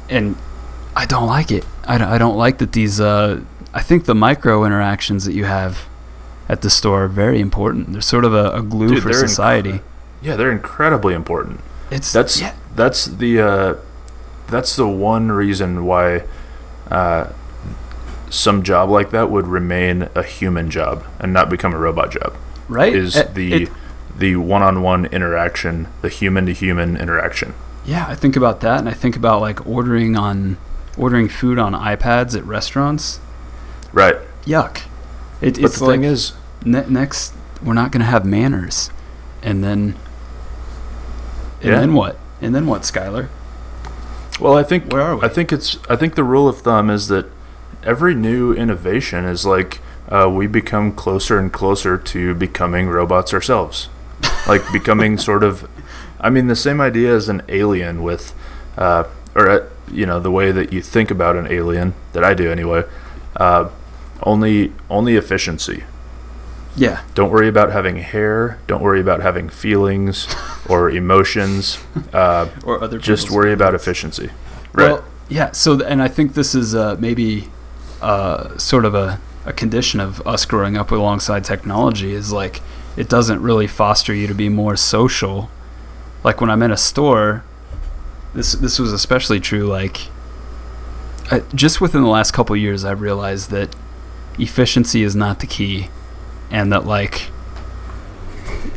and 0.08 0.36
I 0.94 1.06
don't 1.06 1.26
like 1.26 1.50
it. 1.50 1.64
I 1.84 1.98
don't, 1.98 2.08
I 2.08 2.18
don't 2.18 2.36
like 2.36 2.58
that 2.58 2.72
these. 2.72 3.00
Uh, 3.00 3.40
I 3.74 3.82
think 3.82 4.04
the 4.04 4.14
micro 4.14 4.64
interactions 4.64 5.24
that 5.24 5.32
you 5.32 5.44
have 5.44 5.86
at 6.48 6.62
the 6.62 6.70
store 6.70 7.04
are 7.04 7.08
very 7.08 7.40
important. 7.40 7.92
They're 7.92 8.02
sort 8.02 8.24
of 8.24 8.34
a, 8.34 8.50
a 8.50 8.62
glue 8.62 8.88
Dude, 8.90 9.02
for 9.02 9.12
society. 9.12 9.80
Yeah, 10.20 10.36
they're 10.36 10.52
incredibly 10.52 11.14
important. 11.14 11.60
it's 11.90 12.12
That's 12.12 12.40
yeah, 12.40 12.54
that's 12.76 13.06
the 13.06 13.40
uh, 13.40 13.74
that's 14.48 14.76
the 14.76 14.86
one 14.86 15.32
reason 15.32 15.84
why 15.86 16.24
uh, 16.90 17.32
some 18.30 18.62
job 18.62 18.90
like 18.90 19.10
that 19.10 19.30
would 19.30 19.46
remain 19.46 20.08
a 20.14 20.22
human 20.22 20.70
job 20.70 21.04
and 21.18 21.32
not 21.32 21.48
become 21.50 21.74
a 21.74 21.78
robot 21.78 22.12
job. 22.12 22.34
Right. 22.72 22.94
Is 22.94 23.16
Uh, 23.16 23.28
the 23.34 23.52
it- 23.64 23.70
the 24.18 24.36
one-on-one 24.36 25.06
interaction, 25.06 25.88
the 26.02 26.08
human-to-human 26.08 26.96
interaction. 26.98 27.54
yeah, 27.84 28.04
I 28.08 28.14
think 28.14 28.36
about 28.36 28.60
that, 28.60 28.78
and 28.80 28.88
I 28.88 28.92
think 28.92 29.16
about 29.16 29.40
like 29.40 29.66
ordering 29.66 30.16
on 30.16 30.56
ordering 30.98 31.28
food 31.28 31.58
on 31.58 31.72
iPads 31.72 32.36
at 32.36 32.44
restaurants. 32.46 33.20
Right. 33.92 34.16
Yuck. 34.46 34.82
It, 35.40 35.54
But 35.54 35.64
it's 35.64 35.78
the 35.78 35.84
like 35.86 35.94
thing 36.00 36.04
is, 36.04 36.32
ne- 36.64 36.84
next 36.88 37.32
we're 37.64 37.72
not 37.74 37.90
going 37.92 38.00
to 38.00 38.06
have 38.06 38.24
manners 38.26 38.90
and 39.42 39.62
then 39.64 39.94
and 41.62 41.70
Yeah. 41.72 41.80
then 41.80 41.94
what 41.94 42.18
and 42.40 42.54
then 42.54 42.66
what 42.66 42.82
skylar 42.82 43.28
well, 44.40 44.56
I 44.56 44.62
think 44.64 44.92
Where 44.92 45.02
are 45.02 45.16
we? 45.16 45.22
I 45.22 45.28
think 45.28 45.52
it's 45.52 45.78
I 45.88 45.96
think 45.96 46.14
the 46.16 46.24
rule 46.24 46.48
of 46.48 46.58
thumb 46.62 46.90
is 46.90 47.08
that 47.08 47.26
every 47.84 48.14
new 48.14 48.52
innovation 48.52 49.24
is 49.24 49.46
like 49.46 49.80
uh, 50.12 50.28
we 50.28 50.46
become 50.46 50.92
closer 50.92 51.38
and 51.38 51.50
closer 51.50 51.96
to 51.96 52.34
becoming 52.34 52.88
robots 52.88 53.32
ourselves, 53.32 53.88
like 54.46 54.62
becoming 54.72 55.16
sort 55.28 55.42
of. 55.42 55.68
I 56.20 56.30
mean, 56.30 56.46
the 56.46 56.54
same 56.54 56.80
idea 56.80 57.16
as 57.16 57.28
an 57.28 57.42
alien 57.48 58.02
with, 58.02 58.34
uh, 58.76 59.04
or 59.34 59.48
uh, 59.48 59.68
you 59.90 60.04
know, 60.06 60.20
the 60.20 60.30
way 60.30 60.52
that 60.52 60.72
you 60.72 60.82
think 60.82 61.10
about 61.10 61.34
an 61.36 61.46
alien 61.50 61.94
that 62.12 62.22
I 62.22 62.34
do 62.34 62.52
anyway. 62.52 62.84
Uh, 63.34 63.70
only 64.24 64.72
only 64.90 65.16
efficiency. 65.16 65.82
yeah 66.76 67.02
Don't 67.14 67.30
worry 67.30 67.48
about 67.48 67.72
having 67.72 67.96
hair. 67.96 68.58
Don't 68.66 68.82
worry 68.82 69.00
about 69.00 69.20
having 69.20 69.48
feelings 69.48 70.28
or 70.68 70.90
emotions. 70.90 71.78
Uh, 72.12 72.48
or 72.64 72.84
other 72.84 72.98
just 72.98 73.30
worry 73.30 73.52
about 73.52 73.74
efficiency. 73.74 74.30
Right. 74.74 74.92
well 74.92 75.04
yeah 75.28 75.52
so 75.52 75.80
and 75.82 76.02
i 76.02 76.08
think 76.08 76.34
this 76.34 76.54
is 76.54 76.74
uh, 76.74 76.96
maybe 76.98 77.48
uh, 78.00 78.56
sort 78.58 78.84
of 78.84 78.94
a, 78.94 79.20
a 79.44 79.52
condition 79.52 80.00
of 80.00 80.24
us 80.26 80.44
growing 80.44 80.76
up 80.76 80.90
alongside 80.90 81.44
technology 81.44 82.12
is 82.12 82.32
like 82.32 82.60
it 82.96 83.08
doesn't 83.08 83.40
really 83.40 83.66
foster 83.66 84.14
you 84.14 84.26
to 84.26 84.34
be 84.34 84.48
more 84.48 84.76
social. 84.76 85.50
Like 86.24 86.40
when 86.40 86.50
i'm 86.50 86.62
in 86.62 86.70
a 86.70 86.76
store 86.76 87.42
this 88.34 88.52
this 88.52 88.78
was 88.78 88.92
especially 88.92 89.40
true 89.40 89.64
like 89.66 90.08
I, 91.30 91.40
just 91.54 91.80
within 91.80 92.02
the 92.02 92.08
last 92.08 92.32
couple 92.32 92.56
years 92.56 92.84
i've 92.84 93.00
realized 93.00 93.50
that 93.50 93.74
efficiency 94.38 95.02
is 95.02 95.14
not 95.14 95.40
the 95.40 95.46
key 95.46 95.88
and 96.50 96.72
that 96.72 96.86
like 96.86 97.30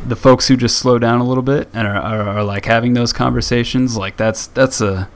the 0.06 0.16
folks 0.16 0.48
who 0.48 0.56
just 0.56 0.78
slow 0.78 0.98
down 0.98 1.20
a 1.20 1.24
little 1.24 1.42
bit 1.42 1.68
and 1.72 1.86
are, 1.86 1.96
are, 1.96 2.28
are 2.28 2.44
like 2.44 2.66
having 2.66 2.94
those 2.94 3.12
conversations 3.12 3.96
like 3.96 4.16
that's 4.16 4.46
that's 4.48 4.80
a 4.80 5.08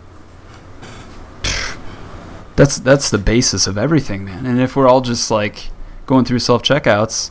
that's 2.60 2.78
that's 2.78 3.10
the 3.10 3.18
basis 3.18 3.66
of 3.66 3.76
everything 3.78 4.24
man 4.24 4.44
and 4.46 4.60
if 4.60 4.76
we're 4.76 4.86
all 4.88 5.00
just 5.00 5.30
like 5.30 5.68
going 6.06 6.24
through 6.24 6.38
self 6.38 6.62
checkouts 6.62 7.30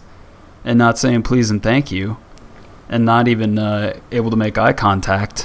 and 0.66 0.78
not 0.78 0.98
saying 0.98 1.22
please 1.24 1.52
and 1.52 1.62
thank 1.64 1.92
you 1.92 2.18
and 2.90 3.06
not 3.06 3.28
even 3.28 3.60
uh, 3.60 3.98
able 4.12 4.30
to 4.32 4.36
make 4.38 4.58
eye 4.58 4.74
contact 4.74 5.44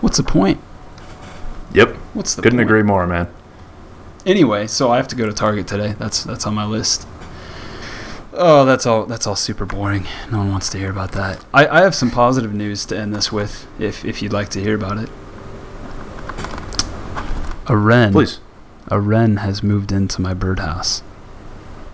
what's 0.00 0.16
the 0.16 0.22
point 0.22 0.60
Yep. 1.74 1.90
what's 2.14 2.34
the 2.34 2.42
Couldn't 2.42 2.58
point? 2.58 2.68
agree 2.68 2.82
more, 2.82 3.06
man. 3.06 3.28
Anyway, 4.24 4.66
so 4.66 4.90
I 4.90 4.96
have 4.96 5.06
to 5.08 5.16
go 5.16 5.26
to 5.26 5.32
Target 5.34 5.66
today. 5.68 5.94
That's 5.98 6.24
that's 6.24 6.46
on 6.46 6.54
my 6.54 6.64
list. 6.64 7.06
Oh, 8.32 8.64
that's 8.64 8.86
all. 8.86 9.04
That's 9.04 9.26
all 9.26 9.36
super 9.36 9.66
boring. 9.66 10.06
No 10.30 10.38
one 10.38 10.50
wants 10.50 10.70
to 10.70 10.78
hear 10.78 10.90
about 10.90 11.12
that. 11.12 11.44
I, 11.52 11.66
I 11.68 11.80
have 11.82 11.94
some 11.94 12.10
positive 12.10 12.54
news 12.54 12.86
to 12.86 12.96
end 12.98 13.14
this 13.14 13.30
with, 13.30 13.66
if 13.78 14.02
if 14.04 14.22
you'd 14.22 14.32
like 14.32 14.48
to 14.50 14.60
hear 14.60 14.74
about 14.74 14.96
it. 14.96 15.10
A 17.68 17.76
wren. 17.76 18.12
Please. 18.12 18.40
A 18.88 18.98
wren 19.00 19.36
has 19.38 19.62
moved 19.62 19.92
into 19.92 20.20
my 20.22 20.32
birdhouse. 20.34 21.02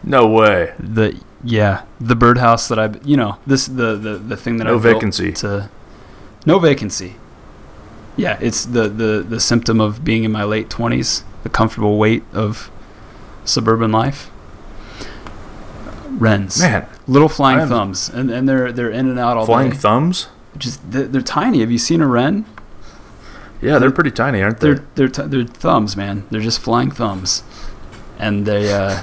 No 0.02 0.26
way. 0.26 0.74
The 0.78 1.20
yeah, 1.42 1.82
the 2.00 2.14
birdhouse 2.14 2.68
that 2.68 2.78
I 2.78 2.90
you 3.04 3.16
know 3.16 3.38
this 3.46 3.66
the 3.66 3.96
the, 3.96 4.16
the 4.16 4.36
thing 4.36 4.58
that 4.58 4.64
No 4.64 4.78
I 4.78 4.82
built 4.82 4.94
vacancy. 4.96 5.32
to 5.32 5.68
no 6.46 6.58
vacancy. 6.58 7.16
Yeah, 8.16 8.38
it's 8.40 8.64
the, 8.64 8.88
the 8.88 9.24
the 9.28 9.40
symptom 9.40 9.80
of 9.80 10.04
being 10.04 10.22
in 10.24 10.30
my 10.30 10.44
late 10.44 10.70
twenties, 10.70 11.24
the 11.42 11.48
comfortable 11.48 11.98
weight 11.98 12.22
of 12.32 12.70
suburban 13.44 13.90
life. 13.90 14.30
Wrens, 16.10 16.60
Man, 16.60 16.86
little 17.08 17.28
flying 17.28 17.66
thumbs, 17.66 18.08
and, 18.08 18.30
and 18.30 18.48
they're 18.48 18.70
they're 18.70 18.90
in 18.90 19.08
and 19.08 19.18
out 19.18 19.36
all 19.36 19.44
the 19.46 19.50
flying 19.50 19.70
day. 19.70 19.76
thumbs? 19.76 20.28
Just 20.56 20.88
they're, 20.92 21.08
they're 21.08 21.22
tiny. 21.22 21.58
Have 21.58 21.72
you 21.72 21.78
seen 21.78 22.00
a 22.00 22.06
wren? 22.06 22.44
Yeah, 23.64 23.78
they're 23.78 23.90
pretty 23.90 24.10
tiny, 24.10 24.42
aren't 24.42 24.60
they? 24.60 24.74
They're 24.74 24.84
they're 24.94 25.08
t- 25.08 25.22
they're 25.22 25.44
thumbs, 25.44 25.96
man. 25.96 26.26
They're 26.30 26.42
just 26.42 26.60
flying 26.60 26.90
thumbs, 26.90 27.42
and 28.18 28.44
they. 28.44 28.70
Uh, 28.70 29.02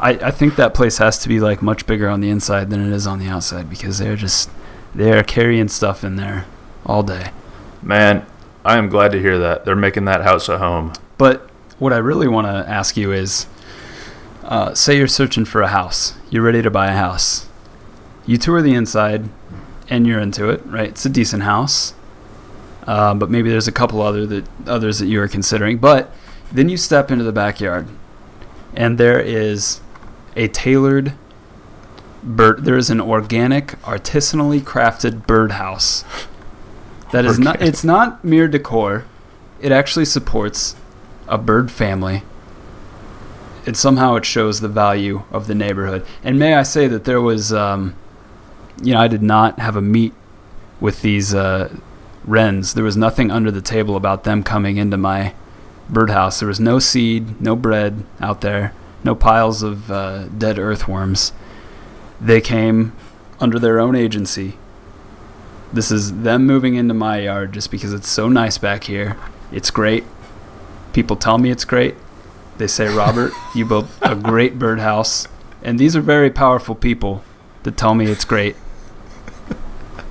I 0.00 0.10
I 0.12 0.30
think 0.30 0.56
that 0.56 0.72
place 0.72 0.96
has 0.98 1.18
to 1.18 1.28
be 1.28 1.38
like 1.38 1.60
much 1.60 1.86
bigger 1.86 2.08
on 2.08 2.20
the 2.20 2.30
inside 2.30 2.70
than 2.70 2.80
it 2.80 2.94
is 2.94 3.06
on 3.06 3.18
the 3.18 3.28
outside 3.28 3.68
because 3.68 3.98
they're 3.98 4.16
just 4.16 4.48
they're 4.94 5.22
carrying 5.22 5.68
stuff 5.68 6.02
in 6.02 6.16
there 6.16 6.46
all 6.86 7.02
day. 7.02 7.30
Man, 7.82 8.24
I 8.64 8.78
am 8.78 8.88
glad 8.88 9.12
to 9.12 9.20
hear 9.20 9.38
that. 9.38 9.66
They're 9.66 9.76
making 9.76 10.06
that 10.06 10.22
house 10.22 10.48
a 10.48 10.56
home. 10.56 10.94
But 11.18 11.50
what 11.78 11.92
I 11.92 11.98
really 11.98 12.26
want 12.26 12.46
to 12.46 12.70
ask 12.70 12.96
you 12.96 13.12
is, 13.12 13.46
uh, 14.44 14.72
say 14.72 14.96
you're 14.96 15.08
searching 15.08 15.44
for 15.44 15.60
a 15.60 15.68
house. 15.68 16.14
You're 16.30 16.42
ready 16.42 16.62
to 16.62 16.70
buy 16.70 16.86
a 16.86 16.96
house. 16.96 17.48
You 18.24 18.38
tour 18.38 18.62
the 18.62 18.72
inside, 18.72 19.28
and 19.90 20.06
you're 20.06 20.20
into 20.20 20.48
it, 20.48 20.64
right? 20.64 20.88
It's 20.88 21.04
a 21.04 21.10
decent 21.10 21.42
house, 21.42 21.92
uh, 22.86 23.14
but 23.14 23.30
maybe 23.30 23.50
there's 23.50 23.68
a 23.68 23.72
couple 23.72 24.00
other 24.00 24.26
that 24.26 24.44
others 24.66 24.98
that 24.98 25.06
you 25.06 25.20
are 25.20 25.28
considering. 25.28 25.78
But 25.78 26.12
then 26.52 26.68
you 26.68 26.76
step 26.76 27.10
into 27.10 27.24
the 27.24 27.32
backyard, 27.32 27.88
and 28.74 28.98
there 28.98 29.20
is 29.20 29.80
a 30.36 30.48
tailored 30.48 31.14
bird. 32.22 32.64
There 32.64 32.76
is 32.76 32.90
an 32.90 33.00
organic, 33.00 33.68
artisanally 33.82 34.60
crafted 34.60 35.26
birdhouse. 35.26 36.04
That 37.12 37.24
is 37.24 37.38
not. 37.38 37.62
It's 37.62 37.84
not 37.84 38.24
mere 38.24 38.48
decor. 38.48 39.04
It 39.60 39.72
actually 39.72 40.04
supports 40.04 40.76
a 41.28 41.38
bird 41.38 41.70
family. 41.70 42.22
And 43.66 43.76
somehow 43.76 44.16
it 44.16 44.26
shows 44.26 44.60
the 44.60 44.68
value 44.68 45.22
of 45.30 45.46
the 45.46 45.54
neighborhood. 45.54 46.04
And 46.22 46.38
may 46.38 46.54
I 46.54 46.64
say 46.64 46.86
that 46.88 47.04
there 47.04 47.20
was, 47.20 47.50
um, 47.50 47.94
you 48.82 48.92
know, 48.92 49.00
I 49.00 49.08
did 49.08 49.22
not 49.22 49.58
have 49.58 49.74
a 49.74 49.80
meet 49.80 50.12
with 50.80 51.00
these 51.00 51.34
uh, 51.34 51.74
wrens. 52.24 52.74
There 52.74 52.84
was 52.84 52.96
nothing 52.96 53.30
under 53.30 53.50
the 53.50 53.60
table 53.62 53.96
about 53.96 54.24
them 54.24 54.42
coming 54.42 54.76
into 54.76 54.96
my 54.96 55.34
birdhouse. 55.88 56.40
There 56.40 56.48
was 56.48 56.60
no 56.60 56.78
seed, 56.78 57.40
no 57.40 57.56
bread 57.56 58.04
out 58.20 58.40
there, 58.40 58.72
no 59.02 59.14
piles 59.14 59.62
of 59.62 59.90
uh, 59.90 60.26
dead 60.28 60.58
earthworms. 60.58 61.32
They 62.20 62.40
came 62.40 62.92
under 63.40 63.58
their 63.58 63.78
own 63.78 63.94
agency. 63.94 64.56
This 65.72 65.90
is 65.90 66.22
them 66.22 66.46
moving 66.46 66.76
into 66.76 66.94
my 66.94 67.18
yard 67.18 67.52
just 67.52 67.70
because 67.70 67.92
it's 67.92 68.08
so 68.08 68.28
nice 68.28 68.58
back 68.58 68.84
here. 68.84 69.16
It's 69.52 69.70
great. 69.70 70.04
People 70.92 71.16
tell 71.16 71.38
me 71.38 71.50
it's 71.50 71.64
great. 71.64 71.96
They 72.56 72.68
say, 72.68 72.86
Robert, 72.86 73.32
you 73.54 73.64
built 73.64 73.86
a 74.00 74.14
great 74.14 74.58
birdhouse. 74.58 75.26
And 75.62 75.78
these 75.78 75.96
are 75.96 76.00
very 76.00 76.30
powerful 76.30 76.74
people 76.74 77.24
that 77.64 77.76
tell 77.76 77.94
me 77.94 78.06
it's 78.06 78.24
great. 78.24 78.56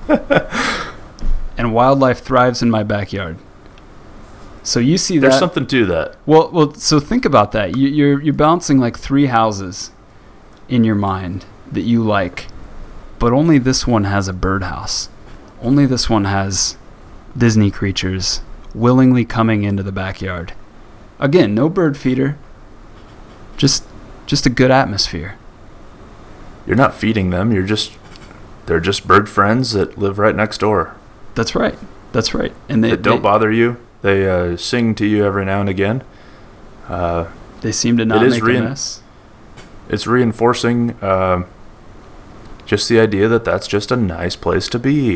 and 1.56 1.74
wildlife 1.74 2.20
thrives 2.20 2.62
in 2.62 2.70
my 2.70 2.82
backyard. 2.82 3.38
So 4.62 4.80
you 4.80 4.96
see 4.96 5.18
There's 5.18 5.38
something 5.38 5.66
to 5.66 5.84
that. 5.86 6.16
well, 6.24 6.50
well. 6.50 6.74
So 6.74 6.98
think 6.98 7.26
about 7.26 7.52
that. 7.52 7.76
You, 7.76 7.88
you're 7.88 8.22
you're 8.22 8.34
balancing 8.34 8.78
like 8.78 8.98
three 8.98 9.26
houses 9.26 9.90
in 10.68 10.84
your 10.84 10.94
mind 10.94 11.44
that 11.70 11.82
you 11.82 12.02
like, 12.02 12.46
but 13.18 13.32
only 13.32 13.58
this 13.58 13.86
one 13.86 14.04
has 14.04 14.26
a 14.26 14.32
birdhouse. 14.32 15.10
Only 15.60 15.84
this 15.84 16.08
one 16.08 16.24
has 16.24 16.78
Disney 17.36 17.70
creatures 17.70 18.40
willingly 18.74 19.24
coming 19.24 19.64
into 19.64 19.82
the 19.82 19.92
backyard. 19.92 20.54
Again, 21.18 21.54
no 21.54 21.68
bird 21.68 21.96
feeder. 21.96 22.38
Just 23.58 23.84
just 24.26 24.46
a 24.46 24.50
good 24.50 24.70
atmosphere. 24.70 25.36
You're 26.66 26.76
not 26.76 26.94
feeding 26.94 27.28
them. 27.28 27.52
You're 27.52 27.64
just 27.64 27.92
they're 28.64 28.80
just 28.80 29.06
bird 29.06 29.28
friends 29.28 29.72
that 29.72 29.98
live 29.98 30.18
right 30.18 30.34
next 30.34 30.58
door. 30.58 30.96
That's 31.34 31.54
right. 31.54 31.76
That's 32.12 32.34
right. 32.34 32.52
And 32.68 32.82
they 32.84 32.90
That 32.90 33.02
don't 33.02 33.16
they, 33.16 33.22
bother 33.22 33.50
you. 33.50 33.76
They 34.02 34.28
uh, 34.28 34.56
sing 34.56 34.94
to 34.96 35.06
you 35.06 35.24
every 35.24 35.44
now 35.44 35.60
and 35.60 35.68
again. 35.68 36.02
Uh, 36.88 37.26
they 37.62 37.72
seem 37.72 37.96
to 37.96 38.04
not 38.04 38.24
is 38.24 38.34
make 38.34 38.42
a 38.42 38.46
rein- 38.46 38.64
mess. 38.64 39.02
it's 39.88 40.06
reinforcing 40.06 40.90
uh, 41.02 41.44
just 42.66 42.88
the 42.88 43.00
idea 43.00 43.26
that 43.28 43.44
that's 43.44 43.66
just 43.66 43.90
a 43.90 43.96
nice 43.96 44.36
place 44.36 44.68
to 44.68 44.78
be. 44.78 45.12